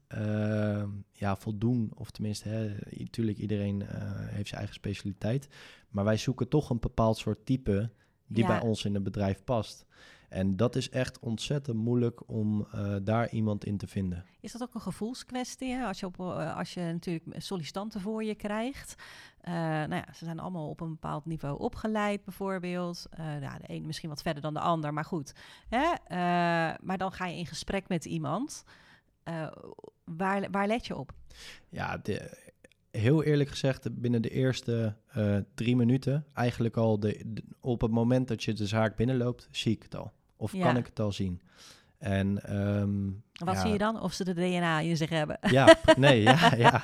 ja, 1.13 1.37
voldoen. 1.37 1.93
Of 1.95 2.11
tenminste, 2.11 2.49
hè, 2.49 2.77
natuurlijk 2.99 3.39
iedereen 3.39 3.83
heeft 4.31 4.49
zijn 4.49 4.59
eigen 4.61 4.75
specialiteit. 4.75 5.49
Maar 5.89 6.05
wij 6.05 6.17
zoeken 6.17 6.49
toch 6.49 6.71
een 6.71 6.81
bepaald 6.81 7.17
soort 7.19 7.47
type 7.47 7.91
die 8.27 8.43
Ja. 8.45 8.49
bij 8.49 8.61
ons 8.69 8.85
in 8.85 8.95
het 8.95 9.03
bedrijf 9.03 9.45
past. 9.45 9.87
En 10.31 10.57
dat 10.57 10.77
is 10.77 10.91
echt 10.91 11.19
ontzettend 11.19 11.77
moeilijk 11.77 12.29
om 12.29 12.67
eh, 12.73 12.95
daar 13.03 13.31
iemand 13.31 13.65
in 13.65 13.77
te 13.77 13.87
vinden. 13.87 14.25
Is 14.41 14.53
dat 14.53 14.63
ook 14.63 14.75
een 14.75 14.81
gevoelskwestie? 14.81 15.73
Hè? 15.73 15.85
Als, 15.87 16.01
je 16.01 16.07
op, 16.07 16.21
eh, 16.21 16.57
als 16.57 16.75
je 16.75 16.81
natuurlijk 16.81 17.25
sollicitanten 17.39 18.01
voor 18.01 18.25
je 18.25 18.35
krijgt. 18.35 18.95
Eh, 19.41 19.53
nou 19.55 19.95
ja, 19.95 20.07
ze 20.15 20.25
zijn 20.25 20.39
allemaal 20.39 20.69
op 20.69 20.81
een 20.81 20.89
bepaald 20.91 21.25
niveau 21.27 21.59
opgeleid, 21.59 22.25
bijvoorbeeld. 22.25 23.07
Ja, 23.17 23.59
de 23.59 23.67
ene 23.67 23.87
misschien 23.87 24.09
wat 24.09 24.23
verder 24.23 24.43
dan 24.43 24.55
de 24.55 24.61
ander, 24.61 24.93
maar 24.93 25.05
goed. 25.05 25.33
Hè? 25.69 25.85
Maar 26.83 26.99
dan 26.99 27.13
ga 27.13 27.27
je 27.27 27.37
in 27.39 27.47
gesprek 27.47 27.89
met 27.89 28.05
iemand. 28.05 28.65
Waar, 30.05 30.51
waar 30.51 30.67
let 30.67 30.87
je 30.87 30.97
op? 30.97 31.13
Ja, 31.69 31.97
de- 31.99 32.49
heel 32.91 33.23
eerlijk 33.23 33.51
gezegd, 33.51 34.01
binnen 34.01 34.23
de 34.23 34.31
eerste 34.31 34.97
drie 35.55 35.77
minuten, 35.77 36.27
eigenlijk 36.35 36.77
al 36.77 37.01
de, 37.01 37.23
de- 37.27 37.43
op 37.61 37.81
het 37.81 37.91
moment 37.91 38.29
dat 38.29 38.43
je 38.43 38.53
de 38.53 38.67
zaak 38.67 38.97
binnenloopt, 38.97 39.49
zie 39.51 39.73
ik 39.77 39.83
het 39.83 39.95
al. 39.97 40.13
Of 40.41 40.53
Ja. 40.53 40.63
kan 40.67 40.77
ik 40.77 40.87
het 40.87 41.01
al 41.01 41.13
zien. 41.13 41.41
En 41.99 42.43
ehm, 42.45 43.05
Wat 43.45 43.55
ja, 43.55 43.61
zie 43.61 43.71
je 43.73 43.79
dan? 43.79 44.01
Of 44.01 44.13
ze 44.13 44.25
de 44.25 44.33
DNA 44.35 44.81
in 44.81 44.97
zich 44.97 45.11
hebben? 45.11 45.39
Ja, 45.51 45.77
nee, 45.97 46.23
ja, 46.23 46.55
ja. 46.57 46.83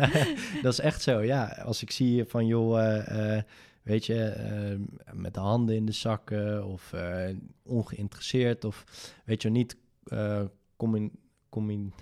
dat 0.62 0.72
is 0.72 0.78
echt 0.80 1.02
zo. 1.02 1.20
Ja, 1.22 1.44
als 1.64 1.82
ik 1.82 1.90
zie 1.90 2.24
van 2.24 2.46
joh, 2.46 2.80
eh, 2.80 3.36
eh, 3.36 3.42
weet 3.82 4.06
je, 4.06 4.24
eh, 4.24 4.78
met 5.12 5.34
de 5.34 5.40
handen 5.40 5.74
in 5.76 5.86
de 5.86 5.92
zakken 5.92 6.66
of 6.66 6.92
eh, 6.92 7.28
ongeïnteresseerd 7.62 8.64
of 8.64 8.84
weet 9.24 9.42
je 9.42 9.50
niet, 9.50 9.76
commun, 10.76 11.10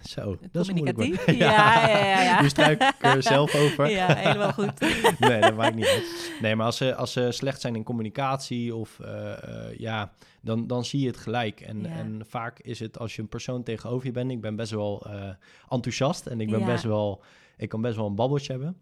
zo. 0.02 0.36
Dat 0.52 0.68
is 0.68 0.72
moeilijk? 0.74 0.98
Ja, 1.36 1.88
ja, 1.88 1.98
ja. 2.06 2.22
ja. 2.22 2.40
Nu 2.42 2.48
struik 2.48 2.82
ik 2.82 2.94
er 3.00 3.22
zelf 3.22 3.54
over. 3.54 3.90
Ja, 3.90 4.14
helemaal 4.14 4.52
goed. 4.52 4.80
nee, 5.18 5.40
dat 5.40 5.56
maakt 5.56 5.74
niet 5.74 5.86
uit. 5.86 6.32
Nee, 6.40 6.56
maar 6.56 6.66
als 6.66 6.76
ze, 6.76 6.94
als 6.94 7.12
ze 7.12 7.28
slecht 7.30 7.60
zijn 7.60 7.76
in 7.76 7.82
communicatie 7.82 8.74
of 8.74 9.00
eh, 9.00 9.32
eh, 9.32 9.78
ja, 9.78 10.12
dan, 10.40 10.66
dan 10.66 10.84
zie 10.84 11.00
je 11.00 11.06
het 11.06 11.16
gelijk. 11.16 11.60
En, 11.60 11.82
Ja. 11.82 11.88
en 11.88 12.22
vaak 12.28 12.58
is 12.58 12.80
het 12.80 12.98
als 12.98 13.16
je 13.16 13.22
een 13.22 13.28
persoon 13.28 13.62
tegenover 13.62 14.06
je 14.06 14.12
bent. 14.12 14.30
Ik 14.30 14.40
ben 14.40 14.56
best 14.56 14.70
wel 14.72 15.06
eh, 15.06 15.28
enthousiast 15.68 16.26
en 16.26 16.40
ik 16.40 16.50
ben 16.50 16.60
Ja. 16.60 16.66
best 16.66 16.84
wel, 16.84 17.22
ik 17.56 17.68
kan 17.68 17.80
best 17.80 17.96
wel 17.96 18.06
een 18.06 18.14
babbeltje 18.14 18.52
hebben. 18.52 18.76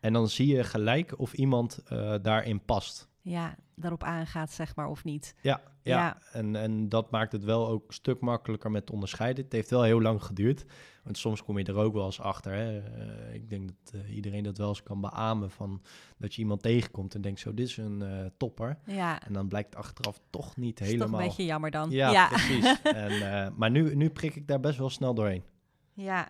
En 0.00 0.12
dan 0.12 0.28
zie 0.28 0.46
je 0.56 0.64
gelijk 0.64 1.14
of 1.18 1.32
iemand 1.32 1.78
eh, 1.88 2.14
daarin 2.22 2.60
past. 2.64 3.08
Ja, 3.28 3.56
daarop 3.74 4.02
aangaat, 4.02 4.50
zeg 4.50 4.76
maar, 4.76 4.88
of 4.88 5.04
niet. 5.04 5.34
Ja, 5.40 5.60
ja. 5.82 5.98
Ja. 5.98 6.18
En, 6.32 6.56
en 6.56 6.88
dat 6.88 7.10
maakt 7.10 7.32
het 7.32 7.44
wel 7.44 7.68
ook 7.68 7.88
een 7.88 7.94
stuk 7.94 8.20
makkelijker 8.20 8.70
met 8.70 8.90
onderscheiden. 8.90 9.44
Het 9.44 9.52
heeft 9.52 9.70
wel 9.70 9.82
heel 9.82 10.00
lang 10.00 10.22
geduurd. 10.22 10.64
Want 11.02 11.18
soms 11.18 11.42
kom 11.42 11.58
je 11.58 11.64
er 11.64 11.76
ook 11.76 11.92
wel 11.92 12.04
eens 12.04 12.20
achter. 12.20 12.52
Hè. 12.52 12.78
Eh, 12.78 13.34
ik 13.34 13.50
denk 13.50 13.68
dat 13.68 14.00
eh, 14.00 14.14
iedereen 14.14 14.42
dat 14.42 14.58
wel 14.58 14.68
eens 14.68 14.82
kan 14.82 15.00
beamen. 15.00 15.50
Van 15.50 15.82
dat 16.18 16.34
je 16.34 16.40
iemand 16.40 16.62
tegenkomt 16.62 17.14
en 17.14 17.20
denkt 17.20 17.40
zo, 17.40 17.54
dit 17.54 17.66
is 17.66 17.76
een 17.76 18.02
eh, 18.02 18.26
topper. 18.36 18.78
Ja, 18.84 19.22
En 19.26 19.32
dan 19.32 19.48
blijkt 19.48 19.76
achteraf 19.76 20.20
toch 20.30 20.56
niet 20.56 20.80
is 20.80 20.86
helemaal... 20.86 21.08
toch 21.08 21.20
een 21.20 21.26
beetje 21.26 21.44
jammer 21.44 21.70
dan. 21.70 21.90
Ja, 21.90 22.10
ja. 22.10 22.28
precies. 22.28 22.82
en, 22.82 23.52
maar 23.56 23.70
nu, 23.70 23.94
nu 23.94 24.10
prik 24.10 24.36
ik 24.36 24.48
daar 24.48 24.60
best 24.60 24.78
wel 24.78 24.90
snel 24.90 25.14
doorheen. 25.14 25.42
Ja. 25.92 26.28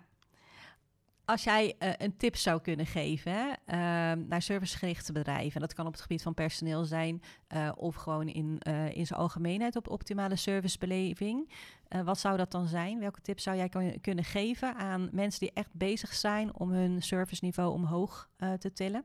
Als 1.27 1.45
jij 1.45 1.75
eh, 1.79 1.91
een 1.97 2.17
tip 2.17 2.37
zou 2.37 2.61
kunnen 2.61 2.87
geven 2.87 3.59
ehm, 3.65 4.27
naar 4.29 4.43
servicegerichte 4.43 5.13
bedrijven, 5.13 5.55
en 5.55 5.61
dat 5.61 5.73
kan 5.75 5.87
op 5.87 5.93
het 5.93 6.01
gebied 6.01 6.23
van 6.23 6.35
personeel 6.35 6.85
zijn 6.85 7.23
eh, 7.47 7.73
of 7.77 7.95
gewoon 7.95 8.29
in, 8.29 8.59
eh, 8.59 8.97
in 8.97 9.07
zijn 9.07 9.21
algemeenheid 9.21 9.77
op 9.77 9.89
optimale 9.91 10.37
servicebeleving, 10.37 11.51
wat 12.05 12.19
zou 12.19 12.37
dat 12.37 12.51
dan 12.51 12.67
zijn? 12.67 12.99
Welke 12.99 13.21
tip 13.21 13.41
zou 13.41 13.57
jij 13.57 13.69
kun- 13.69 14.01
kunnen 14.01 14.25
geven 14.25 14.75
aan 14.77 15.09
mensen 15.13 15.41
die 15.41 15.51
echt 15.55 15.73
bezig 15.73 16.15
zijn 16.15 16.55
om 16.55 16.71
hun 16.71 17.03
serviceniveau 17.03 17.73
omhoog 17.73 18.29
te 18.59 18.73
tillen? 18.73 19.05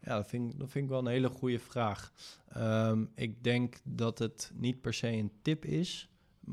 Ja, 0.00 0.14
dat 0.16 0.28
vind, 0.28 0.52
ik- 0.52 0.58
dat 0.58 0.70
vind 0.70 0.84
ik 0.84 0.90
wel 0.90 0.98
een 1.00 1.06
hele 1.06 1.28
goede 1.28 1.58
vraag. 1.58 2.12
Ehm, 2.48 3.04
ik 3.14 3.44
denk 3.44 3.76
dat 3.84 4.18
het 4.18 4.50
niet 4.54 4.80
per 4.80 4.94
se 4.94 5.08
een 5.08 5.32
tip 5.42 5.64
is. 5.64 6.08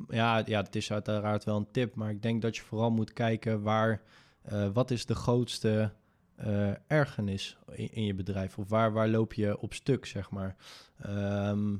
Ja, 0.08 0.42
ja, 0.46 0.62
het 0.62 0.76
is 0.76 0.92
uiteraard 0.92 1.44
wel 1.44 1.58
een 1.58 1.72
tip, 1.72 1.96
maar 1.96 2.10
ik 2.10 2.22
denk 2.22 2.42
dat 2.42 2.56
je 2.56 2.62
vooral 2.62 2.92
moet 2.92 3.14
kijken 3.14 3.62
waar, 3.62 4.02
eh, 4.46 4.70
wat 4.74 4.92
is 4.92 5.06
de 5.06 5.16
grootste 5.16 5.94
eh 6.36 6.74
ergernis 6.88 7.58
in, 7.72 7.92
in 7.92 8.04
je 8.04 8.14
bedrijf? 8.14 8.58
Of 8.58 8.70
waar, 8.70 8.94
waar 8.94 9.08
loop 9.08 9.34
je 9.34 9.60
op 9.60 9.74
stuk, 9.74 10.06
zeg 10.06 10.30
maar? 10.30 10.56
Ehm, 11.02 11.78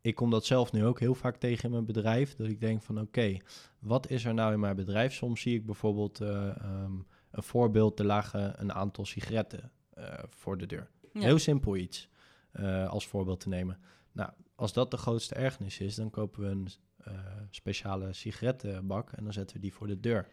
ik 0.00 0.14
kom 0.14 0.30
dat 0.30 0.44
zelf 0.44 0.72
nu 0.72 0.84
ook 0.84 1.00
heel 1.00 1.14
vaak 1.14 1.36
tegen 1.36 1.64
in 1.64 1.70
mijn 1.70 1.84
bedrijf, 1.84 2.36
dat 2.36 2.46
ik 2.46 2.60
denk 2.60 2.82
van 2.82 3.00
oké, 3.00 3.36
wat 3.78 4.10
is 4.10 4.24
er 4.24 4.34
nou 4.34 4.52
in 4.52 4.60
mijn 4.60 4.76
bedrijf? 4.76 5.12
Soms 5.12 5.40
zie 5.40 5.54
ik 5.54 5.66
bijvoorbeeld 5.66 6.20
eh, 6.20 6.48
ehm, 6.48 6.92
een 7.30 7.42
voorbeeld, 7.42 7.98
er 7.98 8.04
lagen 8.04 8.60
een 8.60 8.72
aantal 8.72 9.04
sigaretten 9.04 9.72
voor 10.28 10.58
de 10.58 10.66
deur. 10.66 10.90
Ja. 11.12 11.20
Heel 11.20 11.38
simpel 11.38 11.76
iets 11.76 12.08
als 12.88 13.06
voorbeeld 13.06 13.40
te 13.40 13.48
nemen. 13.48 13.78
Nou, 14.12 14.30
als 14.54 14.72
dat 14.72 14.90
de 14.90 14.96
grootste 14.96 15.34
ergernis 15.34 15.78
is, 15.78 15.94
dan 15.94 16.10
kopen 16.10 16.40
we 16.40 16.46
een 16.46 16.68
speciale 17.50 18.12
sigarettenbak 18.12 19.12
en 19.12 19.24
dan 19.24 19.32
zetten 19.32 19.56
we 19.56 19.62
die 19.62 19.72
voor 19.72 19.86
de 19.86 20.00
deur. 20.00 20.28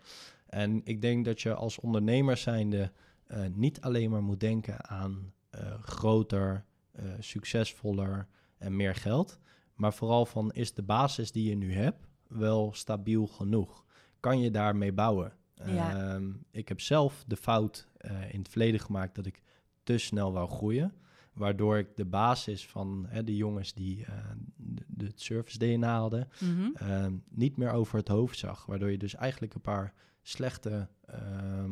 En 0.49 0.81
ik 0.83 1.01
denk 1.01 1.25
dat 1.25 1.41
je 1.41 1.53
als 1.53 1.79
ondernemer 1.79 2.37
zijnde 2.37 2.91
eh, 3.27 3.45
niet 3.53 3.81
alleen 3.81 4.09
maar 4.09 4.23
moet 4.23 4.39
denken 4.39 4.89
aan 4.89 5.33
eh, 5.49 5.81
groter, 5.81 6.65
eh, 6.91 7.05
succesvoller 7.19 8.27
en 8.57 8.75
meer 8.75 8.95
geld, 8.95 9.39
maar 9.73 9.93
vooral 9.93 10.25
van 10.25 10.51
is 10.51 10.73
de 10.73 10.83
basis 10.83 11.31
die 11.31 11.49
je 11.49 11.55
nu 11.55 11.73
hebt 11.73 12.07
wel 12.27 12.73
stabiel 12.73 13.27
genoeg? 13.27 13.85
Kan 14.19 14.39
je 14.39 14.51
daarmee 14.51 14.93
bouwen? 14.93 15.33
Ja. 15.65 16.13
Ehm, 16.13 16.31
ik 16.51 16.67
heb 16.67 16.81
zelf 16.81 17.23
de 17.27 17.37
fout 17.37 17.87
in 18.31 18.39
het 18.39 18.49
verleden 18.49 18.79
gemaakt 18.79 19.15
dat 19.15 19.25
ik 19.25 19.41
te 19.83 19.97
snel 19.97 20.33
wou 20.33 20.49
groeien. 20.49 20.93
Waardoor 21.33 21.77
ik 21.77 21.95
de 21.95 22.05
basis 22.05 22.67
van 22.67 23.05
hè, 23.07 23.23
de 23.23 23.35
jongens 23.35 23.73
die 23.73 24.05
eh, 24.05 24.13
de, 24.87 25.11
service 25.15 25.57
DNA 25.57 25.99
hadden, 25.99 26.27
Mhm. 26.39 26.69
ehm, 26.73 27.13
niet 27.29 27.57
meer 27.57 27.71
over 27.71 27.97
het 27.97 28.07
hoofd 28.07 28.37
zag. 28.37 28.65
Waardoor 28.65 28.91
je 28.91 28.97
dus 28.97 29.15
eigenlijk 29.15 29.53
een 29.53 29.61
paar 29.61 29.93
slechte, 30.27 30.87
ehm, 31.05 31.71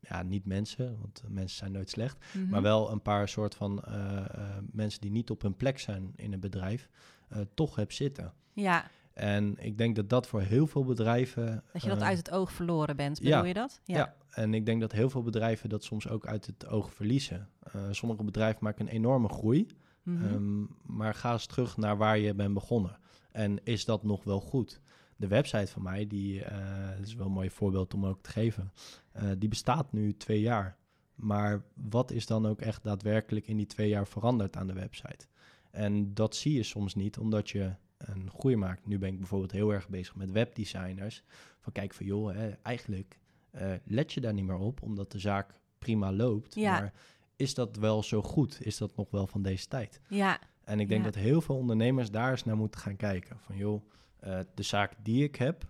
ja, 0.00 0.22
niet 0.22 0.44
mensen, 0.46 0.96
want 1.00 1.22
mensen 1.28 1.56
zijn 1.58 1.72
nooit 1.72 1.90
slecht, 1.90 2.24
Mhm. 2.34 2.48
maar 2.48 2.62
wel 2.62 2.90
een 2.90 3.02
paar 3.02 3.28
soort 3.28 3.54
van 3.54 3.82
eh, 3.82 4.16
eh, 4.16 4.56
mensen 4.72 5.00
die 5.00 5.10
niet 5.10 5.30
op 5.30 5.42
hun 5.42 5.56
plek 5.56 5.78
zijn 5.78 6.12
in 6.16 6.32
een 6.32 6.40
bedrijf, 6.40 6.88
eh, 7.28 7.40
toch 7.54 7.76
heb 7.76 7.92
zitten. 7.92 8.32
Ja, 8.52 8.84
En 9.12 9.56
ik 9.58 9.78
denk 9.78 9.96
dat 9.96 10.08
dat 10.10 10.26
voor 10.26 10.40
heel 10.40 10.66
veel 10.66 10.84
bedrijven. 10.84 11.62
dat 11.72 11.82
je 11.82 11.88
dat 11.88 12.02
uit 12.02 12.18
het 12.18 12.30
oog 12.30 12.52
verloren 12.52 12.96
bent, 12.96 13.18
bedoel 13.18 13.32
ja. 13.38 13.44
je 13.44 13.54
dat? 13.54 13.80
ja. 13.84 14.14
en 14.30 14.54
ik 14.54 14.66
denk 14.66 14.80
dat 14.80 14.92
heel 14.92 15.10
veel 15.10 15.22
bedrijven 15.22 15.68
dat 15.68 15.84
soms 15.84 16.08
ook 16.08 16.26
uit 16.26 16.46
het 16.46 16.66
oog 16.66 16.92
verliezen. 16.94 17.48
Sommige 17.90 18.24
bedrijven 18.24 18.64
maken 18.64 18.86
een 18.86 18.92
enorme 18.92 19.28
groei, 19.28 19.66
Mhm. 20.02 20.24
ehm, 20.24 20.64
maar 20.96 21.14
ga 21.14 21.32
eens 21.32 21.46
terug 21.46 21.76
naar 21.76 21.96
waar 21.96 22.18
je 22.18 22.34
bent 22.34 22.54
begonnen. 22.54 22.98
En 23.32 23.64
is 23.64 23.84
dat 23.84 24.02
nog 24.02 24.24
wel 24.24 24.40
goed? 24.40 24.80
De 25.16 25.26
website 25.28 25.72
van 25.72 25.82
mij, 25.82 26.06
die 26.06 26.44
eh, 26.44 27.00
is 27.00 27.14
wel 27.14 27.26
een 27.26 27.32
mooi 27.32 27.50
voorbeeld 27.50 27.94
om 27.94 28.06
ook 28.06 28.22
te 28.22 28.30
geven, 28.30 28.72
eh, 29.12 29.24
die 29.38 29.48
bestaat 29.48 29.92
nu 29.92 30.16
twee 30.16 30.40
jaar. 30.40 30.76
Maar 31.14 31.62
wat 31.74 32.10
is 32.10 32.26
dan 32.26 32.46
ook 32.46 32.60
echt 32.60 32.82
daadwerkelijk 32.82 33.46
in 33.46 33.56
die 33.56 33.66
twee 33.66 33.88
jaar 33.88 34.06
veranderd 34.06 34.56
aan 34.56 34.66
de 34.66 34.72
website? 34.72 35.26
En 35.70 36.14
dat 36.14 36.36
zie 36.36 36.52
je 36.54 36.62
soms 36.62 36.94
niet, 36.94 37.18
omdat 37.18 37.50
je 37.50 37.74
een 37.98 38.30
groei 38.30 38.56
maakt. 38.56 38.86
Nu 38.86 38.98
ben 38.98 39.08
ik 39.12 39.18
bijvoorbeeld 39.18 39.52
heel 39.52 39.72
erg 39.72 39.88
bezig 39.88 40.14
met 40.16 40.30
webdesigners. 40.30 41.22
Van 41.60 41.72
kijk 41.72 41.94
van 41.94 42.06
joh, 42.06 42.34
hè, 42.34 42.48
eigenlijk 42.62 43.18
eh, 43.50 43.72
let 43.84 44.12
je 44.12 44.20
daar 44.20 44.32
niet 44.32 44.44
meer 44.44 44.58
op, 44.58 44.82
omdat 44.82 45.12
de 45.12 45.18
zaak 45.18 45.54
prima 45.78 46.12
loopt. 46.12 46.54
Ja. 46.54 46.72
Maar 46.80 46.92
is 47.36 47.54
dat 47.54 47.76
wel 47.76 48.02
zo 48.02 48.22
goed? 48.22 48.66
Is 48.66 48.78
dat 48.78 48.96
nog 48.96 49.10
wel 49.10 49.26
van 49.26 49.42
deze 49.42 49.68
tijd? 49.68 50.00
ja, 50.08 50.38
En 50.64 50.80
ik 50.80 50.88
denk 50.88 51.04
Ja. 51.04 51.10
dat 51.10 51.22
heel 51.22 51.40
veel 51.40 51.56
ondernemers 51.56 52.10
daar 52.10 52.30
eens 52.30 52.44
naar 52.44 52.56
moeten 52.56 52.80
gaan 52.80 52.96
kijken. 52.96 53.38
Van 53.40 53.56
joh, 53.56 53.82
eh, 54.26 54.38
de 54.54 54.62
zaak 54.62 54.92
die 55.02 55.24
ik 55.24 55.36
heb, 55.36 55.66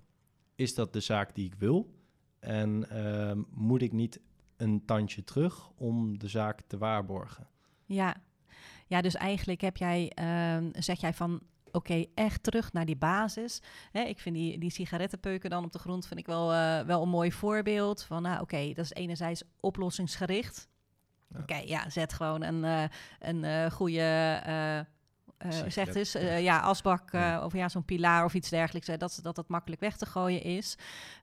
is 0.54 0.74
dat 0.74 0.92
de 0.92 1.00
zaak 1.00 1.34
die 1.34 1.46
ik 1.46 1.54
wil? 1.54 1.94
En 2.38 2.90
ehm, 2.90 3.42
moet 3.50 3.82
ik 3.82 3.92
niet 3.92 4.20
een 4.56 4.84
tandje 4.84 5.24
terug 5.24 5.70
om 5.70 6.18
de 6.18 6.28
zaak 6.28 6.60
te 6.66 6.78
waarborgen? 6.78 7.48
Ja, 7.84 8.16
ja 8.86 9.00
dus 9.00 9.14
eigenlijk 9.14 9.60
heb 9.60 9.76
jij, 9.76 10.12
ehm, 10.14 10.70
zeg 10.72 11.00
jij 11.00 11.14
van 11.14 11.42
oké, 11.70 12.04
echt 12.14 12.42
terug 12.42 12.72
naar 12.72 12.84
die 12.84 12.96
basis. 12.96 13.62
Hè, 13.92 14.00
ik 14.00 14.18
vind 14.18 14.34
die, 14.34 14.58
die 14.58 14.70
sigarettenpeuken 14.70 15.50
dan 15.50 15.64
op 15.64 15.72
de 15.72 15.78
grond 15.78 16.06
vind 16.06 16.20
ik 16.20 16.26
wel, 16.26 16.52
eh, 16.52 16.80
wel 16.80 17.02
een 17.02 17.08
mooi 17.08 17.32
voorbeeld. 17.32 18.02
Van 18.02 18.22
nou 18.22 18.40
oké, 18.40 18.72
dat 18.72 18.84
is 18.84 18.92
enerzijds 18.92 19.42
oplossingsgericht. 19.60 20.68
Ja. 21.28 21.38
Oké, 21.40 21.56
ja, 21.56 21.90
zet 21.90 22.12
gewoon 22.12 22.42
een, 22.42 22.64
eh, 22.64 22.84
een 23.18 23.44
eh, 23.44 23.70
goede 23.70 24.04
eh, 25.38 25.46
eh, 25.48 25.52
Sigaret, 25.52 25.72
zegt 25.72 25.92
dus, 25.94 26.12
ja. 26.12 26.18
eh, 26.20 26.42
ja, 26.42 26.60
asbak 26.60 27.10
eh, 27.12 27.20
Ja. 27.20 27.44
of 27.44 27.52
ja, 27.52 27.68
zo'n 27.68 27.84
pilaar 27.84 28.24
of 28.24 28.34
iets 28.34 28.48
dergelijks, 28.48 28.88
eh, 28.88 28.98
dat, 28.98 29.18
dat 29.22 29.36
dat 29.36 29.48
makkelijk 29.48 29.80
weg 29.80 29.96
te 29.96 30.06
gooien 30.06 30.42
is. 30.42 30.78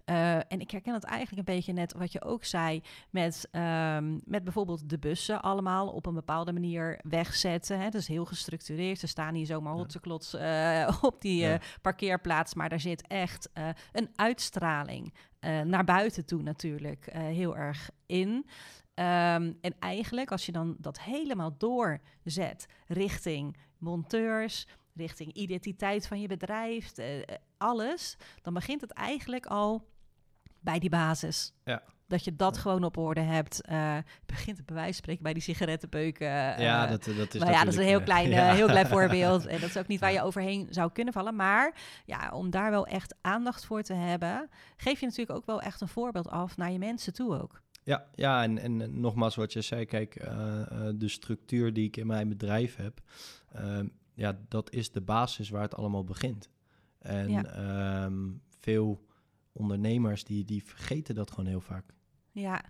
Eh, 0.05 0.35
en 0.35 0.59
ik 0.59 0.71
herken 0.71 0.93
het 0.93 1.03
eigenlijk 1.03 1.47
een 1.47 1.55
beetje 1.55 1.73
net 1.73 1.93
wat 1.93 2.11
je 2.11 2.23
ook 2.23 2.43
zei 2.45 2.81
met, 3.09 3.47
ehm, 3.51 4.19
met 4.25 4.43
bijvoorbeeld 4.43 4.89
de 4.89 4.99
bussen 4.99 5.41
allemaal 5.41 5.87
op 5.87 6.05
een 6.05 6.13
bepaalde 6.13 6.53
manier 6.53 6.99
wegzetten. 7.03 7.77
Hè. 7.79 7.83
Dat 7.83 8.01
is 8.01 8.07
heel 8.07 8.25
gestructureerd. 8.25 8.99
Ze 8.99 9.07
staan 9.07 9.33
hier 9.33 9.45
zomaar 9.45 9.73
hotseklots 9.73 10.33
eh, 10.33 10.97
op 11.01 11.21
die 11.21 11.47
eh, 11.47 11.59
parkeerplaats, 11.81 12.53
maar 12.53 12.69
daar 12.69 12.79
zit 12.79 13.07
echt 13.07 13.49
eh, 13.53 13.67
een 13.91 14.09
uitstraling 14.15 15.13
eh, 15.39 15.61
naar 15.61 15.83
buiten 15.83 16.25
toe 16.25 16.41
natuurlijk 16.41 17.07
eh, 17.07 17.21
heel 17.21 17.57
erg 17.57 17.89
in. 18.05 18.45
Ehm, 18.93 19.53
en 19.61 19.75
eigenlijk, 19.79 20.31
als 20.31 20.45
je 20.45 20.51
dan 20.51 20.75
dat 20.79 20.99
helemaal 21.01 21.57
doorzet 21.57 22.65
richting 22.87 23.57
monteurs, 23.83 24.67
richting 24.95 25.33
identiteit 25.33 26.07
van 26.07 26.21
je 26.21 26.27
bedrijf, 26.27 26.97
eh, 26.97 27.19
eh, 27.19 27.23
alles, 27.57 28.17
dan 28.41 28.53
begint 28.53 28.81
het 28.81 28.91
eigenlijk 28.91 29.45
al 29.45 29.87
bij 30.59 30.79
die 30.79 30.89
basis. 30.89 31.53
Ja. 31.63 31.83
Dat 32.07 32.23
je 32.23 32.35
dat 32.35 32.55
Ja. 32.55 32.61
gewoon 32.61 32.83
op 32.83 32.97
orde 32.97 33.21
hebt. 33.21 33.61
eh, 33.61 33.97
begint 34.25 34.57
het 34.57 34.65
bij 34.65 34.75
wijze 34.75 34.91
van 34.93 35.01
spreken 35.01 35.23
bij 35.23 35.33
die 35.33 35.41
sigarettenpeuken. 35.41 36.27
ja, 36.27 36.87
dat, 36.87 37.03
dat 37.03 37.33
is 37.33 37.39
maar 37.41 37.51
ja, 37.51 37.63
dat 37.63 37.73
is 37.73 37.79
een 37.79 37.85
heel 37.85 38.01
klein, 38.03 38.31
heel 38.55 38.67
klein 38.67 38.87
voorbeeld. 38.97 39.45
En 39.45 39.59
dat 39.59 39.69
is 39.69 39.77
ook 39.77 39.87
niet 39.87 39.99
waar 39.99 40.11
je 40.11 40.21
overheen 40.21 40.67
zou 40.69 40.91
kunnen 40.91 41.13
vallen. 41.13 41.35
Maar 41.35 41.81
ja, 42.05 42.31
om 42.33 42.49
daar 42.49 42.71
wel 42.71 42.85
echt 42.87 43.15
aandacht 43.21 43.65
voor 43.65 43.81
te 43.81 43.93
hebben, 43.93 44.49
geef 44.77 44.99
je 44.99 45.05
natuurlijk 45.05 45.37
ook 45.37 45.45
wel 45.45 45.61
echt 45.61 45.81
een 45.81 45.87
voorbeeld 45.87 46.27
af 46.29 46.57
naar 46.57 46.71
je 46.71 46.79
mensen 46.79 47.13
toe 47.13 47.41
ook. 47.41 47.61
Ja, 47.83 48.05
ja 48.15 48.43
en, 48.43 48.57
en 48.57 48.99
nogmaals 48.99 49.35
wat 49.35 49.53
je 49.53 49.61
zei, 49.61 49.85
kijk, 49.85 50.13
de 50.95 51.07
structuur 51.07 51.73
die 51.73 51.87
ik 51.87 51.97
in 51.97 52.07
mijn 52.07 52.29
bedrijf 52.29 52.75
heb, 52.75 52.99
ehm, 53.53 53.87
ja, 54.13 54.39
dat 54.47 54.71
is 54.71 54.91
de 54.91 55.01
basis 55.01 55.49
waar 55.49 55.61
het 55.61 55.75
allemaal 55.75 56.03
begint. 56.03 56.49
En 56.99 57.29
Ja. 57.31 57.43
ehm, 57.45 58.29
veel 58.59 59.05
ondernemers 59.51 60.23
die, 60.23 60.45
die 60.45 60.63
vergeten 60.63 61.15
dat 61.15 61.29
gewoon 61.31 61.45
heel 61.45 61.61
vaak. 61.61 61.93
Ja, 62.31 62.61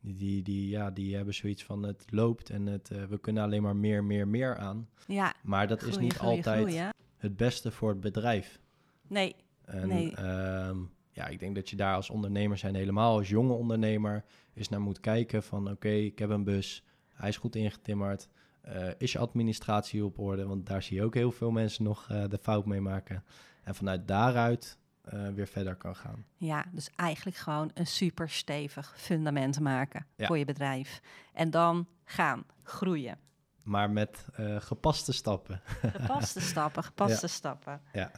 Die, 0.00 0.14
die, 0.14 0.42
die, 0.42 0.68
ja, 0.68 0.90
die 0.90 1.16
hebben 1.16 1.34
zoiets 1.34 1.64
van 1.64 1.82
het 1.82 2.04
loopt 2.10 2.50
en 2.50 2.66
het, 2.66 2.90
eh, 2.90 3.04
we 3.04 3.18
kunnen 3.18 3.42
alleen 3.42 3.62
maar 3.62 3.76
meer, 3.76 4.04
meer, 4.04 4.28
meer 4.28 4.56
aan. 4.56 4.88
ja. 5.06 5.34
Maar 5.42 5.66
dat 5.68 5.82
is 5.82 5.98
niet 5.98 6.18
altijd 6.18 6.92
het 7.16 7.36
beste 7.36 7.70
voor 7.70 7.90
het 7.90 8.00
bedrijf. 8.00 8.60
Nee, 9.08 9.34
En 9.64 9.88
Nee. 9.88 10.14
ehm, 10.14 10.76
ja, 11.10 11.26
ik 11.26 11.38
denk 11.38 11.54
dat 11.54 11.70
je 11.70 11.76
daar 11.76 11.94
als 11.94 12.10
ondernemer 12.10 12.58
zijn, 12.58 12.74
helemaal 12.74 13.16
als 13.16 13.28
jonge 13.28 13.52
ondernemer, 13.52 14.24
eens 14.54 14.68
naar 14.68 14.80
moet 14.80 15.00
kijken 15.00 15.42
van 15.42 15.70
oké, 15.70 15.88
ik 15.88 16.18
heb 16.18 16.30
een 16.30 16.44
bus, 16.44 16.84
hij 17.14 17.28
is 17.28 17.36
goed 17.36 17.56
ingetimmerd. 17.56 18.28
Eh, 18.60 18.88
is 18.98 19.12
je 19.12 19.18
administratie 19.18 20.04
op 20.04 20.18
orde? 20.18 20.46
Want 20.46 20.66
daar 20.66 20.82
zie 20.82 20.96
je 20.96 21.02
ook 21.02 21.14
heel 21.14 21.32
veel 21.32 21.50
mensen 21.50 21.84
nog 21.84 22.06
eh, 22.10 22.24
de 22.28 22.38
fout 22.38 22.66
mee 22.66 22.80
maken. 22.80 23.24
En 23.62 23.74
vanuit 23.74 24.08
daaruit 24.08 24.78
eh, 25.02 25.28
weer 25.28 25.46
verder 25.46 25.74
kan 25.76 25.96
gaan. 25.96 26.24
ja, 26.36 26.64
dus 26.72 26.90
eigenlijk 26.96 27.36
gewoon 27.36 27.70
een 27.74 27.86
super 27.86 28.30
stevig 28.30 28.94
fundament 28.96 29.60
maken 29.60 30.06
Ja. 30.16 30.26
voor 30.26 30.38
je 30.38 30.44
bedrijf. 30.44 31.00
En 31.32 31.50
dan 31.50 31.86
gaan, 32.04 32.44
groeien. 32.62 33.18
Maar 33.62 33.90
met 33.90 34.26
gepaste 34.58 35.12
stappen. 35.12 35.60
Gepaste 35.64 36.40
stappen, 36.50 36.84
gepaste 36.84 37.26
stappen. 37.26 37.80
Ja. 37.92 38.10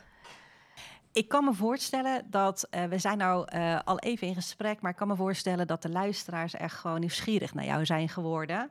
Ik 1.12 1.28
kan 1.28 1.45
me 1.45 1.55
voorstellen 1.55 2.30
dat, 2.30 2.68
we 2.88 2.99
zijn 2.99 3.18
nou 3.18 3.49
al 3.84 3.99
even 3.99 4.26
in 4.26 4.34
gesprek, 4.34 4.80
maar 4.80 4.91
ik 4.91 4.97
kan 4.97 5.09
me 5.09 5.16
voorstellen 5.16 5.66
dat 5.66 5.82
de 5.82 5.88
luisteraars 5.88 6.55
echt 6.55 6.74
gewoon 6.74 7.01
nieuwsgierig 7.01 7.55
naar 7.55 7.64
jou 7.64 7.86
zijn 7.86 8.09
geworden. 8.09 8.70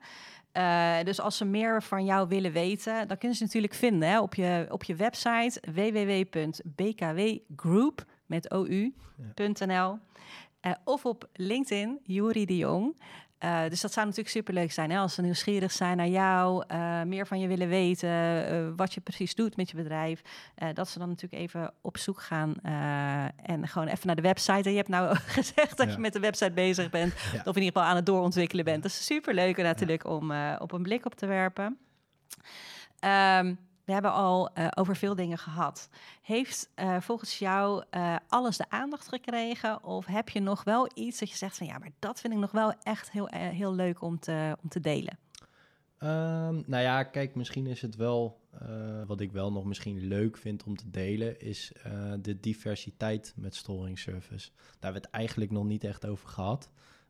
Eh, 0.59 0.97
dus 1.03 1.19
als 1.19 1.37
ze 1.37 1.45
meer 1.45 1.83
van 1.83 2.05
jou 2.05 2.27
willen 2.27 2.51
weten, 2.51 3.07
dan 3.07 3.17
kunnen 3.17 3.37
ze 3.37 3.43
natuurlijk 3.43 3.73
vinden 3.73 4.09
hè, 4.09 4.21
op, 4.21 4.35
je, 4.35 4.65
op 4.69 4.83
je 4.83 4.95
website 4.95 5.61
www.bkwgroup 5.73 8.05
met 8.25 8.49
ou.nl 8.49 9.99
eh, 10.59 10.71
of 10.83 11.05
op 11.05 11.29
LinkedIn, 11.33 11.99
Juri 12.03 12.45
de 12.45 12.57
Jong. 12.57 13.01
Eh, 13.39 13.61
dus 13.69 13.81
dat 13.81 13.93
zou 13.93 14.05
natuurlijk 14.05 14.35
superleuk 14.35 14.71
zijn 14.71 14.91
hè, 14.91 14.97
als 14.97 15.13
ze 15.13 15.21
nieuwsgierig 15.21 15.71
zijn 15.71 15.97
naar 15.97 16.07
jou, 16.07 16.63
eh, 16.67 17.01
meer 17.03 17.27
van 17.27 17.39
je 17.39 17.47
willen 17.47 17.67
weten, 17.67 18.09
eh, 18.09 18.67
wat 18.75 18.93
je 18.93 19.01
precies 19.01 19.35
doet 19.35 19.55
met 19.57 19.69
je 19.69 19.75
bedrijf. 19.75 20.21
dat 20.73 20.89
ze 20.89 20.99
dan 20.99 21.07
natuurlijk 21.07 21.41
even 21.41 21.73
op 21.81 21.97
zoek 21.97 22.21
gaan 22.21 22.55
en 23.43 23.67
gewoon 23.67 23.87
even 23.87 24.07
naar 24.07 24.15
de 24.15 24.21
website. 24.21 24.63
En 24.63 24.69
je 24.71 24.77
hebt 24.77 24.87
nou 24.89 25.15
gezegd 25.37 25.77
dat 25.77 25.87
Ja. 25.87 25.93
je 25.93 25.99
met 25.99 26.13
de 26.13 26.19
website 26.19 26.51
bezig 26.51 26.89
bent, 26.89 27.13
Ja. 27.13 27.39
of 27.39 27.55
in 27.55 27.61
ieder 27.61 27.63
geval 27.63 27.83
aan 27.83 27.95
het 27.95 28.05
doorontwikkelen 28.05 28.65
bent. 28.65 28.83
Dat 28.83 28.91
is 28.91 29.05
superleuk 29.05 29.57
natuurlijk 29.57 30.05
om 30.05 30.31
op 30.59 30.71
een 30.71 30.83
blik 30.83 31.05
op 31.05 31.15
te 31.15 31.25
werpen. 31.25 31.77
Ehm, 32.99 33.53
we 33.89 33.95
hebben 33.95 34.13
al 34.13 34.53
eh, 34.53 34.67
over 34.75 34.95
veel 34.95 35.15
dingen 35.15 35.37
gehad. 35.37 35.89
Heeft 36.21 36.69
eh, 36.75 37.01
volgens 37.01 37.39
jou 37.39 37.83
eh, 37.89 38.15
alles 38.27 38.57
de 38.57 38.69
aandacht 38.69 39.07
gekregen? 39.07 39.83
Of 39.83 40.05
heb 40.05 40.29
je 40.29 40.39
nog 40.39 40.63
wel 40.63 40.89
iets 40.93 41.19
dat 41.19 41.29
je 41.29 41.37
zegt 41.37 41.57
van 41.57 41.67
ja, 41.67 41.77
maar 41.77 41.91
dat 41.99 42.19
vind 42.19 42.33
ik 42.33 42.39
nog 42.39 42.51
wel 42.51 42.73
echt 42.83 43.11
heel, 43.11 43.27
heel 43.31 43.73
leuk 43.73 44.01
om 44.01 44.19
te, 44.19 44.57
om 44.63 44.69
te 44.69 44.79
delen? 44.79 45.17
Ehm, 45.97 46.61
nou 46.65 46.83
ja, 46.83 47.03
kijk, 47.03 47.35
misschien 47.35 47.67
is 47.67 47.81
het 47.81 47.95
wel, 47.95 48.39
wat 49.07 49.19
ik 49.19 49.31
wel 49.31 49.51
nog 49.51 49.65
misschien 49.65 50.07
leuk 50.07 50.37
vind 50.37 50.63
om 50.63 50.75
te 50.75 50.89
delen, 50.89 51.39
is 51.39 51.71
de 52.21 52.39
diversiteit 52.39 53.33
met 53.35 53.55
storing 53.55 53.99
service. 53.99 54.49
Daar 54.55 54.71
hebben 54.79 55.01
we 55.01 55.07
het 55.07 55.15
eigenlijk 55.15 55.51
nog 55.51 55.65
niet 55.65 55.83
echt 55.83 56.05
over 56.05 56.29
gehad. 56.29 56.69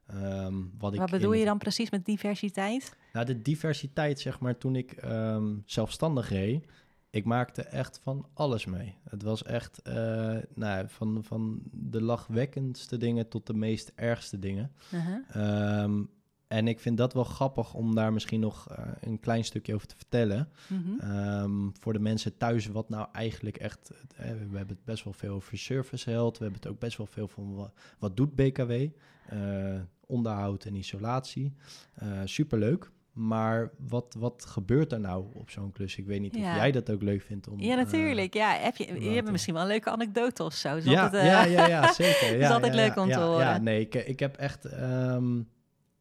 Ehm, 0.10 0.53
wat 0.78 1.10
bedoel 1.12 1.32
in- 1.34 1.39
je 1.39 1.45
dan 1.45 1.57
precies 1.57 1.89
met 1.89 2.05
diversiteit? 2.05 2.95
Nou, 3.14 3.26
de 3.26 3.41
diversiteit, 3.41 4.20
zeg 4.20 4.39
maar, 4.39 4.57
toen 4.57 4.76
ik 4.76 4.91
ehm, 4.91 5.55
zelfstandig 5.66 6.30
reed, 6.30 6.66
ik 7.10 7.26
maakte 7.26 7.62
echt 7.62 7.99
van 8.03 8.26
alles 8.34 8.66
mee. 8.66 8.95
Het 9.10 9.24
was 9.24 9.43
echt 9.43 9.82
eh, 9.82 10.36
nou, 10.55 10.86
van, 10.88 11.24
van 11.24 11.60
de 11.72 12.01
lachwekkendste 12.01 12.97
dingen 12.97 13.28
tot 13.28 13.47
de 13.47 13.53
meest 13.53 13.91
ergste 13.95 14.39
dingen. 14.39 14.72
Uh-huh. 14.93 15.18
Ehm, 15.30 16.03
en 16.47 16.68
ik 16.68 16.80
vind 16.80 16.97
dat 16.97 17.14
wel 17.14 17.24
grappig 17.24 17.74
om 17.74 17.95
daar 17.95 18.14
misschien 18.14 18.39
nog 18.39 18.70
eh, 18.70 18.86
een 19.01 19.20
klein 19.20 19.43
stukje 19.43 19.74
over 19.76 19.88
te 19.88 19.95
vertellen. 19.95 20.49
Mhm. 20.68 20.99
Ehm, 20.99 21.70
voor 21.80 21.93
de 21.93 21.99
mensen 21.99 22.38
thuis, 22.38 22.68
wat 22.68 22.89
nou 22.89 23.07
eigenlijk 23.12 23.57
echt... 23.57 23.91
eh, 24.16 24.26
we 24.49 24.57
hebben 24.57 24.76
het 24.76 24.86
best 24.86 25.03
wel 25.03 25.14
veel 25.14 25.34
over 25.34 25.57
service 25.57 26.10
health. 26.10 26.38
We 26.38 26.43
hebben 26.43 26.62
het 26.62 26.72
ook 26.72 26.80
best 26.80 26.97
wel 26.97 27.05
veel 27.07 27.28
van 27.28 27.55
wat, 27.55 27.72
wat 27.99 28.18
doet 28.18 28.36
BKW? 28.36 28.88
Eh, 29.30 29.80
onderhoud 30.05 30.65
en 30.65 30.75
isolatie. 30.75 31.53
Eh, 31.93 32.07
superleuk. 32.25 32.91
Maar 33.13 33.71
wat, 33.88 34.15
wat 34.19 34.45
gebeurt 34.45 34.91
er 34.91 34.99
nou 34.99 35.25
op 35.34 35.49
zo'n 35.49 35.71
klus? 35.71 35.97
Ik 35.97 36.05
weet 36.05 36.21
niet 36.21 36.36
of 36.36 36.41
jij 36.41 36.71
dat 36.71 36.91
ook 36.91 37.01
leuk 37.01 37.21
vindt 37.21 37.47
om... 37.47 37.59
Ja, 37.59 37.71
eh, 37.71 37.77
natuurlijk. 37.77 38.34
ja, 38.34 38.51
heb 38.51 38.75
je, 38.75 39.03
je 39.03 39.09
hebt 39.09 39.32
misschien 39.32 39.53
wel 39.53 39.63
een 39.63 39.69
leuke 39.69 39.89
anekdote 39.89 40.43
of 40.43 40.53
zo. 40.53 40.75
Is 40.75 40.84
ja, 40.84 41.03
altijd, 41.03 41.25
ja, 41.25 41.43
ja, 41.43 41.67
ja, 41.67 41.91
zeker. 42.03 42.38
Ja, 42.38 42.45
is 42.47 42.53
altijd 42.53 42.73
leuk 42.73 42.97
om 42.97 43.09
te 43.09 43.19
horen. 43.19 43.45
Ja, 43.45 43.57
nee, 43.57 43.80
ik, 43.80 43.95
ik 43.95 44.19
heb 44.19 44.38
echt... 44.38 44.65
ehm, 44.65 45.41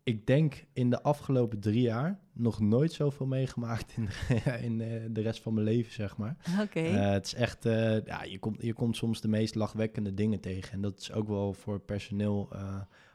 ik 0.02 0.26
denk 0.26 0.64
in 0.72 0.90
de 0.90 1.02
afgelopen 1.02 1.60
drie 1.60 1.80
jaar 1.80 2.18
nog 2.32 2.60
nooit 2.60 2.92
zoveel 2.92 3.26
meegemaakt 3.26 3.92
in, 3.96 4.04
de, 4.04 4.58
in 4.66 4.78
de 5.12 5.20
rest 5.20 5.42
van 5.42 5.54
mijn 5.54 5.66
leven, 5.66 5.92
zeg 5.92 6.16
maar. 6.16 6.36
Oké. 6.62 6.80
Het 6.80 7.26
is 7.26 7.34
echt, 7.34 7.64
ja, 8.04 8.22
je 8.22 8.38
komt, 8.38 8.62
je 8.62 8.72
komt 8.72 8.96
soms 8.96 9.20
de 9.20 9.28
meest 9.28 9.54
lachwekkende 9.54 10.14
dingen 10.14 10.40
tegen. 10.40 10.72
En 10.72 10.80
dat 10.80 10.98
is 11.00 11.12
ook 11.12 11.28
wel 11.28 11.52
voor 11.52 11.80
personeel 11.80 12.48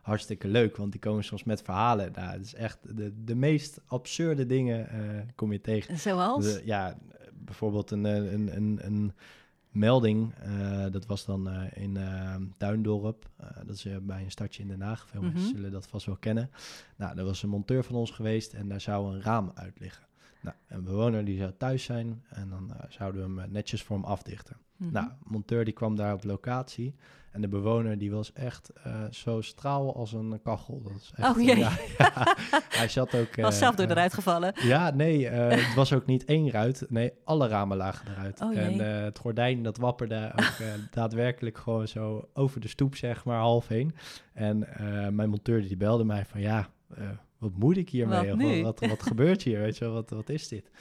hartstikke 0.04 0.48
leuk, 0.48 0.78
want 0.78 0.92
die 0.92 1.02
komen 1.02 1.24
soms 1.24 1.44
met 1.44 1.62
verhalen. 1.62 2.12
Nou, 2.12 2.32
het 2.32 2.46
is 2.46 2.54
echt 2.54 2.98
de, 2.98 3.24
de 3.24 3.36
meest 3.36 3.82
absurde 3.86 4.46
dingen 4.46 4.90
eh, 4.90 5.00
kom 5.36 5.52
je 5.52 5.62
tegen. 5.62 5.98
Zoals? 6.00 6.44
De- 6.54 6.62
ja, 6.66 6.98
bijvoorbeeld 7.34 7.92
een, 7.92 8.06
eh, 8.06 8.32
een, 8.32 8.56
een, 8.56 8.80
een 8.86 9.14
melding, 9.70 10.34
eh, 10.34 10.86
dat 10.92 11.06
was 11.06 11.26
dan 11.26 11.50
in 11.74 11.98
Duindorp. 12.58 13.30
Eh, 13.38 13.48
dat 13.66 13.76
is 13.76 13.88
bij 14.02 14.24
een 14.24 14.32
stadje 14.32 14.62
in 14.62 14.68
Den 14.68 14.82
Haag. 14.82 15.08
Veel 15.08 15.22
mensen 15.22 15.42
Mhm. 15.44 15.56
zullen 15.56 15.72
dat 15.72 15.88
vast 15.88 16.06
wel 16.06 16.16
kennen. 16.18 16.50
Nou, 16.96 17.18
er 17.18 17.24
was 17.26 17.44
een 17.44 17.50
monteur 17.50 17.84
van 17.84 17.96
ons 17.96 18.12
geweest 18.12 18.54
en 18.54 18.68
daar 18.68 18.82
zou 18.82 19.14
een 19.16 19.22
raam 19.22 19.52
uit 19.56 19.80
liggen. 19.80 20.06
Nou, 20.42 20.56
een 20.68 20.84
bewoner 20.84 21.26
die 21.26 21.38
zou 21.38 21.52
thuis 21.58 21.84
zijn 21.84 22.24
en 22.30 22.50
dan 22.50 22.72
zouden 22.90 23.36
we 23.36 23.42
hem 23.42 23.52
netjes 23.52 23.84
voor 23.84 23.96
hem 23.96 24.06
afdichten. 24.06 24.56
Mhm. 24.84 24.94
Nou, 24.94 25.08
monteur 25.24 25.66
die 25.66 25.74
kwam 25.74 25.96
daar 25.96 26.14
op 26.14 26.24
locatie. 26.24 26.96
En 27.34 27.42
de 27.42 27.48
bewoner 27.48 27.98
die 27.98 28.12
was 28.12 28.34
echt 28.34 28.72
eh, 28.84 29.04
zo 29.12 29.42
straal 29.42 29.96
als 29.96 30.14
een 30.14 30.40
kachel. 30.44 30.82
Dat 30.84 30.92
is 30.96 31.12
echt, 31.16 31.30
Oh, 31.30 31.42
jee. 31.42 31.58
ja, 31.58 31.72
ja. 31.98 32.36
hij 32.70 32.88
zat 32.88 33.16
ook... 33.16 33.36
Was 33.36 33.54
eh, 33.54 33.60
zelf 33.60 33.76
door 33.76 33.86
eh, 33.86 33.92
eruit 33.92 34.14
gevallen. 34.14 34.54
ja, 34.56 34.90
nee, 34.90 35.28
het 35.28 35.74
was 35.76 35.94
ook 35.94 36.06
niet 36.06 36.26
één 36.26 36.52
ruit. 36.52 36.86
Nee, 36.90 37.12
alle 37.24 37.48
ramen 37.48 37.78
lagen 37.78 38.08
eruit. 38.12 38.42
Oh, 38.42 38.58
en 38.58 39.04
het 39.04 39.20
gordijn, 39.20 39.64
dat 39.64 39.78
wapperde 39.78 40.32
ook 40.36 40.68
daadwerkelijk 40.92 41.58
gewoon 41.58 41.88
zo 41.88 42.30
over 42.34 42.62
de 42.62 42.68
stoep, 42.68 42.96
zeg 42.96 43.26
maar, 43.26 43.40
half 43.40 43.68
heen. 43.68 43.96
En 44.34 44.60
mijn 45.16 45.30
monteur 45.30 45.62
die 45.62 45.78
belde 45.78 46.04
mij 46.04 46.26
van, 46.26 46.42
ja, 46.42 46.70
wat 47.38 47.58
moet 47.58 47.78
ik 47.78 47.90
hiermee? 47.90 48.30
Wat? 48.30 48.62
Wat, 48.62 48.80
wat, 48.80 48.90
wat 48.90 49.04
gebeurt 49.04 49.44
hier? 49.44 49.60
Weet 49.60 49.78
je 49.78 49.86
wel, 49.86 49.94
wat, 49.94 50.10
wat 50.10 50.30
is 50.30 50.48
dit? 50.48 50.72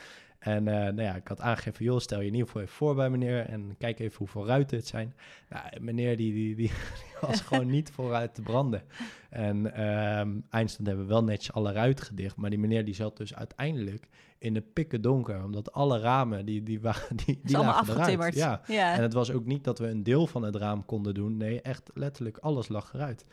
En 0.43 0.69
eh, 0.69 0.75
nou 0.75 1.03
ja, 1.03 1.15
ik 1.15 1.29
had 1.29 1.41
aangegeven, 1.41 1.85
joh, 1.85 1.99
stel 1.99 2.21
je 2.21 2.27
in 2.27 2.33
ieder 2.33 2.47
geval 2.47 2.63
even 2.63 2.75
voor 2.75 2.95
bij 2.95 3.11
meneer 3.11 3.47
en 3.47 3.75
kijk 3.79 3.99
even 3.99 4.19
hoeveel 4.19 4.47
ruiten 4.47 4.77
het 4.77 4.87
zijn. 4.87 5.15
Nou, 5.49 5.81
meneer 5.81 6.17
die, 6.17 6.33
die, 6.33 6.55
die, 6.55 6.71
was 7.21 7.41
gewoon 7.41 7.71
niet 7.71 7.91
vooruit 7.91 8.35
te 8.35 8.43
branden. 8.43 8.83
En 9.31 9.75
ehm 9.75 10.31
eindstand 10.51 10.89
hebben 10.89 11.07
we 11.07 11.13
wel 11.13 11.25
netjes 11.25 11.53
alle 11.53 11.73
ruiten 11.73 12.05
gedicht, 12.05 12.37
maar 12.37 12.51
die 12.51 12.59
meneer 12.59 12.85
die 12.85 12.95
zat 12.95 13.17
dus 13.17 13.35
uiteindelijk 13.35 14.09
in 14.43 14.55
de 14.55 14.61
pikken 14.61 15.01
donker, 15.03 15.45
omdat 15.45 15.73
alle 15.73 15.99
ramen, 15.99 16.45
die, 16.47 16.63
die, 16.63 16.81
waren, 16.81 17.17
die, 17.25 17.41
Die 17.43 17.57
allemaal 17.57 17.75
lagen 17.75 17.87
eruit. 17.89 18.01
afgetimmerd. 18.01 18.35
Ja. 18.35 18.61
ja. 18.67 18.95
En 18.95 19.03
het 19.03 19.13
was 19.13 19.31
ook 19.33 19.45
niet 19.45 19.65
dat 19.65 19.79
we 19.79 19.89
een 19.89 20.03
deel 20.03 20.27
van 20.27 20.43
het 20.43 20.57
raam 20.57 20.85
konden 20.85 21.15
doen. 21.15 21.37
Nee, 21.37 21.61
echt 21.61 21.91
letterlijk 21.95 22.37
alles 22.39 22.69
lag 22.69 22.95
eruit. 22.95 23.25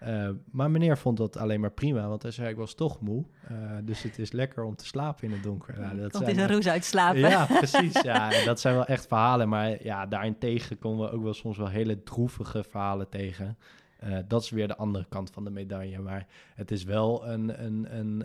Eh, 0.00 0.28
maar 0.50 0.70
meneer 0.70 0.98
vond 0.98 1.16
dat 1.16 1.36
alleen 1.36 1.60
maar 1.60 1.70
prima, 1.72 2.08
want 2.08 2.22
hij 2.22 2.30
zei 2.30 2.48
ik 2.48 2.56
was 2.56 2.74
toch 2.74 3.00
moe. 3.00 3.24
eh, 3.48 3.56
dus 3.84 4.02
het 4.02 4.18
is 4.18 4.32
lekker 4.32 4.64
om 4.64 4.76
te 4.76 4.86
slapen 4.86 5.24
in 5.28 5.32
het 5.32 5.42
donker. 5.42 5.80
Nou, 5.80 5.96
dat 6.00 6.10
Komt 6.12 6.28
in 6.28 6.38
een 6.38 6.48
roes 6.48 6.68
uitslapen. 6.68 7.20
Ja, 7.20 7.46
precies. 7.58 8.00
Ja, 8.02 8.44
dat 8.44 8.60
zijn 8.60 8.74
wel 8.74 8.86
echt 8.86 9.06
verhalen. 9.06 9.48
Maar 9.48 9.84
ja, 9.84 10.06
daarentegen 10.06 10.78
komen 10.78 11.06
we 11.06 11.12
ook 11.12 11.22
wel 11.22 11.34
soms 11.34 11.56
wel 11.56 11.68
hele 11.68 12.02
droevige 12.02 12.64
verhalen 12.64 13.08
tegen. 13.08 13.58
Eh, 13.96 14.18
dat 14.28 14.42
is 14.42 14.50
weer 14.50 14.68
de 14.68 14.76
andere 14.76 15.06
kant 15.08 15.30
van 15.30 15.44
de 15.44 15.50
medaille. 15.50 15.98
Maar 15.98 16.26
het 16.54 16.70
is 16.70 16.84
wel 16.84 17.26
een, 17.26 17.64
een, 17.64 17.96
een 17.98 18.24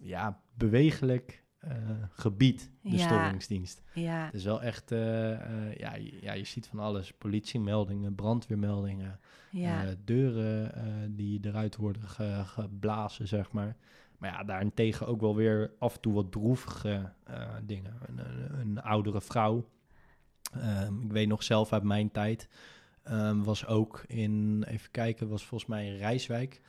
ja, 0.00 0.40
bewegelijk 0.54 1.44
eh, 1.58 1.72
gebied, 2.10 2.70
de 2.82 2.90
Ja. 2.96 2.98
storingsdienst. 3.06 3.82
Ja. 3.94 4.24
Het 4.24 4.34
is 4.34 4.44
wel 4.44 4.62
echt, 4.62 4.92
eh, 4.92 5.32
eh, 5.32 5.74
ja, 5.76 5.94
je, 5.94 6.18
ja, 6.20 6.32
je 6.32 6.44
ziet 6.44 6.66
van 6.66 6.78
alles. 6.78 7.12
Politiemeldingen, 7.12 8.14
brandweermeldingen, 8.14 9.20
ja. 9.50 9.94
deuren 10.04 11.16
die 11.16 11.40
eruit 11.46 11.76
worden 11.76 12.02
ge- 12.08 12.42
geblazen, 12.44 13.28
zeg 13.28 13.52
maar. 13.52 13.76
Maar 14.18 14.30
ja, 14.30 14.44
daarentegen 14.44 15.06
ook 15.06 15.20
wel 15.20 15.34
weer 15.36 15.72
af 15.78 15.94
en 15.94 16.00
toe 16.00 16.12
wat 16.12 16.32
droevige 16.32 17.12
dingen. 17.64 17.94
Een, 18.06 18.18
een, 18.18 18.58
een 18.60 18.82
oudere 18.82 19.20
vrouw. 19.20 19.68
Ehm, 20.52 21.00
ik 21.02 21.12
weet 21.12 21.28
nog 21.28 21.42
zelf 21.42 21.72
uit 21.72 21.82
mijn 21.82 22.10
tijd. 22.10 22.48
ehm, 23.02 23.42
was 23.42 23.66
ook 23.66 24.04
in, 24.06 24.64
even 24.68 24.90
kijken, 24.90 25.28
was 25.28 25.46
volgens 25.46 25.70
mij 25.70 25.86
in 25.86 25.96
Rijswijk. 25.96 26.60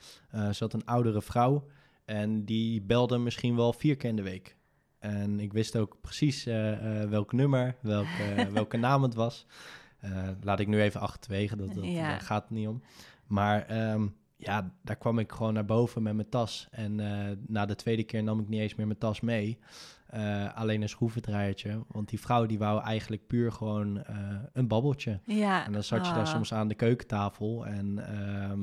Zat 0.50 0.72
een 0.72 0.84
oudere 0.86 1.22
vrouw. 1.22 1.66
En 2.12 2.44
die 2.44 2.82
belde 2.82 3.18
misschien 3.18 3.56
wel 3.56 3.72
vier 3.72 3.96
keer 3.96 4.10
in 4.10 4.16
de 4.16 4.22
week. 4.22 4.56
En 4.98 5.40
ik 5.40 5.52
wist 5.52 5.76
ook 5.76 5.96
precies 6.00 6.46
eh, 6.46 7.02
eh, 7.02 7.08
welk 7.10 7.32
nummer, 7.32 7.76
welke, 7.80 8.48
welke 8.52 8.76
naam 8.76 9.02
het 9.02 9.14
was. 9.14 9.46
Eh, 9.98 10.28
laat 10.40 10.60
ik 10.60 10.66
nu 10.66 10.80
even 10.80 11.00
achterwege, 11.00 11.56
dat, 11.56 11.74
dat, 11.74 11.84
Ja. 11.84 12.08
daar 12.08 12.20
gaat 12.20 12.42
het 12.42 12.50
niet 12.50 12.68
om. 12.68 12.82
Maar 13.26 13.66
ehm, 13.66 14.06
ja, 14.36 14.72
daar 14.82 14.96
kwam 14.96 15.18
ik 15.18 15.32
gewoon 15.32 15.52
naar 15.54 15.64
boven 15.64 16.02
met 16.02 16.14
mijn 16.14 16.28
tas. 16.28 16.68
En 16.70 17.00
eh, 17.00 17.36
na 17.46 17.66
de 17.66 17.74
tweede 17.74 18.04
keer 18.04 18.22
nam 18.22 18.40
ik 18.40 18.48
niet 18.48 18.60
eens 18.60 18.74
meer 18.74 18.86
mijn 18.86 18.98
tas 18.98 19.20
mee. 19.20 19.58
Eh, 20.06 20.54
alleen 20.56 20.82
een 20.82 20.88
schroevendraaiertje. 20.88 21.84
Want 21.88 22.08
die 22.08 22.20
vrouw 22.20 22.46
die 22.46 22.58
wou 22.58 22.82
eigenlijk 22.82 23.26
puur 23.26 23.52
gewoon 23.52 24.04
eh, 24.04 24.16
een 24.52 24.68
babbeltje. 24.68 25.20
ja. 25.24 25.66
En 25.66 25.72
dan 25.72 25.82
zat 25.82 26.06
je 26.06 26.12
daar 26.12 26.24
Ah. 26.24 26.32
soms 26.32 26.52
aan 26.54 26.68
de 26.68 26.74
keukentafel. 26.74 27.66
En 27.66 27.98
ehm, 28.08 28.60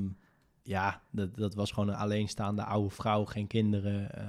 ja, 0.63 1.01
dat, 1.11 1.35
dat 1.35 1.53
was 1.55 1.71
gewoon 1.71 1.89
een 1.89 1.95
alleenstaande 1.95 2.63
oude 2.63 2.89
vrouw, 2.95 3.25
geen 3.25 3.47
kinderen. 3.47 4.15
eh, 4.15 4.23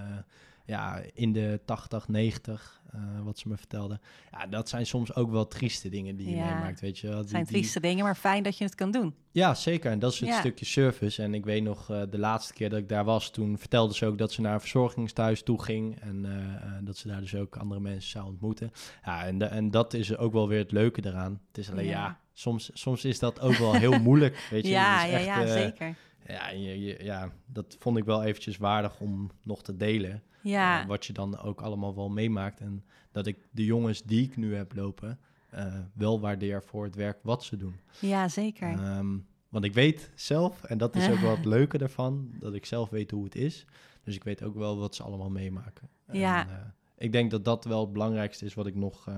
ja, 0.65 1.01
in 1.15 1.33
de 1.33 1.61
80, 1.65 2.09
90, 2.09 2.81
eh, 2.93 3.01
wat 3.25 3.39
ze 3.39 3.49
me 3.49 3.57
vertelde. 3.57 4.01
Ja, 4.33 4.47
dat 4.47 4.69
zijn 4.69 4.87
soms 4.87 5.15
ook 5.15 5.31
wel 5.31 5.47
trieste 5.49 5.89
dingen 5.89 6.17
die 6.17 6.31
je 6.31 6.37
Ja. 6.37 6.45
meemaakt, 6.55 6.81
weet 6.81 6.99
je 6.99 7.09
wel. 7.09 7.19
Het 7.19 7.29
zijn 7.31 7.43
die- 7.45 7.53
trieste 7.53 7.81
dingen, 7.81 8.05
maar 8.05 8.15
fijn 8.17 8.43
dat 8.43 8.59
je 8.59 8.65
het 8.65 8.75
kan 8.75 8.91
doen. 8.91 9.15
ja, 9.31 9.55
zeker. 9.55 9.91
En 9.91 9.99
dat 9.99 10.13
is 10.13 10.21
het 10.21 10.29
Ja. 10.29 10.39
stukje 10.39 10.65
service. 10.65 11.23
En 11.23 11.35
ik 11.35 11.45
weet 11.45 11.63
nog, 11.63 11.91
eh, 11.91 12.03
de 12.11 12.19
laatste 12.19 12.53
keer 12.53 12.71
dat 12.71 12.79
ik 12.79 12.89
daar 12.89 13.05
was, 13.05 13.31
toen 13.31 13.59
vertelde 13.59 13.95
ze 13.95 14.07
ook 14.07 14.19
dat 14.19 14.33
ze 14.33 14.41
naar 14.41 14.55
een 14.55 14.61
verzorgingstehuis 14.61 15.43
toe 15.43 15.63
ging. 15.63 16.01
En 16.01 16.27
dat 16.85 16.97
ze 16.97 17.09
daar 17.09 17.21
dus 17.21 17.35
ook 17.35 17.57
andere 17.57 17.81
mensen 17.81 18.11
zou 18.11 18.27
ontmoeten. 18.27 18.73
Ja, 19.05 19.25
en, 19.27 19.39
de- 19.39 19.45
en 19.45 19.71
dat 19.71 19.95
is 19.95 20.17
ook 20.17 20.33
wel 20.33 20.49
weer 20.49 20.59
het 20.59 20.73
leuke 20.73 21.01
eraan. 21.07 21.41
Het 21.49 21.59
is 21.59 21.71
alleen, 21.71 21.85
Ja. 21.87 21.91
ja, 21.91 22.19
soms, 22.33 22.71
soms 22.73 23.05
is 23.05 23.19
dat 23.19 23.41
ook 23.41 23.55
wel 23.55 23.75
heel 23.75 23.99
moeilijk, 24.01 24.47
weet 24.51 24.65
je. 24.65 24.71
ja, 24.83 25.05
ja, 25.05 25.19
ja, 25.19 25.47
zeker. 25.47 25.97
Ja, 26.27 26.49
je, 26.51 26.81
je- 26.81 27.05
ja, 27.05 27.33
dat 27.47 27.77
vond 27.79 27.97
ik 27.97 28.05
wel 28.05 28.23
eventjes 28.25 28.57
waardig 28.57 29.01
om 29.01 29.31
nog 29.43 29.63
te 29.63 29.77
delen. 29.77 30.23
Ja, 30.43 30.81
Eh, 30.83 30.87
wat 30.89 31.07
je 31.07 31.13
dan 31.13 31.39
ook 31.39 31.61
allemaal 31.61 31.95
wel 31.95 32.09
meemaakt. 32.09 32.61
En 32.61 32.85
dat 33.13 33.27
ik 33.27 33.37
de 33.51 33.65
jongens 33.65 34.03
die 34.03 34.25
ik 34.25 34.37
nu 34.37 34.55
heb 34.55 34.75
lopen, 34.75 35.19
eh, 35.51 35.75
wel 35.95 36.21
waardeer 36.21 36.63
voor 36.63 36.85
het 36.85 36.95
werk 36.95 37.19
wat 37.23 37.45
ze 37.45 37.57
doen. 37.57 37.81
ja, 38.01 38.29
zeker. 38.29 38.69
Ehm, 38.69 39.17
want 39.49 39.65
ik 39.65 39.75
weet 39.75 40.11
zelf, 40.15 40.65
en 40.65 40.79
dat 40.79 40.97
is 40.97 41.09
ook 41.11 41.19
wel 41.29 41.37
het 41.37 41.45
leuke 41.45 41.79
ervan, 41.79 42.31
dat 42.39 42.55
ik 42.55 42.67
zelf 42.67 42.89
weet 42.91 43.11
hoe 43.11 43.25
het 43.25 43.35
is. 43.35 43.65
Dus 44.05 44.15
ik 44.15 44.25
weet 44.25 44.43
ook 44.43 44.55
wel 44.55 44.79
wat 44.79 44.95
ze 44.95 45.03
allemaal 45.03 45.31
meemaken. 45.31 45.89
Ja. 46.13 46.41
En, 46.49 46.55
eh, 46.55 46.57
ik 46.99 47.13
denk 47.13 47.31
dat 47.31 47.45
dat 47.45 47.65
wel 47.65 47.81
het 47.81 47.93
belangrijkste 47.93 48.45
is 48.45 48.55
wat 48.55 48.67
ik 48.67 48.75
nog 48.75 49.09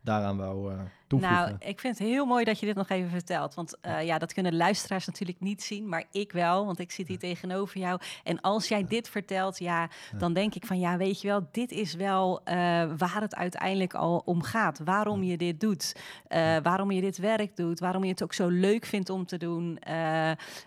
daaraan 0.00 0.36
wou 0.36 0.72
toevoegen. 1.06 1.38
Nou, 1.38 1.56
ik 1.58 1.80
vind 1.80 1.98
het 1.98 2.08
heel 2.08 2.26
mooi 2.26 2.44
dat 2.44 2.60
je 2.60 2.66
dit 2.66 2.74
nog 2.74 2.88
even 2.88 3.10
vertelt. 3.10 3.54
Want 3.54 3.80
eh, 3.80 4.04
ja, 4.04 4.18
dat 4.18 4.32
kunnen 4.32 4.56
luisteraars 4.56 5.06
natuurlijk 5.06 5.40
niet 5.40 5.62
zien, 5.62 5.88
maar 5.88 6.04
ik 6.10 6.32
wel, 6.32 6.66
want 6.66 6.78
ik 6.78 6.90
zit 6.90 7.08
hier 7.08 7.18
tegenover 7.18 7.78
jou. 7.78 8.00
En 8.24 8.40
als 8.40 8.68
jij 8.68 8.84
dit 8.84 9.08
vertelt, 9.08 9.58
ja, 9.58 9.88
dan 10.18 10.32
denk 10.32 10.54
ik 10.54 10.66
van 10.66 10.78
ja, 10.78 10.96
weet 10.96 11.20
je 11.20 11.28
wel, 11.28 11.48
dit 11.50 11.70
is 11.70 11.94
wel 11.94 12.40
eh, 12.44 12.54
waar 12.96 13.20
het 13.20 13.34
uiteindelijk 13.34 13.94
al 13.94 14.22
om 14.24 14.42
gaat. 14.42 14.80
Waarom 14.84 15.22
je 15.22 15.36
dit 15.36 15.60
doet, 15.60 15.96
eh, 16.28 16.56
waarom 16.62 16.90
je 16.90 17.00
dit 17.00 17.18
werk 17.18 17.56
doet, 17.56 17.80
waarom 17.80 18.04
je 18.04 18.10
het 18.10 18.22
ook 18.22 18.34
zo 18.34 18.48
leuk 18.48 18.84
vindt 18.84 19.10
om 19.10 19.26
te 19.26 19.36
doen. 19.36 19.78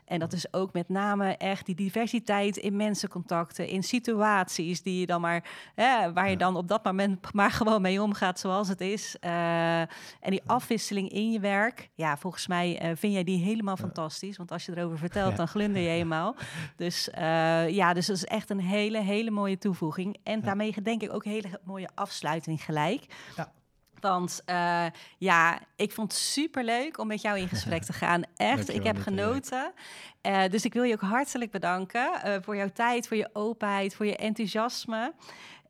En 0.06 0.20
dat 0.20 0.34
is 0.34 0.54
ook 0.54 0.74
met 0.74 0.90
name 0.90 1.38
echt 1.38 1.66
die 1.66 1.76
diversiteit 1.76 2.58
in 2.58 2.76
mensencontacten, 2.76 3.68
in 3.68 3.84
situaties 3.84 4.82
die 4.82 5.00
je 5.00 5.06
dan 5.06 5.22
maar, 5.22 5.44
waar 6.14 6.30
je 6.30 6.38
dan 6.38 6.56
op 6.56 6.68
dat 6.68 6.84
moment 6.84 7.34
maar 7.34 7.52
gewoon 7.52 7.82
mee 7.82 8.02
omgaat 8.02 8.40
zoals 8.40 8.68
het 8.68 8.82
is. 8.82 9.16
En 10.30 10.36
die 10.36 10.50
afwisseling 10.50 11.10
in 11.10 11.32
je 11.32 11.40
werk, 11.40 11.90
ja, 11.94 12.18
volgens 12.18 12.48
mij 12.48 12.80
eh, 12.80 12.92
vind 12.96 13.14
jij 13.14 13.24
die 13.24 13.44
helemaal 13.44 13.78
fantastisch. 13.78 14.38
Want 14.38 14.52
als 14.52 14.66
je 14.66 14.78
erover 14.78 14.98
vertelt, 14.98 15.38
dan 15.38 15.48
glunder 15.48 15.82
je 15.82 15.88
helemaal. 15.88 16.36
Dus 16.76 17.10
eh, 17.10 17.70
ja, 17.70 17.94
dus 17.94 18.06
dat 18.06 18.16
is 18.16 18.26
echt 18.26 18.50
een 18.50 18.60
hele, 18.60 19.02
hele 19.02 19.32
mooie 19.32 19.58
toevoeging. 19.58 20.18
En 20.24 20.42
daarmee 20.42 20.82
denk 20.82 21.02
ik 21.02 21.14
ook 21.14 21.26
een 21.26 21.32
hele 21.32 21.60
mooie 21.64 21.90
afsluiting 21.96 22.64
gelijk. 22.64 23.06
Ja. 23.36 23.52
Want 24.00 24.42
eh, 24.46 24.86
ja, 25.18 25.60
ik 25.76 25.92
vond 25.92 26.12
het 26.12 26.22
super 26.22 26.64
leuk 26.64 26.98
om 26.98 27.08
met 27.08 27.22
jou 27.22 27.40
in 27.40 27.48
gesprek 27.48 27.84
te 27.84 27.94
gaan. 27.94 28.24
Echt, 28.36 28.38
Dankjewel, 28.38 28.76
ik 28.76 28.84
heb 28.84 28.98
genoten. 28.98 29.74
Dus 30.52 30.66
ik 30.66 30.74
wil 30.74 30.84
je 30.84 30.94
ook 30.94 31.02
hartelijk 31.02 31.52
bedanken 31.52 32.42
voor 32.44 32.56
jouw 32.56 32.70
tijd, 32.74 33.08
voor 33.08 33.18
je 33.18 33.30
openheid, 33.34 33.96
voor 33.96 34.06
je 34.06 34.16
enthousiasme. 34.16 35.14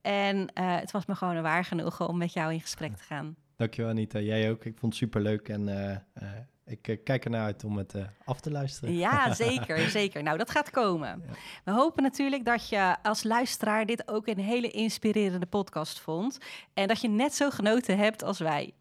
En 0.01 0.49
het 0.53 0.91
was 0.91 1.05
me 1.05 1.15
gewoon 1.15 1.35
een 1.35 1.43
waar 1.43 1.65
genoegen 1.65 2.07
om 2.07 2.17
met 2.17 2.33
jou 2.33 2.53
in 2.53 2.61
gesprek 2.61 2.97
te 2.97 3.03
gaan. 3.03 3.35
Dankjewel 3.59 3.91
Anita, 3.91 4.19
jij 4.19 4.51
ook. 4.51 4.65
Ik 4.65 4.77
vond 4.77 4.93
het 4.93 5.01
superleuk 5.01 5.49
en 5.49 5.67
eh, 5.67 5.91
eh, 5.91 6.29
ik 6.65 6.87
eh, 6.87 6.97
kijk 7.03 7.25
ernaar 7.25 7.43
uit 7.43 7.63
om 7.63 7.77
het 7.77 7.93
af 8.25 8.39
te 8.39 8.51
luisteren. 8.51 8.95
Ja, 8.95 9.33
zeker, 9.45 9.89
zeker. 9.89 10.23
Nou, 10.23 10.37
dat 10.37 10.51
gaat 10.51 10.69
komen. 10.69 11.23
We 11.63 11.71
hopen 11.71 12.03
natuurlijk 12.03 12.45
dat 12.45 12.69
je 12.69 12.95
als 13.03 13.23
luisteraar 13.23 13.85
dit 13.85 14.07
ook 14.07 14.27
een 14.27 14.39
hele 14.39 14.69
inspirerende 14.69 15.45
podcast 15.45 15.99
vond. 15.99 16.37
En 16.73 16.87
dat 16.87 17.01
je 17.01 17.07
net 17.07 17.35
zo 17.35 17.49
genoten 17.49 17.97
hebt 17.97 18.23
als 18.23 18.39
wij. 18.39 18.73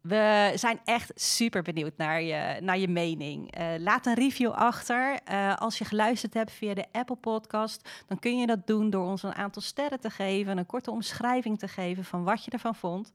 We 0.00 0.52
zijn 0.54 0.80
echt 0.84 1.12
super 1.14 1.62
benieuwd 1.62 1.96
naar 1.96 2.22
je, 2.22 2.60
naar 2.60 2.78
je 2.78 2.88
mening. 2.88 3.54
Laat 3.78 4.06
een 4.06 4.14
review 4.14 4.50
achter. 4.50 5.20
Als 5.56 5.78
je 5.78 5.84
geluisterd 5.84 6.34
hebt 6.34 6.52
via 6.52 6.74
de 6.74 6.86
Apple 6.92 7.16
Podcast, 7.16 7.88
dan 8.06 8.18
kun 8.18 8.38
je 8.38 8.46
dat 8.46 8.66
doen 8.66 8.90
door 8.90 9.06
ons 9.06 9.22
een 9.22 9.34
aantal 9.34 9.62
sterren 9.62 10.00
te 10.00 10.10
geven, 10.10 10.58
een 10.58 10.66
korte 10.66 10.90
omschrijving 10.90 11.58
te 11.58 11.68
geven 11.68 12.04
van 12.04 12.24
wat 12.24 12.44
je 12.44 12.50
ervan 12.50 12.74
vond. 12.74 13.10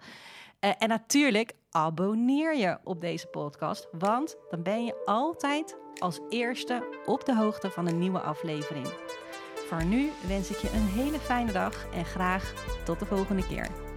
Eh, 0.59 0.71
en 0.77 0.89
natuurlijk 0.89 1.53
abonneer 1.71 2.55
je 2.55 2.77
op 2.83 3.01
deze 3.01 3.27
podcast, 3.27 3.87
want 3.91 4.35
dan 4.49 4.63
ben 4.63 4.85
je 4.85 5.01
altijd 5.05 5.77
als 5.97 6.19
eerste 6.29 7.01
op 7.05 7.25
de 7.25 7.35
hoogte 7.35 7.69
van 7.71 7.87
een 7.87 7.99
nieuwe 7.99 8.19
aflevering. 8.19 8.87
Voor 9.67 9.83
nu 9.83 10.09
wens 10.27 10.49
ik 10.49 10.57
je 10.57 10.69
een 10.69 10.87
hele 10.87 11.19
fijne 11.19 11.51
dag 11.51 11.87
en 11.93 12.05
graag 12.05 12.53
tot 12.85 12.99
de 12.99 13.05
volgende 13.05 13.47
keer. 13.47 13.88